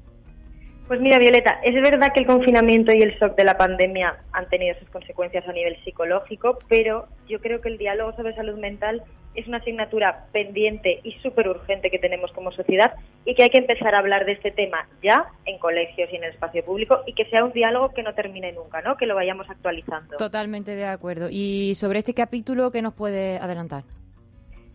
[0.86, 4.48] Pues mira, Violeta, es verdad que el confinamiento y el shock de la pandemia han
[4.48, 9.02] tenido sus consecuencias a nivel psicológico, pero yo creo que el diálogo sobre salud mental
[9.34, 12.92] es una asignatura pendiente y súper urgente que tenemos como sociedad
[13.24, 16.24] y que hay que empezar a hablar de este tema ya en colegios y en
[16.24, 18.96] el espacio público y que sea un diálogo que no termine nunca, ¿no?
[18.96, 20.16] Que lo vayamos actualizando.
[20.16, 21.28] Totalmente de acuerdo.
[21.30, 23.84] Y sobre este capítulo, ¿qué nos puede adelantar?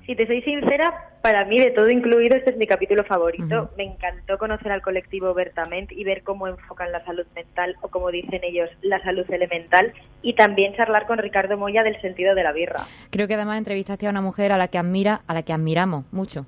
[0.09, 0.91] Si te soy sincera,
[1.21, 3.69] para mí, de todo incluido, este es mi capítulo favorito.
[3.77, 8.09] Me encantó conocer al colectivo Bertament y ver cómo enfocan la salud mental, o como
[8.09, 12.53] dicen ellos, la salud elemental, y también charlar con Ricardo Moya del sentido de la
[12.53, 12.87] birra.
[13.11, 16.11] Creo que además entrevistaste a una mujer a la que admira, a la que admiramos
[16.11, 16.47] mucho.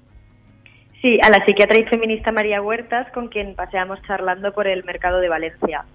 [1.03, 5.19] Sí, a la psiquiatra y feminista María Huertas, con quien paseamos charlando por el mercado
[5.19, 5.85] de Valencia.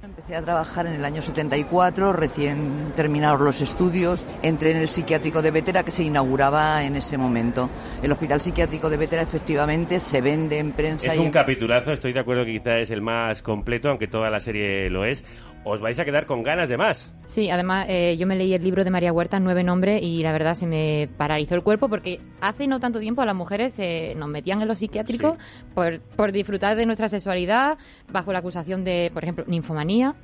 [0.00, 4.24] Empecé a trabajar en el año 74, recién terminados los estudios.
[4.42, 7.68] Entré en el psiquiátrico de Vetera que se inauguraba en ese momento.
[8.00, 11.10] El hospital psiquiátrico de Vetera efectivamente se vende en prensa.
[11.10, 14.06] Es y un en- capitulazo, estoy de acuerdo que quizá es el más completo, aunque
[14.06, 15.24] toda la serie lo es.
[15.70, 17.14] Os vais a quedar con ganas de más.
[17.26, 20.32] Sí, además eh, yo me leí el libro de María Huerta, Nueve Nombres, y la
[20.32, 24.14] verdad se me paralizó el cuerpo porque hace no tanto tiempo a las mujeres eh,
[24.16, 25.36] nos metían en los psiquiátricos
[25.74, 27.76] por, por disfrutar de nuestra sexualidad
[28.10, 30.14] bajo la acusación de, por ejemplo, ninfomanía.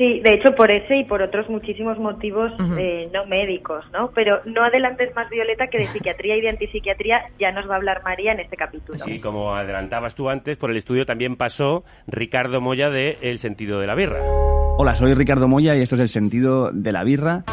[0.00, 4.10] Sí, de hecho por ese y por otros muchísimos motivos eh, no médicos, ¿no?
[4.14, 7.76] Pero no adelantes más, Violeta, que de psiquiatría y de antipsiquiatría ya nos va a
[7.76, 8.98] hablar María en este capítulo.
[8.98, 13.78] Sí, como adelantabas tú antes, por el estudio también pasó Ricardo Moya de El sentido
[13.78, 14.20] de la birra.
[14.78, 17.44] Hola, soy Ricardo Moya y esto es el sentido de la birra.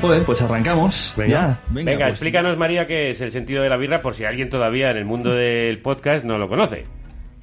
[0.00, 1.12] Joder, pues arrancamos.
[1.14, 4.24] Venga, Ya, venga, pues- explícanos, María, qué es el sentido de la birra, por si
[4.24, 6.86] alguien todavía en el mundo del podcast no lo conoce.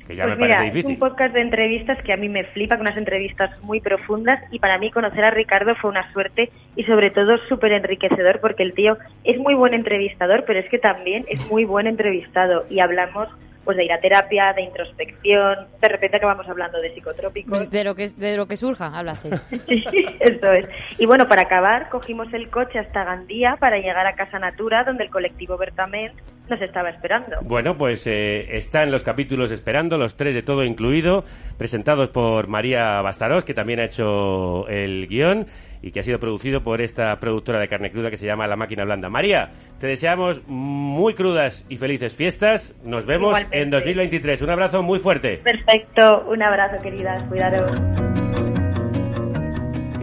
[0.08, 2.46] Que ya Pues me mira, parece es un podcast de entrevistas que a mí me
[2.46, 6.50] flipa, con unas entrevistas muy profundas y para mí conocer a Ricardo fue una suerte
[6.76, 10.80] y sobre todo súper enriquecedor porque el tío es muy buen entrevistador, pero es que
[10.80, 13.28] también es muy buen entrevistado y hablamos
[13.68, 17.70] pues de ir a terapia, de introspección, de repente acabamos hablando de psicotrópicos.
[17.70, 19.30] De lo que de lo que surja, hablaste.
[19.68, 20.66] Sí, eso es.
[20.98, 25.04] Y bueno, para acabar, cogimos el coche hasta Gandía para llegar a Casa Natura, donde
[25.04, 26.14] el colectivo Bertament
[26.48, 27.36] nos estaba esperando.
[27.42, 31.26] Bueno, pues eh, están los capítulos esperando, los tres de todo incluido,
[31.58, 35.48] presentados por María Bastarós, que también ha hecho el guion
[35.82, 38.56] y que ha sido producido por esta productora de carne cruda que se llama La
[38.56, 39.10] Máquina Blanda.
[39.10, 42.76] María, te deseamos muy crudas y felices fiestas.
[42.84, 43.62] Nos vemos Igualmente.
[43.62, 44.42] en 2023.
[44.42, 45.38] Un abrazo muy fuerte.
[45.38, 47.72] Perfecto, un abrazo, queridas, cuidaros.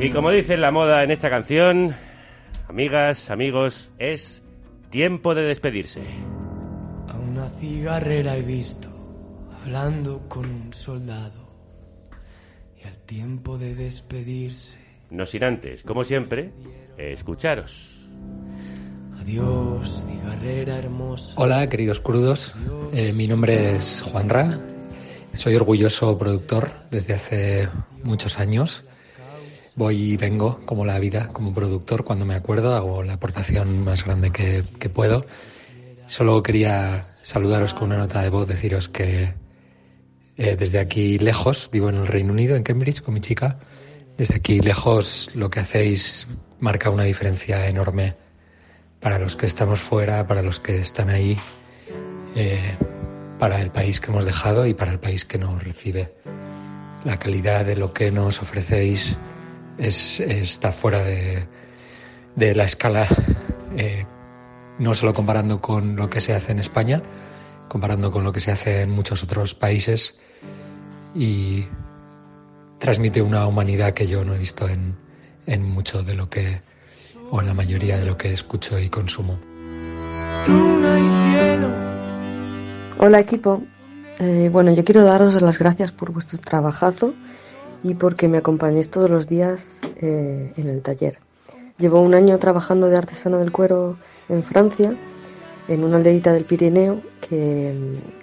[0.01, 1.95] Y como dice la moda en esta canción,
[2.69, 4.43] amigas, amigos, es
[4.91, 6.03] tiempo de despedirse.
[7.09, 8.89] A una cigarrera he visto
[9.63, 11.49] hablando con un soldado
[12.83, 14.79] y al tiempo de despedirse.
[15.15, 16.51] No sin antes, como siempre,
[16.99, 18.09] escucharos.
[19.20, 21.35] Adiós, cigarrera hermosa.
[21.36, 22.53] Hola, queridos crudos.
[22.93, 24.59] Eh, mi nombre es Juan Ra.
[25.35, 27.69] Soy orgulloso productor desde hace
[28.03, 28.82] muchos años.
[29.77, 32.05] Voy y vengo como la vida, como productor.
[32.05, 35.27] Cuando me acuerdo, hago la aportación más grande que, que puedo.
[36.07, 39.32] Solo quería saludaros con una nota de voz, deciros que
[40.36, 43.61] eh, desde aquí lejos, vivo en el Reino Unido, en Cambridge, con mi chica,
[44.16, 46.27] desde aquí lejos lo que hacéis
[46.61, 48.15] marca una diferencia enorme
[49.01, 51.39] para los que estamos fuera, para los que están ahí,
[52.35, 52.77] eh,
[53.39, 56.15] para el país que hemos dejado y para el país que nos recibe.
[57.05, 59.16] La calidad de lo que nos ofrecéis
[59.77, 61.47] es, está fuera de,
[62.35, 63.07] de la escala,
[63.77, 64.07] eh,
[64.78, 67.03] no solo comparando con lo que se hace en España,
[67.69, 70.16] comparando con lo que se hace en muchos otros países
[71.15, 71.66] y
[72.79, 74.97] transmite una humanidad que yo no he visto en,
[75.47, 76.63] en mucho de lo que,
[77.31, 79.39] o en la mayoría de lo que escucho y consumo.
[82.99, 83.63] Hola equipo.
[84.21, 87.15] Eh, bueno, yo quiero daros las gracias por vuestro trabajazo
[87.83, 91.19] y porque me acompañéis todos los días eh, en el taller.
[91.79, 93.97] Llevo un año trabajando de artesana del cuero
[94.29, 94.95] en Francia,
[95.69, 97.74] en una aldeita del Pirineo, que,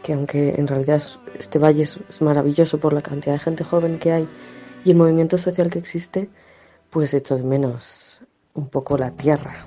[0.03, 3.63] que aunque en realidad es- este valle es, es maravilloso por la cantidad de gente
[3.63, 4.27] joven que hay
[4.83, 6.29] y el movimiento social que existe,
[6.89, 8.21] pues echo de menos
[8.53, 9.65] un poco la tierra.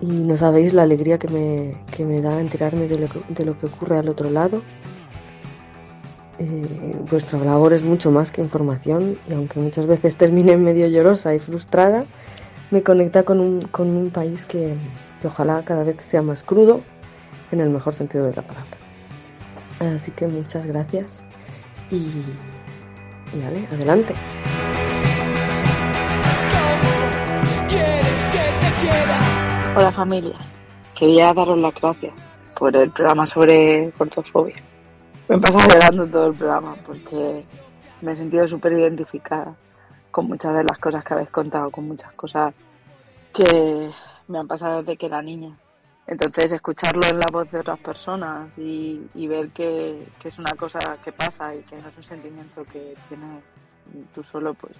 [0.00, 3.44] Y no sabéis la alegría que me, que me da enterarme de lo que, de
[3.44, 4.62] lo que ocurre al otro lado.
[6.38, 11.34] Eh, vuestra labor es mucho más que información y aunque muchas veces termine medio llorosa
[11.34, 12.04] y frustrada,
[12.70, 14.74] me conecta con un, con un país que,
[15.26, 16.80] ojalá cada vez sea más crudo
[17.52, 18.76] en el mejor sentido de la palabra.
[19.80, 21.06] Así que muchas gracias
[21.90, 21.96] y,
[23.32, 24.14] y vale, adelante.
[29.76, 30.36] Hola familia,
[30.94, 32.14] quería daros las gracias
[32.56, 34.56] por el programa sobre cortofobia.
[35.28, 37.44] Me he pasado llorando todo el programa porque
[38.00, 39.56] me he sentido súper identificada
[40.10, 42.54] con muchas de las cosas que habéis contado, con muchas cosas
[43.32, 43.90] que
[44.28, 45.56] me han pasado desde que era niña.
[46.06, 50.52] Entonces escucharlo en la voz de otras personas y, y ver que, que es una
[50.52, 53.42] cosa que pasa y que no es un sentimiento que tienes
[54.14, 54.74] tú solo, pues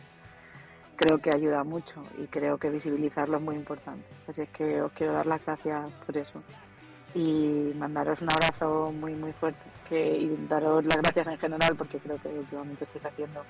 [0.97, 4.07] creo que ayuda mucho y creo que visibilizarlo es muy importante.
[4.29, 6.43] Así es que os quiero dar las gracias por eso
[7.15, 11.99] y mandaros un abrazo muy muy fuerte que, y daros las gracias en general porque
[11.99, 13.45] creo que últimamente estáis haciendo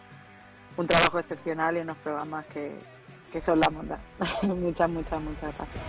[0.77, 2.73] un trabajo excepcional y unos programas que,
[3.35, 3.99] que son la monda.
[4.43, 5.85] muchas, muchas, muchas gracias.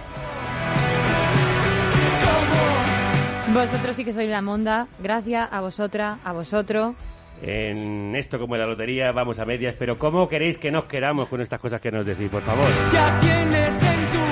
[3.53, 4.87] Vosotros sí que sois la monda.
[4.97, 6.95] Gracias a vosotras, a vosotros.
[7.43, 11.29] En esto como en la lotería vamos a medias, pero ¿cómo queréis que nos queramos
[11.29, 12.65] con estas cosas que nos decís, por favor?
[12.91, 14.24] Ya tienes en tu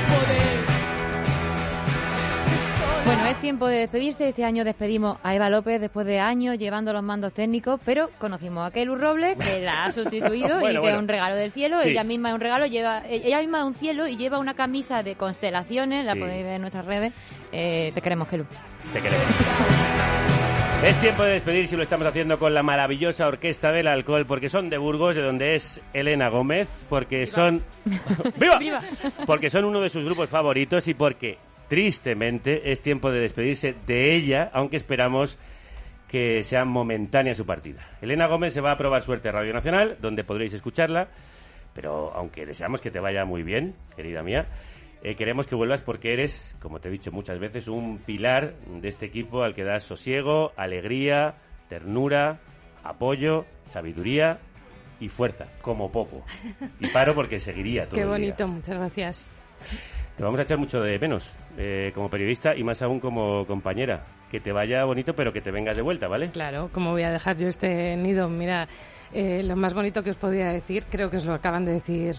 [3.44, 4.30] tiempo de despedirse.
[4.30, 8.66] Este año despedimos a Eva López después de años llevando los mandos técnicos, pero conocimos
[8.66, 11.78] a Kelu Robles, que la ha sustituido y Bueno, que es un regalo del cielo.
[11.82, 11.90] Sí.
[11.90, 15.04] Ella misma es un regalo, lleva ella misma es un cielo y lleva una camisa
[15.04, 16.20] de constelaciones, la Sí.
[16.22, 17.12] podéis ver en nuestras redes.
[17.52, 18.46] Eh, te queremos, Kelu.
[18.94, 19.26] Te queremos.
[20.86, 24.48] Es tiempo de despedir si lo estamos haciendo con la maravillosa Orquesta del Alcohol, porque
[24.48, 27.62] son de Burgos, de donde es Elena Gómez, porque son...
[28.38, 28.82] ¡Viva!
[29.26, 31.38] Porque son uno de sus grupos favoritos y porque,
[31.74, 35.40] tristemente, es tiempo de despedirse de ella, aunque esperamos
[36.08, 37.82] que sea momentánea su partida.
[38.00, 41.08] Elena Gómez se va a probar suerte a Radio Nacional, donde podréis escucharla,
[41.74, 44.46] pero aunque deseamos que te vaya muy bien, querida mía,
[45.02, 48.88] eh, queremos que vuelvas porque eres, como te he dicho muchas veces, un pilar de
[48.88, 51.38] este equipo al que das sosiego, alegría,
[51.70, 52.38] ternura,
[52.84, 54.38] apoyo, sabiduría
[55.00, 56.24] y fuerza, como poco.
[56.80, 58.16] Y paro porque seguiría todo Qué el día.
[58.16, 59.28] bonito, muchas gracias.
[60.18, 64.06] Te vamos a echar mucho de menos eh, como periodista y más aún como compañera.
[64.30, 66.30] Que te vaya bonito, pero que te vengas de vuelta, ¿vale?
[66.30, 68.30] Claro, ¿cómo voy a dejar yo este nido?
[68.30, 68.68] Mira,
[69.14, 72.16] eh, lo más bonito que os podía decir, creo que os lo acaban de decir,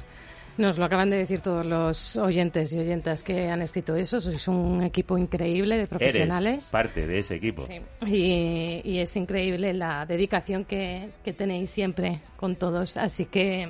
[0.57, 4.21] nos lo acaban de decir todos los oyentes y oyentas que han escrito eso.
[4.21, 6.55] Sois un equipo increíble de profesionales.
[6.55, 7.67] Eres parte de ese equipo.
[8.07, 13.69] Y, y es increíble la dedicación que, que tenéis siempre con todos, así que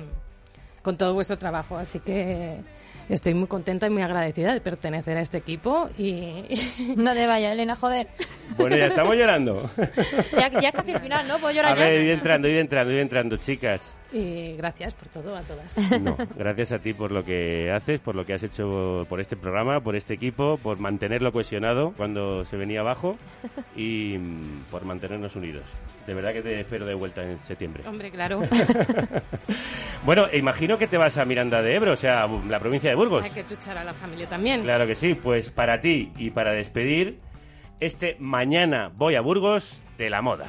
[0.83, 2.57] con todo vuestro trabajo, así que
[3.09, 6.43] estoy muy contenta y muy agradecida de pertenecer a este equipo y
[6.97, 8.07] No te vayas, Elena, joder.
[8.57, 9.61] Bueno, ya estamos llorando.
[10.37, 11.37] Ya, ya es casi el final, ¿no?
[11.39, 11.83] Puedo llorar A ya.
[11.87, 13.95] ver, ir entrando, ir entrando, ir entrando, chicas.
[14.11, 15.77] Y gracias por todo a todas.
[16.01, 19.35] No, gracias a ti por lo que haces, por lo que has hecho por este
[19.35, 23.17] programa, por este equipo, por mantenerlo cohesionado cuando se venía abajo
[23.75, 25.63] y mm, por mantenernos unidos.
[26.05, 27.83] De verdad que te espero de vuelta en septiembre.
[27.87, 28.41] Hombre, claro.
[30.05, 33.23] Bueno, imagino que te vas a Miranda de Ebro, o sea, la provincia de Burgos.
[33.23, 34.61] Hay que chuchar a la familia también.
[34.61, 37.17] Claro que sí, pues para ti y para despedir,
[37.79, 40.45] este mañana voy a Burgos de la moda.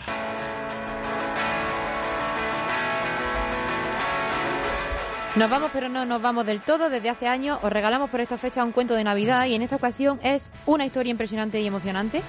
[5.37, 6.89] Nos vamos, pero no nos vamos del todo.
[6.89, 9.77] Desde hace años os regalamos por esta fecha un cuento de Navidad y en esta
[9.77, 12.23] ocasión es una historia impresionante y emocionante.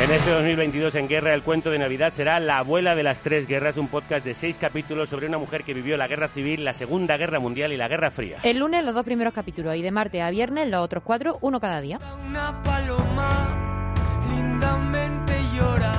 [0.00, 3.48] En este 2022 en Guerra, el cuento de Navidad será La abuela de las tres
[3.48, 6.74] guerras, un podcast de seis capítulos sobre una mujer que vivió la guerra civil, la
[6.74, 8.38] Segunda Guerra Mundial y la Guerra Fría.
[8.44, 11.58] El lunes los dos primeros capítulos y de martes a viernes los otros cuatro, uno
[11.58, 11.98] cada día.
[12.28, 13.82] Una paloma
[14.30, 15.92] lindamente llora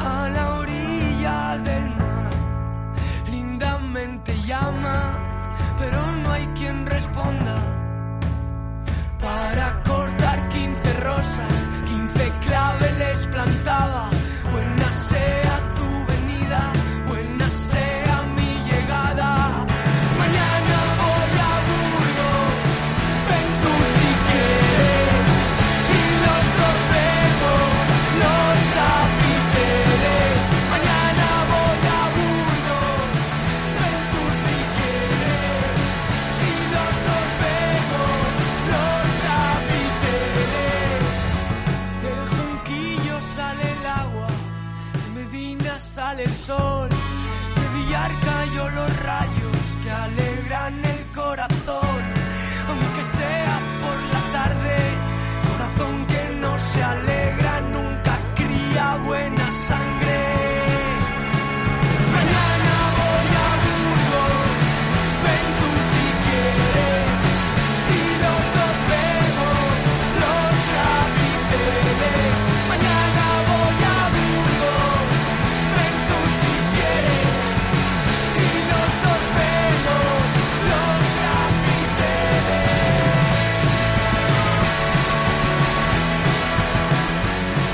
[0.00, 1.99] a la orilla del
[3.90, 4.29] mar.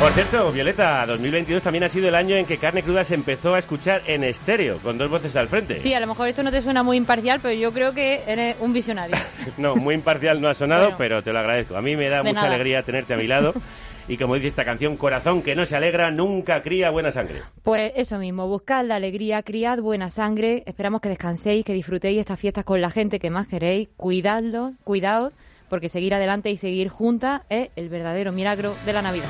[0.07, 3.57] Por cierto, Violeta, 2022 también ha sido el año en que Carne Cruda se empezó
[3.57, 5.81] a escuchar en estéreo, con dos voces al frente.
[5.81, 8.55] Sí, a lo mejor esto no te suena muy imparcial, pero yo creo que eres
[8.61, 9.17] un visionario.
[9.59, 10.97] No, muy imparcial no ha sonado, Bueno.
[10.97, 11.77] pero te lo agradezco.
[11.77, 12.47] A mí me da mucha nada.
[12.55, 13.53] alegría tenerte a mi lado.
[14.09, 17.43] Y como dice esta canción, corazón que no se alegra nunca cría buena sangre.
[17.65, 22.39] Pues eso mismo, buscad la alegría, criad buena sangre, esperamos que descanséis, que disfrutéis estas
[22.39, 25.33] fiestas con la gente que más queréis, cuidadlo, cuidaos,
[25.69, 29.27] porque seguir adelante y seguir juntas es el verdadero milagro de la Navidad.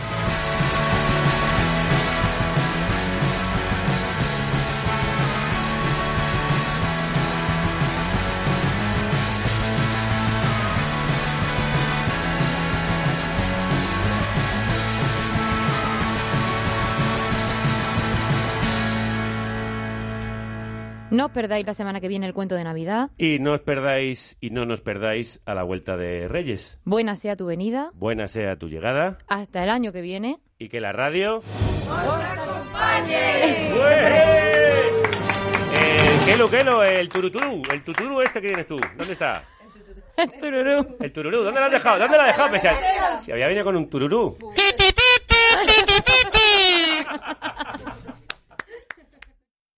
[21.17, 23.09] No os perdáis la semana que viene el cuento de Navidad.
[23.17, 26.79] Y no os perdáis, y no nos perdáis a la vuelta de Reyes.
[26.85, 27.91] Buena sea tu venida.
[27.95, 30.39] Buena sea tu llegada Hasta el año que viene.
[30.59, 31.41] y que la radio...
[31.91, 33.71] acompañe!
[35.79, 38.77] El Kelo Kelo, el turuturu, el tuturu este que tienes tú.
[38.99, 39.43] ¿Dónde está?
[40.19, 40.97] El tururú.
[41.01, 41.99] El tururú, ¿dónde lo has dejado?
[41.99, 42.51] ¿Dónde lo has dejado?
[42.53, 44.37] Pese a- Si había venido con un tururú.